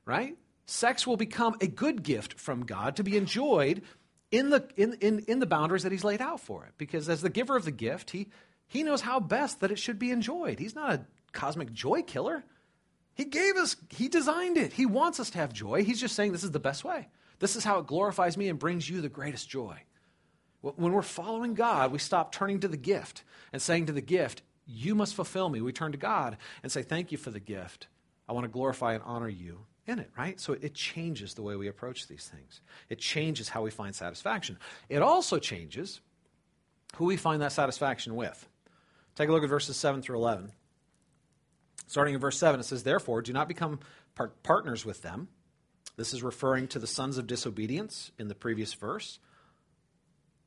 right? 0.05 0.35
Sex 0.65 1.05
will 1.05 1.17
become 1.17 1.57
a 1.61 1.67
good 1.67 2.01
gift 2.01 2.39
from 2.39 2.65
God 2.65 2.95
to 2.95 3.03
be 3.03 3.17
enjoyed 3.17 3.83
in 4.31 4.49
the, 4.49 4.67
in, 4.75 4.93
in, 4.93 5.19
in 5.27 5.39
the 5.39 5.45
boundaries 5.45 5.83
that 5.83 5.91
He's 5.91 6.03
laid 6.03 6.21
out 6.21 6.39
for 6.39 6.65
it. 6.65 6.73
Because 6.77 7.07
as 7.07 7.21
the 7.21 7.29
giver 7.29 7.55
of 7.55 7.65
the 7.65 7.71
gift, 7.71 8.11
He 8.11 8.29
he 8.67 8.83
knows 8.83 9.01
how 9.01 9.19
best 9.19 9.61
that 9.61 9.71
it 9.71 9.79
should 9.79 9.99
be 9.99 10.11
enjoyed. 10.11 10.59
He's 10.59 10.75
not 10.75 10.93
a 10.93 11.05
cosmic 11.31 11.71
joy 11.71 12.01
killer. 12.01 12.43
He 13.15 13.25
gave 13.25 13.55
us, 13.55 13.75
He 13.89 14.09
designed 14.09 14.57
it. 14.57 14.73
He 14.73 14.85
wants 14.85 15.19
us 15.19 15.29
to 15.31 15.37
have 15.39 15.53
joy. 15.53 15.83
He's 15.83 15.99
just 15.99 16.15
saying 16.15 16.31
this 16.31 16.43
is 16.43 16.51
the 16.51 16.59
best 16.59 16.83
way. 16.83 17.07
This 17.39 17.55
is 17.55 17.63
how 17.63 17.79
it 17.79 17.87
glorifies 17.87 18.37
me 18.37 18.49
and 18.49 18.59
brings 18.59 18.89
you 18.89 19.01
the 19.01 19.09
greatest 19.09 19.49
joy. 19.49 19.77
When 20.61 20.91
we're 20.91 21.01
following 21.01 21.53
God, 21.53 21.91
we 21.91 21.99
stop 21.99 22.31
turning 22.31 22.59
to 22.61 22.67
the 22.67 22.77
gift 22.77 23.23
and 23.53 23.61
saying 23.61 23.85
to 23.85 23.93
the 23.93 24.01
gift, 24.01 24.41
You 24.65 24.95
must 24.95 25.15
fulfill 25.15 25.49
me. 25.49 25.61
We 25.61 25.71
turn 25.71 25.93
to 25.93 25.97
God 25.97 26.37
and 26.61 26.71
say, 26.71 26.81
Thank 26.81 27.11
you 27.11 27.17
for 27.17 27.31
the 27.31 27.39
gift. 27.39 27.87
I 28.27 28.33
want 28.33 28.43
to 28.43 28.51
glorify 28.51 28.93
and 28.93 29.03
honor 29.05 29.29
you 29.29 29.65
in 29.85 29.99
it, 29.99 30.09
right? 30.17 30.39
So 30.39 30.53
it 30.53 30.73
changes 30.73 31.33
the 31.33 31.41
way 31.41 31.55
we 31.55 31.69
approach 31.69 32.07
these 32.07 32.27
things. 32.27 32.61
It 32.89 32.99
changes 32.99 33.47
how 33.47 33.61
we 33.61 33.71
find 33.71 33.95
satisfaction. 33.95 34.57
It 34.89 35.01
also 35.01 35.39
changes 35.39 36.01
who 36.95 37.05
we 37.05 37.15
find 37.15 37.41
that 37.41 37.53
satisfaction 37.53 38.15
with. 38.15 38.47
Take 39.17 39.29
a 39.29 39.31
look 39.31 39.41
at 39.41 39.49
verses 39.49 39.75
7 39.75 40.03
through 40.03 40.17
11. 40.17 40.51
Starting 41.87 42.13
in 42.13 42.19
verse 42.19 42.37
7, 42.37 42.59
it 42.59 42.63
says, 42.63 42.83
Therefore, 42.83 43.23
do 43.23 43.33
not 43.33 43.47
become 43.47 43.79
par- 44.13 44.31
partners 44.43 44.85
with 44.85 45.01
them. 45.01 45.27
This 45.95 46.13
is 46.13 46.21
referring 46.21 46.67
to 46.67 46.79
the 46.79 46.85
sons 46.85 47.17
of 47.17 47.25
disobedience 47.25 48.11
in 48.19 48.27
the 48.27 48.35
previous 48.35 48.75
verse, 48.75 49.17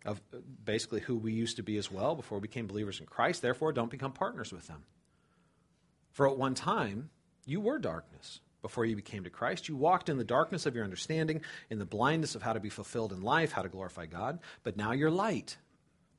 of 0.05 0.23
basically 0.65 1.01
who 1.01 1.17
we 1.17 1.33
used 1.33 1.57
to 1.57 1.65
be 1.65 1.79
as 1.79 1.91
well 1.91 2.15
before 2.15 2.39
we 2.39 2.43
became 2.43 2.69
believers 2.69 3.01
in 3.01 3.07
Christ. 3.07 3.43
Therefore, 3.43 3.73
don't 3.73 3.91
become 3.91 4.13
partners 4.13 4.53
with 4.53 4.69
them. 4.69 4.85
For 6.13 6.29
at 6.31 6.39
one 6.39 6.55
time, 6.55 7.11
you 7.47 7.61
were 7.61 7.81
darkness 7.81 8.39
before 8.63 8.85
you 8.85 8.95
became 8.95 9.25
to 9.25 9.31
Christ. 9.31 9.69
You 9.69 9.75
walked 9.75 10.09
in 10.09 10.17
the 10.17 10.23
darkness 10.23 10.65
of 10.65 10.77
your 10.77 10.85
understanding, 10.85 11.41
in 11.71 11.81
the 11.81 11.85
blindness 11.85 12.37
of 12.37 12.43
how 12.43 12.53
to 12.53 12.61
be 12.61 12.69
fulfilled 12.69 13.13
in 13.13 13.23
life, 13.23 13.51
how 13.51 13.63
to 13.63 13.69
glorify 13.69 14.07
God. 14.07 14.39
But 14.63 14.77
now 14.77 14.93
you're 14.93 15.11
light. 15.11 15.57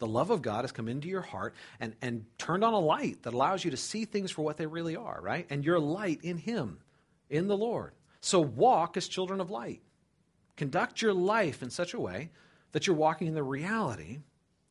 The 0.02 0.08
love 0.08 0.32
of 0.32 0.42
God 0.42 0.64
has 0.64 0.72
come 0.72 0.88
into 0.88 1.08
your 1.08 1.22
heart 1.22 1.54
and, 1.80 1.94
and 2.02 2.26
turned 2.40 2.64
on 2.64 2.74
a 2.74 2.80
light 2.80 3.22
that 3.22 3.36
allows 3.36 3.64
you 3.64 3.70
to 3.70 3.78
see 3.78 4.06
things 4.06 4.32
for 4.32 4.42
what 4.42 4.58
they 4.58 4.66
really 4.66 4.96
are, 4.96 5.20
right? 5.22 5.46
And 5.52 5.64
you're 5.64 5.80
light 5.80 6.22
in 6.24 6.40
Him, 6.40 6.80
in 7.30 7.48
the 7.48 7.56
Lord. 7.56 7.94
So 8.20 8.40
walk 8.40 8.98
as 8.98 9.08
children 9.08 9.40
of 9.40 9.52
light. 9.52 9.84
Conduct 10.58 11.04
your 11.04 11.14
life 11.14 11.62
in 11.62 11.70
such 11.70 11.94
a 11.94 12.00
way 12.00 12.32
that 12.72 12.88
you're 12.88 12.96
walking 12.96 13.28
in 13.28 13.36
the 13.36 13.44
reality 13.44 14.22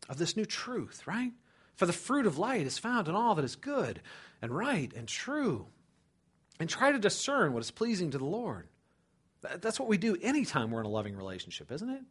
of 0.08 0.18
this 0.18 0.36
new 0.36 0.44
truth, 0.44 1.06
right? 1.06 1.30
For 1.76 1.86
the 1.86 1.92
fruit 1.92 2.26
of 2.26 2.36
light 2.36 2.66
is 2.66 2.78
found 2.78 3.06
in 3.06 3.14
all 3.14 3.36
that 3.36 3.44
is 3.44 3.54
good 3.54 4.02
and 4.42 4.50
right 4.50 4.92
and 4.96 5.06
true. 5.06 5.68
And 6.58 6.68
try 6.68 6.90
to 6.90 6.98
discern 6.98 7.52
what 7.52 7.62
is 7.62 7.70
pleasing 7.70 8.10
to 8.10 8.18
the 8.18 8.24
Lord. 8.24 8.66
That's 9.60 9.78
what 9.78 9.88
we 9.88 9.96
do 9.96 10.16
anytime 10.20 10.72
we're 10.72 10.80
in 10.80 10.86
a 10.86 10.90
loving 10.90 11.14
relationship, 11.14 11.70
isn't 11.70 11.88
it? 11.88 12.02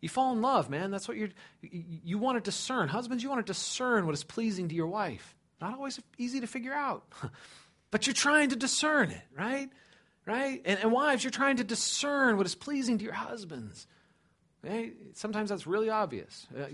You 0.00 0.08
fall 0.08 0.32
in 0.32 0.40
love, 0.40 0.70
man. 0.70 0.90
That's 0.90 1.06
what 1.06 1.16
you're, 1.16 1.28
you, 1.62 2.18
want 2.18 2.36
to 2.36 2.40
discern. 2.40 2.88
Husbands, 2.88 3.22
you 3.22 3.28
want 3.28 3.44
to 3.44 3.52
discern 3.52 4.06
what 4.06 4.14
is 4.14 4.24
pleasing 4.24 4.68
to 4.68 4.74
your 4.74 4.86
wife. 4.86 5.34
Not 5.60 5.74
always 5.74 6.00
easy 6.16 6.40
to 6.40 6.46
figure 6.46 6.72
out, 6.72 7.04
but 7.90 8.06
you're 8.06 8.14
trying 8.14 8.50
to 8.50 8.56
discern 8.56 9.10
it, 9.10 9.22
right? 9.36 9.68
Right? 10.24 10.62
And, 10.64 10.78
and 10.80 10.92
wives, 10.92 11.22
you're 11.22 11.30
trying 11.30 11.58
to 11.58 11.64
discern 11.64 12.36
what 12.38 12.46
is 12.46 12.54
pleasing 12.54 12.98
to 12.98 13.04
your 13.04 13.12
husbands. 13.12 13.86
Right? 14.62 14.94
Sometimes 15.14 15.50
that's 15.50 15.66
really 15.66 15.90
obvious. 15.90 16.46
Uh, 16.58 16.66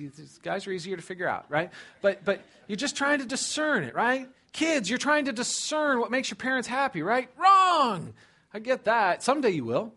guys 0.43 0.67
are 0.67 0.73
easier 0.73 0.97
to 0.97 1.03
figure 1.03 1.29
out, 1.29 1.47
right? 1.49 1.71
But, 2.03 2.25
but 2.25 2.43
you're 2.67 2.77
just 2.77 2.97
trying 2.97 3.21
to 3.21 3.27
discern 3.27 3.85
it, 3.85 3.95
right? 3.95 4.29
Kids, 4.53 4.89
you're 4.89 4.99
trying 4.99 5.27
to 5.27 5.33
discern 5.33 6.01
what 6.01 6.11
makes 6.11 6.31
your 6.31 6.37
parents 6.37 6.67
happy, 6.69 7.03
right? 7.03 7.29
Wrong! 7.37 8.15
I 8.53 8.59
get 8.59 8.85
that. 8.85 9.23
Someday 9.23 9.51
you 9.51 9.65
will. 9.65 9.93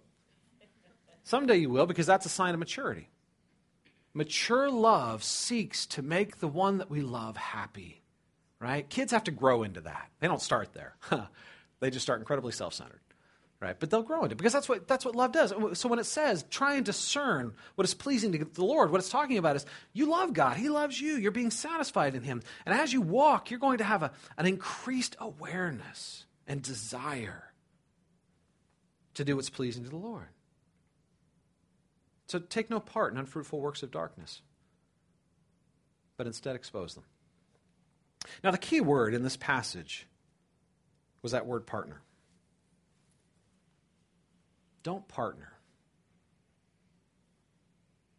Someday 1.23 1.57
you 1.57 1.69
will, 1.69 1.85
because 1.85 2.07
that's 2.07 2.25
a 2.25 2.29
sign 2.29 2.53
of 2.53 2.59
maturity. 2.59 3.07
Mature 4.19 4.69
love 4.69 5.23
seeks 5.23 5.85
to 5.85 6.01
make 6.01 6.39
the 6.39 6.47
one 6.49 6.79
that 6.79 6.89
we 6.89 6.99
love 6.99 7.37
happy, 7.37 8.01
right? 8.59 8.89
Kids 8.89 9.13
have 9.13 9.23
to 9.23 9.31
grow 9.31 9.63
into 9.63 9.79
that. 9.79 10.09
They 10.19 10.27
don't 10.27 10.41
start 10.41 10.73
there. 10.73 10.97
they 11.79 11.89
just 11.89 12.03
start 12.03 12.19
incredibly 12.19 12.51
self 12.51 12.73
centered, 12.73 12.99
right? 13.61 13.79
But 13.79 13.89
they'll 13.89 14.03
grow 14.03 14.23
into 14.23 14.33
it 14.33 14.37
because 14.37 14.51
that's 14.51 14.67
what, 14.67 14.89
that's 14.89 15.05
what 15.05 15.15
love 15.15 15.31
does. 15.31 15.53
So 15.79 15.87
when 15.87 15.99
it 15.99 16.05
says 16.05 16.43
try 16.49 16.75
and 16.75 16.85
discern 16.85 17.53
what 17.75 17.87
is 17.87 17.93
pleasing 17.93 18.33
to 18.33 18.43
the 18.43 18.65
Lord, 18.65 18.91
what 18.91 18.99
it's 18.99 19.07
talking 19.07 19.37
about 19.37 19.55
is 19.55 19.65
you 19.93 20.07
love 20.07 20.33
God, 20.33 20.57
He 20.57 20.67
loves 20.67 20.99
you, 20.99 21.15
you're 21.15 21.31
being 21.31 21.49
satisfied 21.49 22.13
in 22.13 22.23
Him. 22.23 22.41
And 22.65 22.77
as 22.77 22.91
you 22.91 22.99
walk, 22.99 23.49
you're 23.49 23.57
going 23.61 23.77
to 23.77 23.85
have 23.85 24.03
a, 24.03 24.11
an 24.37 24.45
increased 24.45 25.15
awareness 25.21 26.25
and 26.45 26.61
desire 26.61 27.53
to 29.13 29.23
do 29.23 29.37
what's 29.37 29.49
pleasing 29.49 29.85
to 29.85 29.89
the 29.89 29.95
Lord. 29.95 30.27
So 32.29 32.37
take 32.37 32.69
no 32.69 32.79
part 32.79 33.11
in 33.11 33.17
unfruitful 33.17 33.59
works 33.59 33.81
of 33.81 33.89
darkness, 33.89 34.41
but 36.15 36.27
instead 36.27 36.55
expose 36.55 36.93
them. 36.93 37.05
Now, 38.43 38.51
the 38.51 38.59
key 38.59 38.81
word 38.81 39.15
in 39.15 39.23
this 39.23 39.35
passage 39.35 40.05
was 41.23 41.31
that 41.31 41.47
word 41.47 41.65
partner. 41.65 42.01
Don't 44.83 45.07
partner 45.07 45.53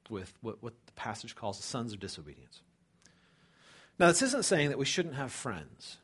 with 0.08 0.32
what, 0.40 0.60
what 0.60 0.74
the 0.86 0.92
passage 0.92 1.36
calls 1.36 1.58
the 1.58 1.62
sons 1.62 1.92
of 1.92 2.00
disobedience. 2.00 2.62
Now, 4.00 4.08
this 4.08 4.22
isn't 4.22 4.44
saying 4.44 4.70
that 4.70 4.78
we 4.78 4.86
shouldn't 4.86 5.14
have 5.14 5.30
friends 5.30 5.98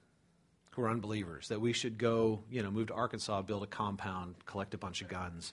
who 0.71 0.83
are 0.83 0.91
unbelievers, 0.91 1.49
that 1.49 1.61
we 1.61 1.73
should 1.73 1.99
go, 1.99 2.45
you 2.51 2.63
know, 2.63 2.71
move 2.71 2.89
to 2.89 2.95
Arkansas, 2.95 3.43
build 3.43 3.65
a 3.65 3.67
compound, 3.67 4.37
collect 4.45 4.75
a 4.75 4.79
bunch 4.79 5.03
of 5.03 5.09
guns, 5.09 5.53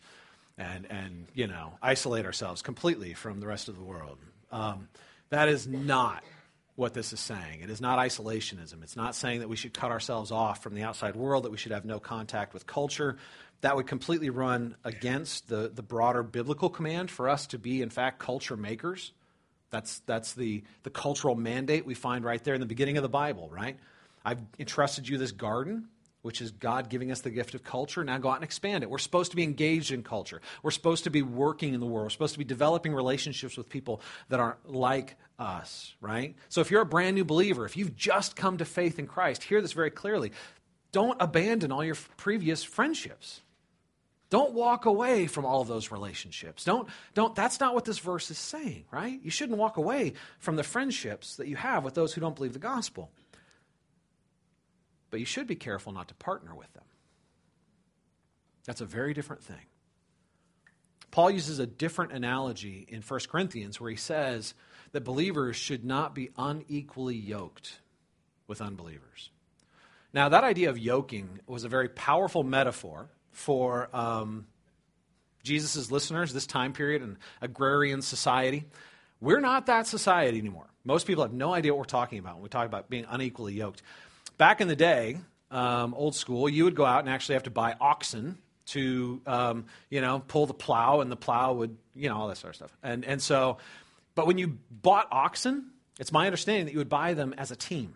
and, 0.58 0.86
and 0.90 1.28
you 1.34 1.48
know, 1.48 1.74
isolate 1.82 2.26
ourselves 2.26 2.62
completely 2.62 3.14
from 3.14 3.40
the 3.40 3.48
rest 3.48 3.70
of 3.70 3.78
the 3.78 3.84
world. 3.84 4.18
Um, 4.52 4.90
that 5.30 5.50
is 5.50 5.68
not 5.68 6.24
what 6.76 6.94
this 6.94 7.14
is 7.14 7.20
saying. 7.20 7.62
It 7.62 7.70
is 7.70 7.82
not 7.82 8.00
isolationism. 8.00 8.82
It's 8.84 8.96
not 8.96 9.16
saying 9.16 9.42
that 9.42 9.50
we 9.50 9.56
should 9.56 9.74
cut 9.74 9.92
ourselves 9.92 10.32
off 10.32 10.64
from 10.64 10.74
the 10.74 10.84
outside 10.84 11.16
world, 11.16 11.46
that 11.46 11.52
we 11.52 11.58
should 11.58 11.72
have 11.72 11.86
no 11.86 12.00
contact 12.00 12.54
with 12.54 12.66
culture. 12.66 13.18
That 13.62 13.76
would 13.76 13.88
completely 13.88 14.30
run 14.30 14.76
against 14.84 15.48
the, 15.48 15.72
the 15.74 15.84
broader 15.84 16.24
biblical 16.24 16.70
command 16.70 17.12
for 17.12 17.30
us 17.30 17.48
to 17.48 17.60
be, 17.60 17.82
in 17.82 17.90
fact, 17.90 18.20
culture 18.20 18.58
makers. 18.58 19.14
That's, 19.70 20.00
that's 20.06 20.34
the, 20.34 20.64
the 20.84 20.90
cultural 20.90 21.36
mandate 21.36 21.86
we 21.86 21.94
find 21.94 22.26
right 22.26 22.44
there 22.44 22.54
in 22.54 22.60
the 22.60 22.68
beginning 22.68 22.98
of 22.98 23.04
the 23.04 23.10
Bible, 23.10 23.50
right? 23.52 23.78
I've 24.26 24.42
entrusted 24.60 25.08
you 25.08 25.18
this 25.18 25.32
garden, 25.32 25.90
which 26.24 26.42
is 26.42 26.52
God 26.52 26.90
giving 26.90 27.12
us 27.12 27.22
the 27.22 27.30
gift 27.30 27.54
of 27.54 27.64
culture. 27.64 28.04
Now 28.04 28.18
go 28.18 28.30
out 28.30 28.36
and 28.36 28.44
expand 28.44 28.84
it. 28.84 28.90
We're 28.90 28.98
supposed 28.98 29.32
to 29.32 29.36
be 29.36 29.44
engaged 29.44 29.92
in 29.92 30.04
culture. 30.04 30.42
We're 30.64 30.72
supposed 30.72 31.04
to 31.04 31.10
be 31.10 31.22
working 31.22 31.74
in 31.74 31.80
the 31.80 31.86
world. 31.86 32.06
We're 32.06 32.12
supposed 32.12 32.34
to 32.34 32.40
be 32.40 32.46
developing 32.46 32.94
relationships 32.94 33.58
with 33.58 33.70
people 33.70 34.02
that 34.30 34.40
aren't 34.40 34.72
like 34.72 35.18
us, 35.38 35.94
right? 36.02 36.36
So 36.48 36.62
if 36.62 36.72
you're 36.72 36.82
a 36.82 36.86
brand 36.86 37.16
new 37.16 37.26
believer, 37.26 37.66
if 37.66 37.78
you've 37.78 37.96
just 37.96 38.36
come 38.36 38.58
to 38.58 38.66
faith 38.66 39.00
in 39.00 39.06
Christ, 39.06 39.44
hear 39.44 39.62
this 39.62 39.74
very 39.74 39.92
clearly. 39.92 40.32
Don't 40.94 41.22
abandon 41.22 41.72
all 41.72 41.84
your 41.84 41.98
previous 42.16 42.64
friendships. 42.64 43.42
Don't 44.30 44.54
walk 44.54 44.86
away 44.86 45.28
from 45.28 45.46
all 45.46 45.62
of 45.62 45.68
those 45.68 45.92
relationships. 45.92 46.64
Don't, 46.64 46.88
don't, 47.14 47.36
that's 47.36 47.60
not 47.60 47.76
what 47.76 47.86
this 47.86 48.00
verse 48.00 48.32
is 48.32 48.38
saying, 48.38 48.86
right? 48.92 49.20
You 49.22 49.30
shouldn't 49.30 49.60
walk 49.60 49.78
away 49.78 50.14
from 50.40 50.56
the 50.56 50.64
friendships 50.64 51.36
that 51.36 51.48
you 51.48 51.56
have 51.58 51.84
with 51.84 51.94
those 51.94 52.14
who 52.14 52.22
don't 52.22 52.36
believe 52.36 52.54
the 52.54 52.60
gospel 52.60 53.12
but 55.14 55.20
you 55.20 55.28
should 55.28 55.46
be 55.46 55.54
careful 55.54 55.94
not 55.94 56.08
to 56.08 56.16
partner 56.16 56.56
with 56.56 56.74
them. 56.74 56.86
That's 58.66 58.82
a 58.82 58.86
very 58.86 59.14
different 59.14 59.44
thing. 59.44 59.62
Paul 61.12 61.30
uses 61.30 61.60
a 61.60 61.68
different 61.68 62.14
analogy 62.14 62.88
in 62.90 63.04
1 63.04 63.20
Corinthians 63.30 63.80
where 63.80 63.92
he 63.92 63.96
says 63.96 64.56
that 64.92 65.04
believers 65.04 65.56
should 65.56 65.86
not 65.86 66.16
be 66.16 66.32
unequally 66.36 67.16
yoked 67.16 67.80
with 68.48 68.60
unbelievers. 68.60 69.30
Now, 70.16 70.30
that 70.30 70.44
idea 70.44 70.72
of 70.72 70.80
yoking 70.80 71.42
was 71.46 71.64
a 71.64 71.70
very 71.70 71.90
powerful 71.90 72.44
metaphor 72.44 73.08
for 73.30 73.96
um, 73.96 74.48
Jesus' 75.44 75.92
listeners, 75.92 76.34
this 76.34 76.48
time 76.48 76.74
period 76.74 77.04
in 77.04 77.20
agrarian 77.40 78.02
society. 78.02 78.66
We're 79.22 79.42
not 79.42 79.68
that 79.68 79.86
society 79.86 80.40
anymore. 80.40 80.72
Most 80.84 81.06
people 81.06 81.24
have 81.24 81.34
no 81.34 81.54
idea 81.54 81.72
what 81.72 81.78
we're 81.78 81.86
talking 81.86 82.18
about 82.18 82.38
when 82.38 82.44
we 82.44 82.50
talk 82.50 82.66
about 82.66 82.90
being 82.90 83.06
unequally 83.08 83.54
yoked. 83.54 83.84
Back 84.38 84.62
in 84.62 84.68
the 84.68 84.76
day, 84.76 85.18
um, 85.52 85.94
old 85.94 86.16
school, 86.16 86.50
you 86.50 86.64
would 86.66 86.76
go 86.76 86.86
out 86.86 87.02
and 87.02 87.10
actually 87.10 87.36
have 87.36 87.44
to 87.44 87.52
buy 87.52 87.76
oxen 87.80 88.38
to, 88.68 89.22
um, 89.26 89.66
you 89.90 90.02
know, 90.02 90.24
pull 90.28 90.46
the 90.46 90.54
plow, 90.54 91.02
and 91.02 91.12
the 91.12 91.16
plow 91.16 91.54
would, 91.54 91.78
you 91.94 92.10
know, 92.10 92.16
all 92.16 92.28
that 92.30 92.38
sort 92.38 92.52
of 92.52 92.56
stuff. 92.56 92.78
And, 92.82 93.06
and 93.06 93.22
so, 93.22 93.58
but 94.16 94.26
when 94.26 94.38
you 94.38 94.58
bought 94.72 95.08
oxen, 95.12 95.72
it's 96.00 96.12
my 96.12 96.26
understanding 96.26 96.66
that 96.66 96.72
you 96.72 96.80
would 96.80 96.90
buy 96.90 97.14
them 97.14 97.34
as 97.38 97.52
a 97.52 97.56
team. 97.56 97.96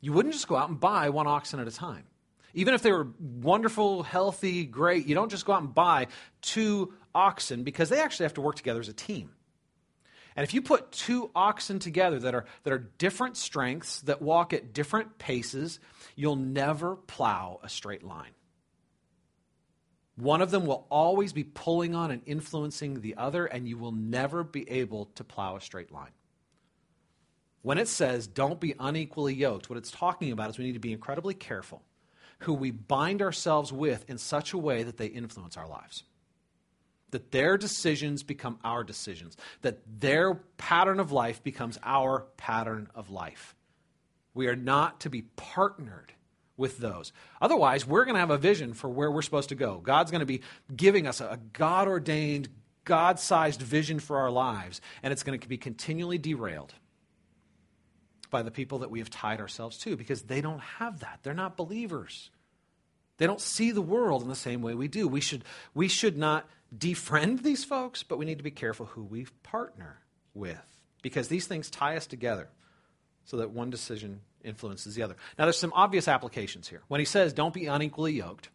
You 0.00 0.12
wouldn't 0.12 0.34
just 0.34 0.48
go 0.48 0.56
out 0.56 0.68
and 0.68 0.78
buy 0.78 1.08
one 1.08 1.26
oxen 1.26 1.60
at 1.60 1.66
a 1.66 1.72
time. 1.72 2.04
Even 2.52 2.74
if 2.74 2.82
they 2.82 2.92
were 2.92 3.08
wonderful, 3.18 4.04
healthy, 4.04 4.64
great, 4.64 5.06
you 5.06 5.14
don't 5.14 5.30
just 5.30 5.44
go 5.44 5.54
out 5.54 5.62
and 5.62 5.74
buy 5.74 6.06
two 6.40 6.94
oxen 7.14 7.64
because 7.64 7.88
they 7.88 8.00
actually 8.00 8.24
have 8.24 8.34
to 8.34 8.40
work 8.40 8.54
together 8.54 8.80
as 8.80 8.88
a 8.88 8.92
team. 8.92 9.30
And 10.36 10.44
if 10.44 10.52
you 10.52 10.62
put 10.62 10.90
two 10.90 11.30
oxen 11.34 11.78
together 11.78 12.18
that 12.20 12.34
are, 12.34 12.44
that 12.64 12.72
are 12.72 12.90
different 12.98 13.36
strengths, 13.36 14.00
that 14.02 14.20
walk 14.20 14.52
at 14.52 14.72
different 14.72 15.18
paces, 15.18 15.78
you'll 16.16 16.36
never 16.36 16.96
plow 16.96 17.60
a 17.62 17.68
straight 17.68 18.02
line. 18.02 18.32
One 20.16 20.42
of 20.42 20.50
them 20.50 20.66
will 20.66 20.86
always 20.90 21.32
be 21.32 21.44
pulling 21.44 21.94
on 21.94 22.10
and 22.10 22.22
influencing 22.26 23.00
the 23.00 23.16
other, 23.16 23.46
and 23.46 23.68
you 23.68 23.78
will 23.78 23.92
never 23.92 24.44
be 24.44 24.68
able 24.70 25.06
to 25.16 25.24
plow 25.24 25.56
a 25.56 25.60
straight 25.60 25.92
line. 25.92 26.12
When 27.62 27.78
it 27.78 27.88
says 27.88 28.26
don't 28.26 28.60
be 28.60 28.74
unequally 28.78 29.34
yoked, 29.34 29.70
what 29.70 29.78
it's 29.78 29.90
talking 29.90 30.32
about 30.32 30.50
is 30.50 30.58
we 30.58 30.64
need 30.64 30.74
to 30.74 30.80
be 30.80 30.92
incredibly 30.92 31.34
careful 31.34 31.82
who 32.40 32.52
we 32.52 32.70
bind 32.70 33.22
ourselves 33.22 33.72
with 33.72 34.04
in 34.08 34.18
such 34.18 34.52
a 34.52 34.58
way 34.58 34.82
that 34.82 34.98
they 34.98 35.06
influence 35.06 35.56
our 35.56 35.66
lives 35.66 36.04
that 37.14 37.30
their 37.30 37.56
decisions 37.56 38.24
become 38.24 38.58
our 38.64 38.82
decisions, 38.82 39.36
that 39.62 39.78
their 40.00 40.34
pattern 40.34 40.98
of 40.98 41.12
life 41.12 41.44
becomes 41.44 41.78
our 41.84 42.26
pattern 42.36 42.88
of 42.92 43.08
life. 43.08 43.54
We 44.34 44.48
are 44.48 44.56
not 44.56 44.98
to 45.02 45.10
be 45.10 45.22
partnered 45.22 46.12
with 46.56 46.78
those. 46.78 47.12
Otherwise, 47.40 47.86
we're 47.86 48.04
going 48.04 48.16
to 48.16 48.20
have 48.20 48.32
a 48.32 48.36
vision 48.36 48.74
for 48.74 48.90
where 48.90 49.12
we're 49.12 49.22
supposed 49.22 49.50
to 49.50 49.54
go. 49.54 49.78
God's 49.78 50.10
going 50.10 50.22
to 50.22 50.26
be 50.26 50.40
giving 50.74 51.06
us 51.06 51.20
a 51.20 51.38
God 51.52 51.86
ordained, 51.86 52.48
God 52.84 53.20
sized 53.20 53.62
vision 53.62 54.00
for 54.00 54.18
our 54.18 54.32
lives, 54.32 54.80
and 55.04 55.12
it's 55.12 55.22
going 55.22 55.38
to 55.38 55.48
be 55.48 55.56
continually 55.56 56.18
derailed 56.18 56.74
by 58.32 58.42
the 58.42 58.50
people 58.50 58.80
that 58.80 58.90
we 58.90 58.98
have 58.98 59.10
tied 59.10 59.40
ourselves 59.40 59.78
to 59.78 59.96
because 59.96 60.22
they 60.22 60.40
don't 60.40 60.58
have 60.58 60.98
that. 60.98 61.20
They're 61.22 61.32
not 61.32 61.56
believers. 61.56 62.30
They 63.18 63.26
don't 63.26 63.40
see 63.40 63.70
the 63.70 63.82
world 63.82 64.22
in 64.22 64.28
the 64.28 64.34
same 64.34 64.60
way 64.60 64.74
we 64.74 64.88
do. 64.88 65.06
We 65.06 65.20
should, 65.20 65.44
we 65.74 65.86
should 65.86 66.16
not 66.16 66.48
defriend 66.76 67.42
these 67.42 67.64
folks, 67.64 68.02
but 68.02 68.18
we 68.18 68.24
need 68.24 68.38
to 68.38 68.44
be 68.44 68.50
careful 68.50 68.86
who 68.86 69.02
we 69.02 69.26
partner 69.42 70.00
with 70.34 70.80
because 71.02 71.28
these 71.28 71.46
things 71.46 71.70
tie 71.70 71.96
us 71.96 72.06
together 72.06 72.48
so 73.24 73.38
that 73.38 73.50
one 73.50 73.70
decision 73.70 74.20
influences 74.42 74.94
the 74.94 75.02
other. 75.02 75.16
Now, 75.38 75.44
there's 75.44 75.58
some 75.58 75.72
obvious 75.74 76.08
applications 76.08 76.68
here. 76.68 76.82
When 76.88 77.00
he 77.00 77.04
says, 77.04 77.32
don't 77.32 77.54
be 77.54 77.66
unequally 77.66 78.12
yoked, 78.12 78.50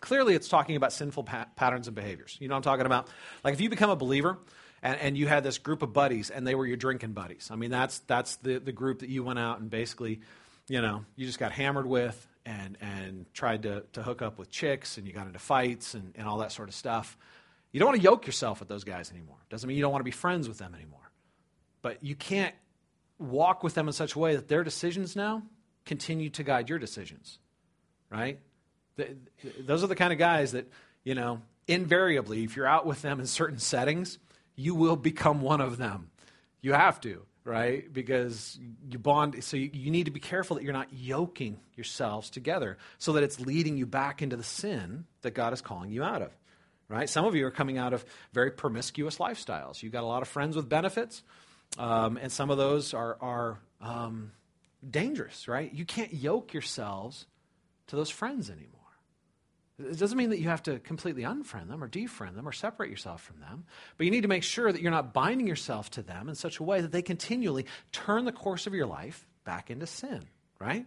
clearly 0.00 0.34
it's 0.34 0.48
talking 0.48 0.76
about 0.76 0.92
sinful 0.92 1.24
pa- 1.24 1.46
patterns 1.56 1.88
and 1.88 1.94
behaviors. 1.94 2.36
You 2.40 2.48
know 2.48 2.54
what 2.54 2.58
I'm 2.58 2.62
talking 2.62 2.86
about? 2.86 3.08
Like 3.44 3.54
if 3.54 3.60
you 3.60 3.70
become 3.70 3.90
a 3.90 3.96
believer, 3.96 4.38
and, 4.80 4.96
and, 5.00 5.18
you 5.18 5.26
had 5.26 5.42
this 5.42 5.58
group 5.58 5.82
of 5.82 5.92
buddies, 5.92 6.30
and 6.30 6.46
they 6.46 6.54
were 6.54 6.64
your 6.64 6.76
drinking 6.76 7.12
buddies. 7.12 7.48
I 7.50 7.56
mean, 7.56 7.70
that's, 7.70 7.98
that's 8.00 8.36
the, 8.36 8.60
the 8.60 8.70
group 8.70 9.00
that 9.00 9.08
you 9.08 9.24
went 9.24 9.40
out 9.40 9.58
and 9.58 9.68
basically, 9.68 10.20
you 10.68 10.80
know, 10.80 11.04
you 11.16 11.26
just 11.26 11.40
got 11.40 11.50
hammered 11.50 11.86
with, 11.86 12.28
and, 12.46 12.76
and 12.80 13.26
tried 13.34 13.62
to, 13.64 13.84
to 13.92 14.02
hook 14.02 14.22
up 14.22 14.38
with 14.38 14.50
chicks 14.50 14.98
and 14.98 15.06
you 15.06 15.12
got 15.12 15.26
into 15.26 15.38
fights 15.38 15.94
and, 15.94 16.12
and 16.16 16.26
all 16.26 16.38
that 16.38 16.52
sort 16.52 16.68
of 16.68 16.74
stuff. 16.74 17.16
You 17.72 17.80
don't 17.80 17.88
want 17.88 17.98
to 17.98 18.04
yoke 18.04 18.26
yourself 18.26 18.60
with 18.60 18.68
those 18.68 18.84
guys 18.84 19.10
anymore. 19.10 19.36
Doesn't 19.50 19.68
mean 19.68 19.76
you 19.76 19.82
don't 19.82 19.92
want 19.92 20.00
to 20.00 20.04
be 20.04 20.10
friends 20.10 20.48
with 20.48 20.58
them 20.58 20.74
anymore. 20.74 21.10
But 21.82 22.02
you 22.02 22.14
can't 22.14 22.54
walk 23.18 23.62
with 23.62 23.74
them 23.74 23.86
in 23.86 23.92
such 23.92 24.14
a 24.14 24.18
way 24.18 24.36
that 24.36 24.48
their 24.48 24.64
decisions 24.64 25.14
now 25.14 25.42
continue 25.84 26.30
to 26.30 26.42
guide 26.42 26.68
your 26.68 26.78
decisions, 26.78 27.38
right? 28.10 28.38
The, 28.96 29.16
those 29.60 29.84
are 29.84 29.86
the 29.86 29.96
kind 29.96 30.12
of 30.12 30.18
guys 30.18 30.52
that, 30.52 30.70
you 31.04 31.14
know, 31.14 31.40
invariably, 31.66 32.44
if 32.44 32.56
you're 32.56 32.66
out 32.66 32.86
with 32.86 33.02
them 33.02 33.20
in 33.20 33.26
certain 33.26 33.58
settings, 33.58 34.18
you 34.56 34.74
will 34.74 34.96
become 34.96 35.40
one 35.40 35.60
of 35.60 35.76
them. 35.76 36.10
You 36.60 36.72
have 36.72 37.00
to 37.02 37.24
right? 37.48 37.90
Because 37.90 38.58
you 38.90 38.98
bond, 38.98 39.42
so 39.42 39.56
you, 39.56 39.90
need 39.90 40.04
to 40.04 40.10
be 40.10 40.20
careful 40.20 40.56
that 40.56 40.62
you're 40.62 40.74
not 40.74 40.92
yoking 40.92 41.58
yourselves 41.74 42.28
together 42.28 42.76
so 42.98 43.14
that 43.14 43.22
it's 43.22 43.40
leading 43.40 43.78
you 43.78 43.86
back 43.86 44.20
into 44.20 44.36
the 44.36 44.44
sin 44.44 45.06
that 45.22 45.32
God 45.32 45.54
is 45.54 45.62
calling 45.62 45.90
you 45.90 46.04
out 46.04 46.20
of, 46.20 46.30
right? 46.88 47.08
Some 47.08 47.24
of 47.24 47.34
you 47.34 47.46
are 47.46 47.50
coming 47.50 47.78
out 47.78 47.94
of 47.94 48.04
very 48.34 48.50
promiscuous 48.50 49.16
lifestyles. 49.16 49.82
You've 49.82 49.92
got 49.92 50.04
a 50.04 50.06
lot 50.06 50.20
of 50.20 50.28
friends 50.28 50.56
with 50.56 50.68
benefits, 50.68 51.22
um, 51.78 52.18
and 52.18 52.30
some 52.30 52.50
of 52.50 52.58
those 52.58 52.92
are, 52.92 53.16
are 53.20 53.58
um, 53.80 54.32
dangerous, 54.88 55.48
right? 55.48 55.72
You 55.72 55.86
can't 55.86 56.12
yoke 56.12 56.52
yourselves 56.52 57.26
to 57.86 57.96
those 57.96 58.10
friends 58.10 58.50
anymore. 58.50 58.77
It 59.78 59.98
doesn't 59.98 60.18
mean 60.18 60.30
that 60.30 60.40
you 60.40 60.48
have 60.48 60.62
to 60.64 60.80
completely 60.80 61.22
unfriend 61.22 61.68
them 61.68 61.84
or 61.84 61.88
defriend 61.88 62.34
them 62.34 62.48
or 62.48 62.52
separate 62.52 62.90
yourself 62.90 63.22
from 63.22 63.38
them, 63.38 63.64
but 63.96 64.04
you 64.04 64.10
need 64.10 64.22
to 64.22 64.28
make 64.28 64.42
sure 64.42 64.72
that 64.72 64.82
you're 64.82 64.90
not 64.90 65.12
binding 65.12 65.46
yourself 65.46 65.88
to 65.92 66.02
them 66.02 66.28
in 66.28 66.34
such 66.34 66.58
a 66.58 66.64
way 66.64 66.80
that 66.80 66.90
they 66.90 67.02
continually 67.02 67.64
turn 67.92 68.24
the 68.24 68.32
course 68.32 68.66
of 68.66 68.74
your 68.74 68.86
life 68.86 69.26
back 69.44 69.70
into 69.70 69.86
sin, 69.86 70.24
right? 70.58 70.84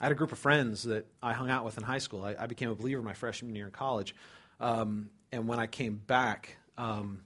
I 0.00 0.04
had 0.04 0.12
a 0.12 0.14
group 0.14 0.32
of 0.32 0.38
friends 0.38 0.82
that 0.82 1.06
I 1.22 1.32
hung 1.32 1.48
out 1.48 1.64
with 1.64 1.78
in 1.78 1.84
high 1.84 1.98
school. 1.98 2.24
I, 2.24 2.34
I 2.38 2.46
became 2.46 2.68
a 2.68 2.74
believer 2.74 3.00
my 3.00 3.14
freshman 3.14 3.54
year 3.54 3.66
in 3.66 3.72
college. 3.72 4.14
Um, 4.60 5.08
and 5.32 5.48
when 5.48 5.58
I 5.58 5.66
came 5.66 5.96
back, 5.96 6.58
um, 6.76 7.22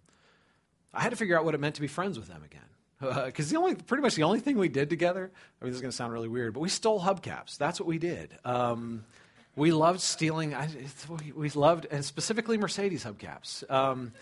I 0.94 1.02
had 1.02 1.10
to 1.10 1.16
figure 1.16 1.36
out 1.36 1.44
what 1.44 1.54
it 1.54 1.60
meant 1.60 1.74
to 1.76 1.80
be 1.80 1.88
friends 1.88 2.18
with 2.18 2.28
them 2.28 2.42
again. 2.44 3.24
Because 3.26 3.46
uh, 3.46 3.50
the 3.50 3.56
only, 3.56 3.74
pretty 3.74 4.02
much 4.02 4.14
the 4.14 4.24
only 4.24 4.40
thing 4.40 4.58
we 4.58 4.68
did 4.68 4.90
together, 4.90 5.30
I 5.60 5.64
mean, 5.64 5.72
this 5.72 5.76
is 5.76 5.82
going 5.82 5.90
to 5.90 5.96
sound 5.96 6.12
really 6.12 6.28
weird, 6.28 6.54
but 6.54 6.60
we 6.60 6.68
stole 6.68 7.00
hubcaps. 7.00 7.56
That's 7.56 7.80
what 7.80 7.86
we 7.86 7.98
did. 7.98 8.36
Um, 8.44 9.04
we 9.58 9.72
loved 9.72 10.00
stealing. 10.00 10.54
We 11.34 11.50
loved, 11.50 11.86
and 11.90 12.04
specifically 12.04 12.56
Mercedes 12.56 13.04
hubcaps. 13.04 13.68
Um, 13.70 14.12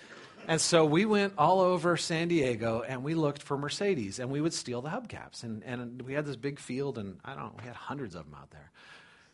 and 0.48 0.60
so 0.60 0.84
we 0.84 1.04
went 1.04 1.34
all 1.38 1.60
over 1.60 1.96
San 1.96 2.28
Diego 2.28 2.82
and 2.86 3.02
we 3.02 3.14
looked 3.14 3.42
for 3.42 3.58
Mercedes 3.58 4.20
and 4.20 4.30
we 4.30 4.40
would 4.40 4.54
steal 4.54 4.80
the 4.80 4.88
hubcaps. 4.88 5.42
And, 5.42 5.62
and 5.64 6.02
we 6.02 6.12
had 6.14 6.24
this 6.24 6.36
big 6.36 6.58
field, 6.58 6.98
and 6.98 7.18
I 7.24 7.34
don't 7.34 7.44
know, 7.44 7.52
we 7.58 7.66
had 7.66 7.74
hundreds 7.74 8.14
of 8.14 8.24
them 8.24 8.34
out 8.40 8.50
there. 8.50 8.70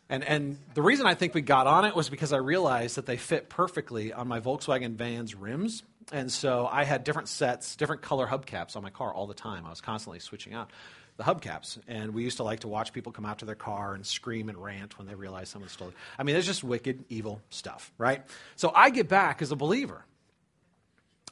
And, 0.09 0.23
and 0.23 0.57
the 0.73 0.81
reason 0.81 1.05
I 1.05 1.13
think 1.13 1.33
we 1.33 1.41
got 1.41 1.67
on 1.67 1.85
it 1.85 1.95
was 1.95 2.09
because 2.09 2.33
I 2.33 2.37
realized 2.37 2.97
that 2.97 3.05
they 3.05 3.17
fit 3.17 3.49
perfectly 3.49 4.11
on 4.11 4.27
my 4.27 4.39
Volkswagen 4.39 4.95
van's 4.95 5.33
rims. 5.33 5.83
And 6.11 6.31
so 6.31 6.67
I 6.69 6.83
had 6.83 7.03
different 7.03 7.29
sets, 7.29 7.75
different 7.75 8.01
color 8.01 8.27
hubcaps 8.27 8.75
on 8.75 8.83
my 8.83 8.89
car 8.89 9.13
all 9.13 9.27
the 9.27 9.33
time. 9.33 9.65
I 9.65 9.69
was 9.69 9.81
constantly 9.81 10.19
switching 10.19 10.53
out. 10.53 10.71
The 11.17 11.23
hubcaps. 11.23 11.77
And 11.87 12.13
we 12.13 12.23
used 12.23 12.37
to 12.37 12.43
like 12.43 12.61
to 12.61 12.67
watch 12.67 12.93
people 12.93 13.11
come 13.11 13.25
out 13.25 13.39
to 13.39 13.45
their 13.45 13.55
car 13.55 13.93
and 13.93 14.05
scream 14.05 14.49
and 14.49 14.57
rant 14.57 14.97
when 14.97 15.07
they 15.07 15.15
realized 15.15 15.51
someone 15.51 15.69
stole 15.69 15.89
it. 15.89 15.93
I 16.17 16.23
mean, 16.23 16.35
it's 16.35 16.47
just 16.47 16.63
wicked, 16.63 17.03
evil 17.09 17.41
stuff, 17.49 17.91
right? 17.97 18.23
So 18.55 18.71
I 18.73 18.89
get 18.89 19.07
back 19.07 19.41
as 19.41 19.51
a 19.51 19.55
believer. 19.55 20.05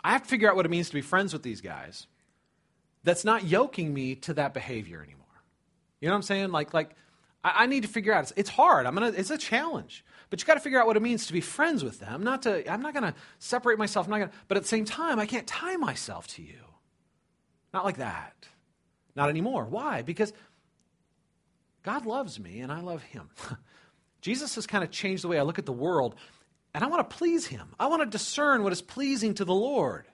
I 0.04 0.12
have 0.12 0.24
to 0.24 0.30
figure 0.30 0.50
out 0.50 0.56
what 0.56 0.66
it 0.66 0.70
means 0.70 0.90
to 0.90 0.94
be 0.94 1.02
friends 1.02 1.34
with 1.34 1.44
these 1.44 1.62
guys 1.62 2.08
that's 3.04 3.26
not 3.26 3.46
yoking 3.46 3.94
me 3.94 4.16
to 4.16 4.34
that 4.36 4.54
behavior 4.54 5.02
anymore. 5.02 5.18
You 6.00 6.08
know 6.08 6.14
what 6.14 6.18
I'm 6.18 6.24
saying? 6.24 6.52
Like, 6.52 6.74
like 6.74 6.96
I, 7.44 7.64
I 7.64 7.66
need 7.66 7.84
to 7.84 7.90
figure 7.90 8.14
out. 8.14 8.24
It's, 8.24 8.34
it's 8.36 8.50
hard. 8.50 8.86
I'm 8.86 8.94
gonna. 8.94 9.14
It's 9.16 9.30
a 9.30 9.38
challenge. 9.38 10.04
But 10.30 10.40
you 10.40 10.46
got 10.46 10.54
to 10.54 10.62
figure 10.62 10.80
out 10.80 10.88
what 10.88 10.96
it 10.96 11.02
means 11.02 11.28
to 11.28 11.34
be 11.34 11.42
friends 11.42 11.84
with 11.84 12.00
them. 12.00 12.24
Not 12.24 12.44
to. 12.44 12.72
I'm 12.72 12.82
not 12.82 12.94
to 12.94 13.14
separate 13.40 13.78
myself. 13.78 14.08
I'm 14.08 14.12
not 14.12 14.20
gonna, 14.20 14.32
but 14.48 14.58
at 14.58 14.64
the 14.64 14.70
same 14.70 14.86
time, 14.86 15.20
I 15.20 15.26
can't 15.26 15.46
tie 15.46 15.76
myself 15.76 16.28
to 16.30 16.42
you. 16.42 16.60
Not 17.74 17.86
like 17.86 17.98
that. 17.98 18.48
Not 19.16 19.30
anymore. 19.30 19.66
Why? 19.66 20.01
Because 20.01 20.34
God 21.84 22.05
loves 22.05 22.39
me 22.39 22.59
and 22.59 22.72
I 22.72 22.82
love 22.82 23.03
Him. 23.03 23.30
Jesus 24.22 24.55
has 24.55 24.68
kind 24.68 24.84
of 24.84 24.91
changed 24.91 25.24
the 25.24 25.28
way 25.28 25.39
I 25.39 25.43
look 25.43 25.59
at 25.59 25.66
the 25.66 25.72
world, 25.72 26.16
and 26.74 26.84
I 26.84 26.88
want 26.88 27.09
to 27.09 27.16
please 27.16 27.47
Him. 27.47 27.74
I 27.80 27.88
want 27.88 28.03
to 28.03 28.05
discern 28.05 28.64
what 28.64 28.72
is 28.72 28.82
pleasing 28.82 29.34
to 29.36 29.45
the 29.45 29.53
Lord. 29.53 30.05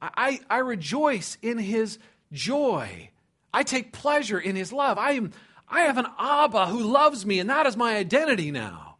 I, 0.00 0.40
I, 0.48 0.56
I 0.56 0.58
rejoice 0.58 1.38
in 1.42 1.58
His 1.58 1.98
joy. 2.32 3.10
I 3.52 3.62
take 3.62 3.92
pleasure 3.92 4.38
in 4.38 4.56
His 4.56 4.72
love. 4.72 4.98
I 4.98 5.12
am 5.12 5.32
I 5.68 5.80
have 5.82 5.98
an 5.98 6.06
Abba 6.18 6.66
who 6.66 6.82
loves 6.82 7.26
me, 7.26 7.40
and 7.40 7.50
that 7.50 7.66
is 7.66 7.76
my 7.76 7.96
identity 7.96 8.50
now. 8.50 8.96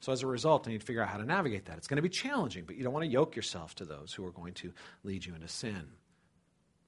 So, 0.00 0.12
as 0.12 0.22
a 0.22 0.26
result, 0.26 0.68
I 0.68 0.70
need 0.72 0.80
to 0.80 0.86
figure 0.86 1.02
out 1.02 1.08
how 1.08 1.16
to 1.16 1.24
navigate 1.24 1.64
that. 1.64 1.78
It's 1.78 1.88
going 1.88 1.96
to 1.96 2.02
be 2.02 2.10
challenging, 2.10 2.64
but 2.66 2.76
you 2.76 2.84
don't 2.84 2.92
want 2.92 3.04
to 3.04 3.10
yoke 3.10 3.34
yourself 3.34 3.74
to 3.76 3.84
those 3.84 4.12
who 4.12 4.24
are 4.24 4.30
going 4.30 4.52
to 4.54 4.72
lead 5.02 5.24
you 5.24 5.34
into 5.34 5.48
sin. 5.48 5.88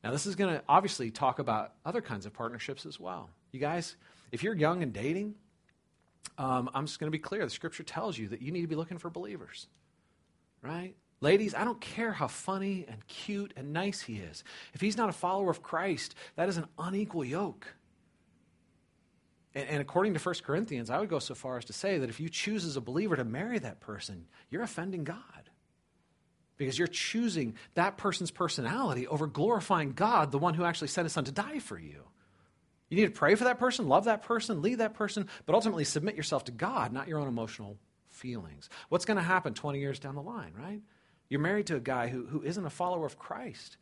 Now, 0.06 0.12
this 0.12 0.24
is 0.24 0.36
going 0.36 0.54
to 0.54 0.62
obviously 0.68 1.10
talk 1.10 1.40
about 1.40 1.72
other 1.84 2.00
kinds 2.00 2.26
of 2.26 2.32
partnerships 2.32 2.86
as 2.86 3.00
well. 3.00 3.28
You 3.50 3.58
guys, 3.58 3.96
if 4.30 4.44
you're 4.44 4.54
young 4.54 4.84
and 4.84 4.92
dating, 4.92 5.34
um, 6.38 6.70
I'm 6.72 6.86
just 6.86 7.00
going 7.00 7.08
to 7.08 7.10
be 7.10 7.18
clear. 7.18 7.42
The 7.42 7.50
scripture 7.50 7.82
tells 7.82 8.16
you 8.16 8.28
that 8.28 8.40
you 8.40 8.52
need 8.52 8.60
to 8.60 8.68
be 8.68 8.76
looking 8.76 8.98
for 8.98 9.10
believers, 9.10 9.66
right? 10.62 10.94
Ladies, 11.20 11.56
I 11.56 11.64
don't 11.64 11.80
care 11.80 12.12
how 12.12 12.28
funny 12.28 12.86
and 12.88 13.04
cute 13.08 13.52
and 13.56 13.72
nice 13.72 14.00
he 14.00 14.18
is. 14.18 14.44
If 14.74 14.80
he's 14.80 14.96
not 14.96 15.08
a 15.08 15.12
follower 15.12 15.50
of 15.50 15.60
Christ, 15.60 16.14
that 16.36 16.48
is 16.48 16.56
an 16.56 16.68
unequal 16.78 17.24
yoke. 17.24 17.66
And, 19.56 19.68
and, 19.68 19.80
according 19.80 20.14
to 20.14 20.20
1 20.20 20.34
Corinthians, 20.44 20.88
I 20.88 21.00
would 21.00 21.08
go 21.08 21.18
so 21.18 21.34
far 21.34 21.58
as 21.58 21.64
to 21.64 21.72
say 21.72 21.98
that 21.98 22.08
if 22.08 22.20
you 22.20 22.28
choose 22.28 22.64
as 22.64 22.76
a 22.76 22.80
believer 22.80 23.16
to 23.16 23.24
marry 23.24 23.58
that 23.58 23.80
person, 23.80 24.26
you're 24.50 24.62
offending 24.62 25.02
God. 25.02 25.50
Because 26.56 26.78
you're 26.78 26.88
choosing 26.88 27.54
that 27.74 27.96
person's 27.98 28.30
personality 28.30 29.06
over 29.06 29.26
glorifying 29.26 29.92
God, 29.92 30.32
the 30.32 30.38
one 30.38 30.54
who 30.54 30.64
actually 30.64 30.88
sent 30.88 31.04
his 31.04 31.12
son 31.12 31.24
to 31.24 31.32
die 31.32 31.58
for 31.58 31.78
you. 31.78 32.02
You 32.88 32.96
need 32.96 33.06
to 33.06 33.10
pray 33.10 33.34
for 33.34 33.44
that 33.44 33.58
person, 33.58 33.88
love 33.88 34.04
that 34.04 34.22
person, 34.22 34.62
lead 34.62 34.78
that 34.78 34.94
person, 34.94 35.28
but 35.44 35.54
ultimately 35.54 35.84
submit 35.84 36.16
yourself 36.16 36.44
to 36.44 36.52
God, 36.52 36.92
not 36.92 37.08
your 37.08 37.18
own 37.18 37.28
emotional 37.28 37.76
feelings. 38.08 38.70
What's 38.88 39.04
going 39.04 39.16
to 39.18 39.22
happen 39.22 39.54
20 39.54 39.80
years 39.80 39.98
down 39.98 40.14
the 40.14 40.22
line, 40.22 40.52
right? 40.58 40.80
You're 41.28 41.40
married 41.40 41.66
to 41.66 41.76
a 41.76 41.80
guy 41.80 42.08
who, 42.08 42.26
who 42.26 42.42
isn't 42.42 42.64
a 42.64 42.70
follower 42.70 43.04
of 43.04 43.18
Christ 43.18 43.76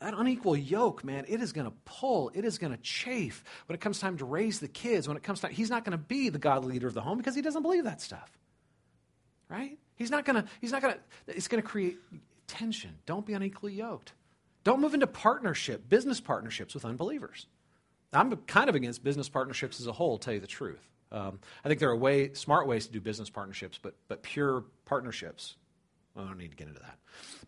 that 0.00 0.14
unequal 0.16 0.56
yoke, 0.56 1.02
man, 1.02 1.24
it 1.28 1.40
is 1.40 1.52
going 1.52 1.66
to 1.66 1.76
pull. 1.84 2.30
It 2.34 2.44
is 2.44 2.58
going 2.58 2.72
to 2.72 2.78
chafe 2.78 3.42
when 3.66 3.74
it 3.74 3.80
comes 3.80 3.98
time 3.98 4.16
to 4.18 4.24
raise 4.24 4.60
the 4.60 4.68
kids. 4.68 5.08
When 5.08 5.16
it 5.16 5.22
comes 5.22 5.40
time, 5.40 5.52
he's 5.52 5.70
not 5.70 5.84
going 5.84 5.92
to 5.92 5.98
be 5.98 6.28
the 6.28 6.38
God 6.38 6.64
leader 6.64 6.86
of 6.86 6.94
the 6.94 7.00
home 7.00 7.18
because 7.18 7.34
he 7.34 7.42
doesn't 7.42 7.62
believe 7.62 7.84
that 7.84 8.00
stuff. 8.00 8.30
Right? 9.48 9.78
He's 9.98 10.10
not 10.10 10.24
to, 10.26 10.44
he's 10.60 10.72
not 10.72 10.82
to, 10.82 10.96
it's 11.26 11.48
to 11.48 11.60
create 11.60 11.98
tension. 12.46 12.94
Don't 13.04 13.26
be 13.26 13.34
unequally 13.34 13.74
yoked. 13.74 14.12
Don't 14.64 14.80
move 14.80 14.94
into 14.94 15.06
partnership, 15.06 15.88
business 15.88 16.20
partnerships 16.20 16.74
with 16.74 16.84
unbelievers. 16.84 17.46
I'm 18.12 18.34
kind 18.36 18.70
of 18.70 18.74
against 18.74 19.04
business 19.04 19.28
partnerships 19.28 19.80
as 19.80 19.86
a 19.86 19.92
whole, 19.92 20.18
tell 20.18 20.34
you 20.34 20.40
the 20.40 20.46
truth. 20.46 20.86
Um, 21.10 21.40
I 21.64 21.68
think 21.68 21.80
there 21.80 21.90
are 21.90 21.96
way, 21.96 22.32
smart 22.34 22.66
ways 22.66 22.86
to 22.86 22.92
do 22.92 23.00
business 23.00 23.28
partnerships, 23.28 23.78
but, 23.80 23.94
but 24.08 24.22
pure 24.22 24.64
partnerships, 24.84 25.56
I 26.16 26.20
don't 26.20 26.38
need 26.38 26.50
to 26.50 26.56
get 26.56 26.68
into 26.68 26.80
that. 26.80 26.98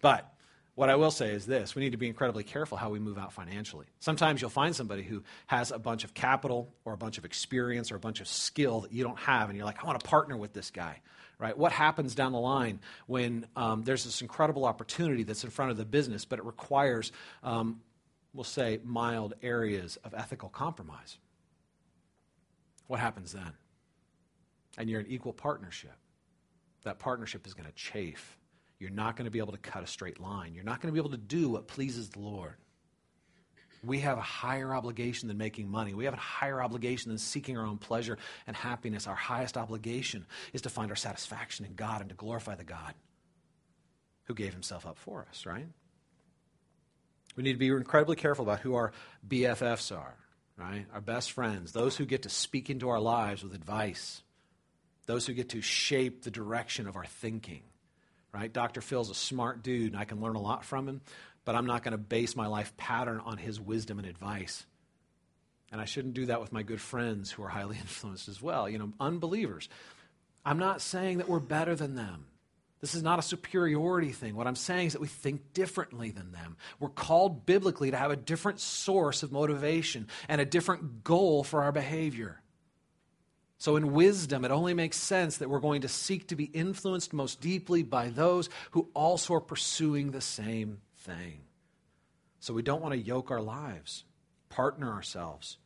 But 0.01 0.33
what 0.75 0.89
I 0.89 0.97
will 0.97 1.11
say 1.11 1.31
is 1.31 1.47
this 1.47 1.75
we 1.75 1.83
need 1.83 1.93
to 1.93 1.99
be 1.99 2.09
incredibly 2.09 2.43
careful 2.43 2.79
how 2.79 2.91
we 2.91 2.99
move 2.99 3.19
out 3.19 3.33
financially. 3.33 3.87
Sometimes 3.99 4.41
you'll 4.41 4.51
find 4.51 4.75
somebody 4.75 5.03
who 5.03 5.23
has 5.47 5.73
a 5.73 5.79
bunch 5.79 6.05
of 6.05 6.15
capital 6.15 6.73
or 6.85 6.95
a 6.95 6.97
bunch 6.97 7.19
of 7.19 7.25
experience 7.25 7.93
or 7.93 7.97
a 7.97 8.01
bunch 8.01 8.21
of 8.21 8.29
skill 8.29 8.81
that 8.81 8.93
you 8.93 9.05
don't 9.05 9.19
have, 9.19 9.51
and 9.51 9.57
you're 9.57 9.67
like, 9.67 9.83
I 9.83 9.87
want 9.87 10.01
to 10.01 10.09
partner 10.09 10.37
with 10.37 10.53
this 10.53 10.71
guy. 10.71 11.01
Right? 11.41 11.57
What 11.57 11.73
happens 11.73 12.15
down 12.15 12.33
the 12.33 12.39
line 12.39 12.81
when 13.07 13.47
um, 13.57 13.83
there's 13.83 14.05
this 14.05 14.21
incredible 14.21 14.67
opportunity 14.67 15.23
that's 15.23 15.43
in 15.43 15.51
front 15.51 15.71
of 15.71 15.79
the 15.79 15.87
business, 15.87 16.25
but 16.27 16.39
it 16.39 16.45
requires, 16.45 17.13
um, 17.43 17.81
we'll 18.35 18.45
say, 18.45 18.79
mild 18.85 19.35
areas 19.43 19.97
of 20.05 20.13
ethical 20.15 20.51
compromise? 20.51 21.17
What 22.89 23.01
happens 23.01 23.33
then? 23.33 23.53
And 24.77 24.91
you're 24.91 25.01
in 25.01 25.07
equal 25.07 25.33
partnership. 25.33 25.97
That 26.85 26.99
partnership 26.99 27.47
is 27.47 27.55
going 27.55 27.67
to 27.67 27.75
chafe 27.75 28.37
you're 28.81 28.91
not 28.91 29.15
going 29.15 29.27
to 29.27 29.31
be 29.31 29.39
able 29.39 29.53
to 29.53 29.59
cut 29.59 29.85
a 29.85 29.87
straight 29.87 30.19
line. 30.19 30.55
You're 30.55 30.65
not 30.65 30.81
going 30.81 30.93
to 30.93 30.93
be 30.93 30.99
able 30.99 31.11
to 31.11 31.23
do 31.23 31.51
what 31.51 31.69
pleases 31.69 32.09
the 32.09 32.19
Lord. 32.19 32.55
We 33.83 34.01
have 34.01 34.19
a 34.19 34.23
higher 34.23 34.75
obligation 34.75 35.29
than 35.29 35.39
making 35.39 35.71
money. 35.71 35.95
We 35.95 36.05
have 36.05 36.15
a 36.15 36.19
higher 36.19 36.63
obligation 36.63 37.09
than 37.11 37.19
seeking 37.19 37.57
our 37.57 37.65
own 37.65 37.79
pleasure 37.79 38.19
and 38.47 38.55
happiness. 38.55 39.07
Our 39.07 39.15
highest 39.15 39.57
obligation 39.57 40.27
is 40.53 40.63
to 40.63 40.71
find 40.71 40.91
our 40.91 40.97
satisfaction 40.97 41.65
in 41.65 41.75
God 41.75 42.03
and 42.03 42.11
to 42.11 42.17
glorify 42.17 42.57
the 42.57 42.65
God 42.65 42.95
who 44.25 44.35
gave 44.35 44.53
himself 44.53 44.87
up 44.87 44.99
for 44.99 45.27
us, 45.31 45.47
right? 45.47 45.67
We 47.37 47.43
need 47.43 47.55
to 47.55 47.59
be 47.59 47.69
incredibly 47.69 48.17
careful 48.17 48.45
about 48.45 48.61
who 48.61 48.75
our 48.75 48.93
BFFs 49.27 49.97
are, 49.97 50.15
right? 50.59 50.85
Our 50.93 51.01
best 51.01 51.33
friends, 51.33 51.73
those 51.73 51.97
who 51.97 52.05
get 52.05 52.23
to 52.23 52.29
speak 52.29 52.69
into 52.69 52.91
our 52.91 53.01
lives 53.01 53.43
with 53.43 53.55
advice, 53.55 54.23
those 55.07 55.27
who 55.27 55.33
get 55.33 55.51
to 55.51 55.63
shape 55.63 56.23
the 56.23 56.31
direction 56.31 56.87
of 56.87 56.97
our 56.97 57.07
thinking 57.07 57.63
right? 58.33 58.53
Dr. 58.53 58.81
Phil's 58.81 59.11
a 59.11 59.15
smart 59.15 59.63
dude, 59.63 59.93
and 59.93 60.01
I 60.01 60.05
can 60.05 60.21
learn 60.21 60.37
a 60.37 60.41
lot 60.41 60.65
from 60.65 60.89
him, 60.89 61.01
but 61.45 61.55
I'm 61.55 61.67
not 61.67 61.83
going 61.83 61.93
to 61.93 61.99
base 61.99 62.37
my 62.37 62.47
life 62.47 62.77
pattern 62.77 63.21
on 63.25 63.39
his 63.39 63.61
wisdom 63.61 63.99
and 63.99 64.07
advice. 64.07 64.67
And 65.73 65.81
I 65.81 65.85
shouldn't 65.85 66.15
do 66.15 66.27
that 66.27 66.41
with 66.41 66.53
my 66.53 66.63
good 66.63 66.81
friends 66.81 67.31
who 67.31 67.43
are 67.43 67.49
highly 67.49 67.77
influenced 67.81 68.29
as 68.29 68.43
well, 68.43 68.69
you 68.69 68.79
know, 68.79 68.93
unbelievers. 69.01 69.69
I'm 70.45 70.59
not 70.59 70.81
saying 70.81 71.19
that 71.19 71.29
we're 71.29 71.39
better 71.39 71.75
than 71.75 71.95
them. 71.95 72.27
This 72.81 72.95
is 72.95 73.03
not 73.03 73.19
a 73.19 73.23
superiority 73.23 74.11
thing. 74.11 74.35
What 74.35 74.47
I'm 74.47 74.57
saying 74.57 74.89
is 74.89 74.93
that 74.95 75.03
we 75.03 75.07
think 75.07 75.53
differently 75.53 76.13
than 76.13 76.33
them. 76.33 76.57
We're 76.79 76.89
called 76.89 77.45
biblically 77.45 77.91
to 77.91 77.97
have 77.97 78.11
a 78.11 78.17
different 78.17 78.59
source 78.59 79.23
of 79.23 79.33
motivation 79.33 80.09
and 80.29 80.41
a 80.41 80.47
different 80.47 81.05
goal 81.05 81.45
for 81.45 81.63
our 81.63 81.73
behavior. 81.73 82.41
So, 83.59 83.77
in 83.77 83.93
wisdom, 83.93 84.47
it 84.47 84.51
only 84.51 84.73
makes 84.73 84.97
sense 84.97 85.37
that 85.37 85.51
we're 85.51 85.61
going 85.61 85.83
to 85.83 85.89
seek 85.89 86.29
to 86.29 86.37
be 86.37 86.45
influenced 86.45 87.13
most 87.13 87.43
deeply 87.43 87.83
by 87.83 88.09
those 88.09 88.49
who 88.71 88.89
also 88.95 89.35
are 89.35 89.41
pursuing 89.43 90.11
the 90.11 90.23
same 90.23 90.81
thing. 91.01 91.41
So, 92.39 92.55
we 92.55 92.63
don't 92.63 92.83
want 92.83 92.95
to 92.95 93.01
yoke 93.01 93.31
our 93.31 93.43
lives, 93.43 94.05
partner 94.49 94.93
ourselves 94.93 95.59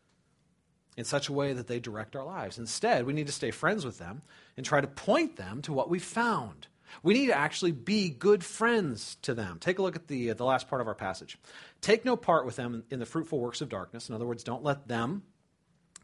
in 0.96 1.04
such 1.04 1.28
a 1.28 1.32
way 1.32 1.52
that 1.52 1.66
they 1.66 1.80
direct 1.80 2.16
our 2.16 2.24
lives. 2.24 2.58
Instead, 2.58 3.06
we 3.06 3.12
need 3.12 3.26
to 3.26 3.32
stay 3.32 3.50
friends 3.50 3.84
with 3.84 3.98
them 3.98 4.22
and 4.56 4.64
try 4.64 4.80
to 4.80 4.86
point 4.86 5.36
them 5.36 5.62
to 5.62 5.72
what 5.72 5.90
we've 5.90 6.04
found. 6.04 6.68
We 7.02 7.14
need 7.14 7.26
to 7.26 7.36
actually 7.36 7.72
be 7.72 8.10
good 8.10 8.44
friends 8.44 9.16
to 9.22 9.34
them. 9.34 9.58
Take 9.58 9.78
a 9.78 9.82
look 9.82 9.96
at 9.96 10.06
the, 10.06 10.30
uh, 10.30 10.34
the 10.34 10.44
last 10.44 10.68
part 10.68 10.80
of 10.80 10.86
our 10.86 10.94
passage. 10.94 11.38
Take 11.80 12.04
no 12.04 12.16
part 12.16 12.46
with 12.46 12.56
them 12.56 12.84
in 12.90 13.00
the 13.00 13.06
fruitful 13.06 13.40
works 13.40 13.60
of 13.60 13.68
darkness. 13.68 14.08
In 14.08 14.14
other 14.14 14.26
words, 14.26 14.44
don't 14.44 14.62
let 14.62 14.86
them 14.86 15.22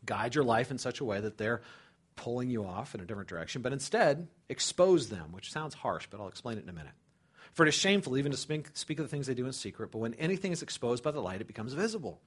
guide 0.05 0.35
your 0.35 0.45
life 0.45 0.71
in 0.71 0.79
such 0.79 1.01
a 1.01 1.05
way 1.05 1.21
that 1.21 1.39
they're 1.39 1.63
pulling 2.17 2.51
you 2.51 2.65
off 2.65 2.95
in 2.95 3.01
a 3.01 3.05
different 3.05 3.29
direction, 3.29 3.63
but 3.63 3.73
instead 3.73 4.29
expose 4.49 5.09
them, 5.09 5.33
which 5.33 5.53
sounds 5.53 5.75
harsh, 5.75 6.07
but 6.11 6.21
I'll 6.21 6.29
explain 6.29 6.59
it 6.59 6.65
in 6.65 6.69
a 6.69 6.73
minute. 6.73 6.93
For 7.53 7.67
it 7.67 7.69
is 7.69 7.75
shameful 7.75 8.17
even 8.17 8.33
to 8.33 8.39
speak, 8.39 8.69
of 8.69 8.97
the 8.97 9.09
things 9.09 9.27
they 9.27 9.35
do 9.35 9.47
in 9.47 9.53
secret, 9.53 9.91
but 9.91 9.99
when 9.99 10.15
anything 10.15 10.53
is 10.53 10.63
exposed 10.63 11.03
by 11.03 11.11
the 11.11 11.21
light, 11.21 11.41
it 11.41 11.47
becomes 11.47 11.73
visible. 11.73 12.21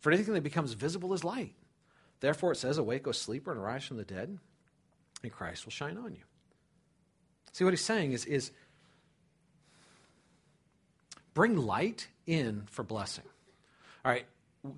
For 0.00 0.12
anything 0.12 0.34
that 0.34 0.42
becomes 0.42 0.74
visible 0.74 1.14
is 1.14 1.24
light. 1.24 1.54
Therefore, 2.20 2.52
it 2.52 2.56
says, 2.56 2.78
Awake, 2.78 3.06
O 3.06 3.12
sleeper, 3.12 3.50
and 3.50 3.60
arise 3.60 3.84
from 3.84 3.96
the 3.96 4.04
dead, 4.04 4.38
and 5.22 5.32
Christ 5.32 5.64
will 5.64 5.72
shine 5.72 5.96
on 5.96 6.12
you. 6.12 6.22
See, 7.52 7.64
what 7.64 7.72
he's 7.72 7.80
saying 7.80 8.12
is, 8.12 8.24
is 8.26 8.50
bring 11.32 11.56
light 11.56 12.08
in 12.26 12.64
for 12.70 12.82
blessing. 12.82 13.24
All 14.04 14.12
right, 14.12 14.26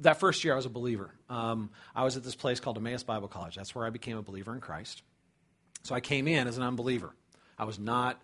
that 0.03 0.21
first 0.21 0.45
year 0.45 0.53
I 0.53 0.57
was 0.57 0.67
a 0.67 0.71
believer. 0.71 1.11
Um, 1.29 1.71
I 1.95 2.05
was 2.05 2.17
at 2.17 2.23
this 2.23 2.35
place 2.35 2.61
called 2.61 2.77
Emmaus 2.77 3.03
Bible 3.03 3.29
College. 3.29 3.57
That's 3.57 3.75
where 3.75 3.87
I 3.87 3.91
became 3.91 4.17
a 4.17 4.23
believer 4.23 4.55
in 4.55 4.61
Christ. 4.61 5.03
So 5.83 5.95
I 5.95 6.01
came 6.01 6.27
in 6.29 6.49
as 6.49 6.57
an 6.57 6.65
unbeliever. 6.65 7.15
I 7.59 7.65
was 7.65 7.79
not 7.79 8.21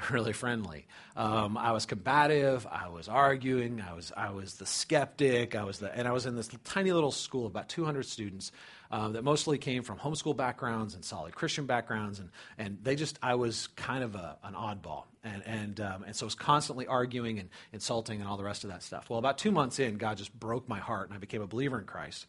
really 0.10 0.32
friendly. 0.32 0.86
Um, 1.16 1.58
I 1.58 1.72
was 1.72 1.86
combative. 1.86 2.66
I 2.70 2.88
was 2.88 3.08
arguing. 3.08 3.80
I 3.80 3.94
was 3.94 4.12
I 4.16 4.30
was 4.30 4.54
the 4.54 4.66
skeptic. 4.66 5.54
I 5.54 5.64
was 5.64 5.78
the 5.78 5.94
and 5.94 6.06
I 6.08 6.12
was 6.12 6.26
in 6.26 6.36
this 6.36 6.48
tiny 6.64 6.92
little 6.92 7.10
school 7.10 7.46
about 7.46 7.68
200 7.68 8.04
students 8.04 8.52
um, 8.90 9.12
that 9.12 9.22
mostly 9.22 9.58
came 9.58 9.82
from 9.82 9.98
homeschool 9.98 10.36
backgrounds 10.36 10.94
and 10.94 11.04
solid 11.04 11.34
Christian 11.34 11.66
backgrounds, 11.66 12.18
and 12.18 12.30
and 12.58 12.78
they 12.82 12.96
just 12.96 13.18
I 13.22 13.34
was 13.34 13.68
kind 13.76 14.02
of 14.02 14.14
a, 14.14 14.36
an 14.42 14.54
oddball, 14.54 15.04
and 15.22 15.42
and 15.46 15.80
um, 15.80 16.04
and 16.04 16.16
so 16.16 16.24
I 16.24 16.28
was 16.28 16.34
constantly 16.34 16.86
arguing 16.86 17.38
and 17.38 17.48
insulting 17.72 18.20
and 18.20 18.28
all 18.28 18.36
the 18.36 18.44
rest 18.44 18.64
of 18.64 18.70
that 18.70 18.82
stuff. 18.82 19.10
Well, 19.10 19.18
about 19.18 19.38
two 19.38 19.52
months 19.52 19.78
in, 19.78 19.96
God 19.96 20.16
just 20.16 20.38
broke 20.38 20.68
my 20.68 20.78
heart, 20.78 21.08
and 21.08 21.16
I 21.16 21.18
became 21.18 21.42
a 21.42 21.46
believer 21.46 21.78
in 21.78 21.84
Christ. 21.84 22.26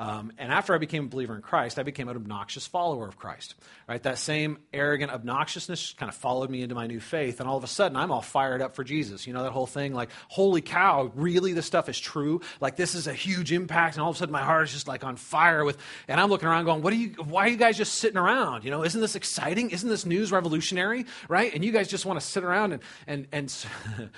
Um, 0.00 0.32
and 0.38 0.50
after 0.50 0.74
I 0.74 0.78
became 0.78 1.04
a 1.04 1.08
believer 1.08 1.36
in 1.36 1.42
Christ, 1.42 1.78
I 1.78 1.82
became 1.82 2.08
an 2.08 2.16
obnoxious 2.16 2.66
follower 2.66 3.06
of 3.06 3.18
Christ. 3.18 3.54
Right? 3.86 4.02
That 4.02 4.16
same 4.16 4.56
arrogant 4.72 5.12
obnoxiousness 5.12 5.92
kind 5.92 6.08
of 6.08 6.14
followed 6.16 6.48
me 6.48 6.62
into 6.62 6.74
my 6.74 6.86
new 6.86 7.00
faith, 7.00 7.38
and 7.38 7.46
all 7.46 7.58
of 7.58 7.64
a 7.64 7.66
sudden 7.66 7.98
I'm 7.98 8.10
all 8.10 8.22
fired 8.22 8.62
up 8.62 8.74
for 8.74 8.82
Jesus. 8.82 9.26
You 9.26 9.34
know 9.34 9.42
that 9.42 9.52
whole 9.52 9.66
thing, 9.66 9.92
like, 9.92 10.08
holy 10.28 10.62
cow, 10.62 11.12
really 11.14 11.52
this 11.52 11.66
stuff 11.66 11.90
is 11.90 12.00
true? 12.00 12.40
Like 12.62 12.76
this 12.76 12.94
is 12.94 13.08
a 13.08 13.12
huge 13.12 13.52
impact, 13.52 13.96
and 13.96 14.02
all 14.02 14.08
of 14.08 14.16
a 14.16 14.18
sudden 14.18 14.32
my 14.32 14.42
heart 14.42 14.68
is 14.68 14.72
just 14.72 14.88
like 14.88 15.04
on 15.04 15.16
fire 15.16 15.66
with. 15.66 15.76
And 16.08 16.18
I'm 16.18 16.30
looking 16.30 16.48
around, 16.48 16.64
going, 16.64 16.80
"What 16.80 16.94
are 16.94 16.96
you? 16.96 17.10
Why 17.22 17.44
are 17.44 17.48
you 17.48 17.58
guys 17.58 17.76
just 17.76 17.96
sitting 17.96 18.16
around? 18.16 18.64
You 18.64 18.70
know, 18.70 18.82
isn't 18.82 19.02
this 19.02 19.16
exciting? 19.16 19.68
Isn't 19.68 19.90
this 19.90 20.06
news 20.06 20.32
revolutionary? 20.32 21.04
Right? 21.28 21.52
And 21.52 21.62
you 21.62 21.72
guys 21.72 21.88
just 21.88 22.06
want 22.06 22.18
to 22.18 22.26
sit 22.26 22.42
around 22.42 22.72
and 22.72 22.82
and 23.06 23.26
and." 23.32 23.54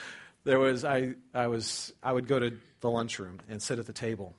there 0.44 0.60
was 0.60 0.84
I 0.84 1.14
I 1.34 1.48
was 1.48 1.92
I 2.04 2.12
would 2.12 2.28
go 2.28 2.38
to 2.38 2.56
the 2.80 2.90
lunchroom 2.90 3.40
and 3.48 3.60
sit 3.60 3.80
at 3.80 3.86
the 3.86 3.92
table 3.92 4.36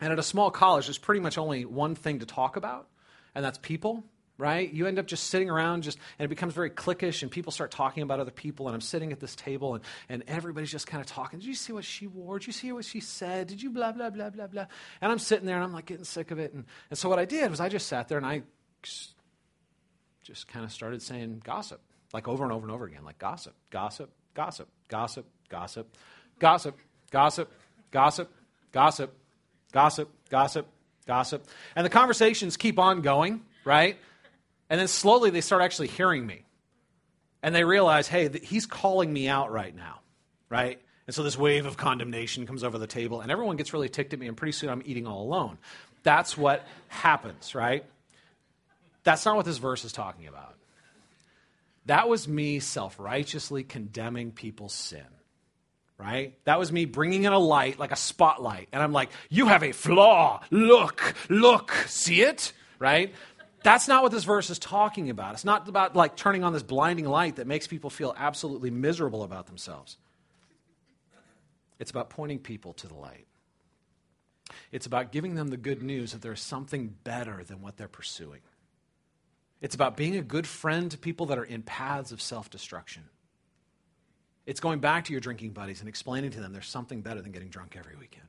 and 0.00 0.12
at 0.12 0.18
a 0.18 0.22
small 0.22 0.50
college, 0.50 0.86
there's 0.86 0.98
pretty 0.98 1.20
much 1.20 1.38
only 1.38 1.64
one 1.64 1.94
thing 1.94 2.18
to 2.20 2.26
talk 2.26 2.56
about, 2.56 2.88
and 3.34 3.44
that's 3.44 3.58
people, 3.58 4.04
right? 4.38 4.72
You 4.72 4.86
end 4.86 4.98
up 4.98 5.06
just 5.06 5.28
sitting 5.28 5.48
around, 5.48 5.82
just 5.82 5.98
and 6.18 6.24
it 6.24 6.28
becomes 6.28 6.54
very 6.54 6.70
cliquish, 6.70 7.22
and 7.22 7.30
people 7.30 7.52
start 7.52 7.70
talking 7.70 8.02
about 8.02 8.20
other 8.20 8.30
people. 8.30 8.66
And 8.66 8.74
I'm 8.74 8.80
sitting 8.80 9.12
at 9.12 9.20
this 9.20 9.36
table, 9.36 9.74
and, 9.74 9.84
and 10.08 10.24
everybody's 10.26 10.70
just 10.70 10.86
kind 10.86 11.00
of 11.00 11.06
talking. 11.06 11.38
Did 11.38 11.46
you 11.46 11.54
see 11.54 11.72
what 11.72 11.84
she 11.84 12.06
wore? 12.06 12.38
Did 12.38 12.48
you 12.48 12.52
see 12.52 12.72
what 12.72 12.84
she 12.84 13.00
said? 13.00 13.46
Did 13.46 13.62
you 13.62 13.70
blah, 13.70 13.92
blah, 13.92 14.10
blah, 14.10 14.30
blah, 14.30 14.46
blah? 14.46 14.66
And 15.00 15.12
I'm 15.12 15.18
sitting 15.18 15.46
there, 15.46 15.56
and 15.56 15.64
I'm 15.64 15.72
like 15.72 15.86
getting 15.86 16.04
sick 16.04 16.30
of 16.30 16.38
it. 16.38 16.52
And, 16.52 16.64
and 16.90 16.98
so 16.98 17.08
what 17.08 17.18
I 17.18 17.24
did 17.24 17.50
was 17.50 17.60
I 17.60 17.68
just 17.68 17.86
sat 17.86 18.08
there, 18.08 18.18
and 18.18 18.26
I 18.26 18.42
just 18.82 20.48
kind 20.48 20.64
of 20.64 20.72
started 20.72 21.02
saying 21.02 21.42
gossip, 21.44 21.80
like 22.12 22.26
over 22.28 22.44
and 22.44 22.52
over 22.52 22.64
and 22.66 22.74
over 22.74 22.86
again, 22.86 23.04
like 23.04 23.18
gossip, 23.18 23.54
gossip, 23.70 24.10
gossip, 24.34 24.68
gossip, 24.88 25.26
gossip, 25.48 25.96
gossip, 26.38 26.76
gossip, 27.10 27.52
gossip, 27.90 28.32
gossip 28.32 28.34
Gossip, 28.74 29.16
gossip, 29.74 30.08
gossip. 30.30 30.66
Gossip. 31.06 31.46
And 31.76 31.84
the 31.84 31.90
conversations 31.90 32.56
keep 32.56 32.78
on 32.78 33.02
going, 33.02 33.42
right? 33.64 33.98
And 34.70 34.80
then 34.80 34.88
slowly 34.88 35.30
they 35.30 35.40
start 35.40 35.62
actually 35.62 35.88
hearing 35.88 36.26
me. 36.26 36.44
And 37.42 37.54
they 37.54 37.64
realize, 37.64 38.08
hey, 38.08 38.30
he's 38.42 38.64
calling 38.64 39.12
me 39.12 39.28
out 39.28 39.52
right 39.52 39.76
now, 39.76 40.00
right? 40.48 40.80
And 41.06 41.14
so 41.14 41.22
this 41.22 41.36
wave 41.36 41.66
of 41.66 41.76
condemnation 41.76 42.46
comes 42.46 42.64
over 42.64 42.78
the 42.78 42.86
table, 42.86 43.20
and 43.20 43.30
everyone 43.30 43.56
gets 43.56 43.74
really 43.74 43.90
ticked 43.90 44.14
at 44.14 44.18
me, 44.18 44.26
and 44.28 44.36
pretty 44.36 44.52
soon 44.52 44.70
I'm 44.70 44.82
eating 44.86 45.06
all 45.06 45.22
alone. 45.22 45.58
That's 46.02 46.38
what 46.38 46.66
happens, 46.88 47.54
right? 47.54 47.84
That's 49.02 49.26
not 49.26 49.36
what 49.36 49.44
this 49.44 49.58
verse 49.58 49.84
is 49.84 49.92
talking 49.92 50.26
about. 50.26 50.54
That 51.84 52.08
was 52.08 52.26
me 52.26 52.60
self 52.60 52.98
righteously 52.98 53.62
condemning 53.62 54.32
people's 54.32 54.72
sin 54.72 55.04
right? 55.98 56.36
That 56.44 56.58
was 56.58 56.72
me 56.72 56.84
bringing 56.84 57.24
in 57.24 57.32
a 57.32 57.38
light, 57.38 57.78
like 57.78 57.92
a 57.92 57.96
spotlight. 57.96 58.68
And 58.72 58.82
I'm 58.82 58.92
like, 58.92 59.10
you 59.30 59.46
have 59.46 59.62
a 59.62 59.72
flaw. 59.72 60.40
Look, 60.50 61.14
look, 61.28 61.72
see 61.86 62.22
it, 62.22 62.52
right? 62.78 63.14
That's 63.62 63.88
not 63.88 64.02
what 64.02 64.12
this 64.12 64.24
verse 64.24 64.50
is 64.50 64.58
talking 64.58 65.08
about. 65.08 65.34
It's 65.34 65.44
not 65.44 65.68
about 65.68 65.96
like 65.96 66.16
turning 66.16 66.44
on 66.44 66.52
this 66.52 66.62
blinding 66.62 67.06
light 67.06 67.36
that 67.36 67.46
makes 67.46 67.66
people 67.66 67.90
feel 67.90 68.14
absolutely 68.16 68.70
miserable 68.70 69.22
about 69.22 69.46
themselves. 69.46 69.96
It's 71.78 71.90
about 71.90 72.10
pointing 72.10 72.38
people 72.38 72.74
to 72.74 72.86
the 72.86 72.94
light. 72.94 73.26
It's 74.70 74.86
about 74.86 75.12
giving 75.12 75.34
them 75.34 75.48
the 75.48 75.56
good 75.56 75.82
news 75.82 76.12
that 76.12 76.22
there's 76.22 76.40
something 76.40 76.94
better 77.04 77.42
than 77.44 77.62
what 77.62 77.76
they're 77.76 77.88
pursuing. 77.88 78.40
It's 79.62 79.74
about 79.74 79.96
being 79.96 80.16
a 80.16 80.22
good 80.22 80.46
friend 80.46 80.90
to 80.90 80.98
people 80.98 81.26
that 81.26 81.38
are 81.38 81.44
in 81.44 81.62
paths 81.62 82.12
of 82.12 82.20
self 82.20 82.50
destruction. 82.50 83.04
It's 84.46 84.60
going 84.60 84.80
back 84.80 85.06
to 85.06 85.12
your 85.12 85.20
drinking 85.20 85.50
buddies 85.50 85.80
and 85.80 85.88
explaining 85.88 86.30
to 86.32 86.40
them 86.40 86.52
there's 86.52 86.68
something 86.68 87.00
better 87.00 87.22
than 87.22 87.32
getting 87.32 87.48
drunk 87.48 87.76
every 87.78 87.96
weekend. 87.96 88.28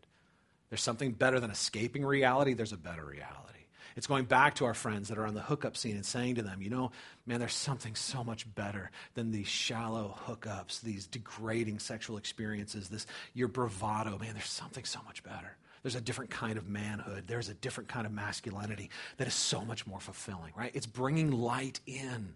There's 0.69 0.81
something 0.81 1.11
better 1.11 1.39
than 1.39 1.51
escaping 1.51 2.05
reality. 2.05 2.53
There's 2.53 2.73
a 2.73 2.77
better 2.77 3.05
reality. 3.05 3.55
It's 3.95 4.07
going 4.07 4.25
back 4.25 4.55
to 4.55 4.65
our 4.65 4.73
friends 4.73 5.07
that 5.07 5.17
are 5.17 5.25
on 5.25 5.35
the 5.35 5.41
hookup 5.41 5.77
scene 5.77 5.95
and 5.95 6.05
saying 6.05 6.35
to 6.35 6.41
them, 6.41 6.61
you 6.61 6.69
know, 6.69 6.91
man, 7.25 7.39
there's 7.39 7.53
something 7.53 7.95
so 7.95 8.23
much 8.23 8.53
better 8.53 8.91
than 9.13 9.31
these 9.31 9.47
shallow 9.47 10.17
hookups, 10.25 10.81
these 10.81 11.07
degrading 11.07 11.79
sexual 11.79 12.17
experiences, 12.17 12.89
this 12.89 13.07
your 13.33 13.47
bravado. 13.47 14.17
Man, 14.17 14.33
there's 14.33 14.49
something 14.49 14.83
so 14.83 14.99
much 15.05 15.23
better. 15.23 15.55
There's 15.81 15.95
a 15.95 16.01
different 16.01 16.31
kind 16.31 16.57
of 16.57 16.67
manhood. 16.67 17.25
There's 17.27 17.47
a 17.47 17.53
different 17.53 17.87
kind 17.87 18.05
of 18.05 18.11
masculinity 18.11 18.89
that 19.17 19.27
is 19.27 19.35
so 19.35 19.63
much 19.63 19.87
more 19.87 19.99
fulfilling, 19.99 20.51
right? 20.57 20.71
It's 20.73 20.87
bringing 20.87 21.31
light 21.31 21.79
in 21.85 22.33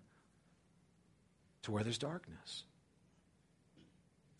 to 1.63 1.71
where 1.71 1.83
there's 1.83 1.97
darkness. 1.97 2.63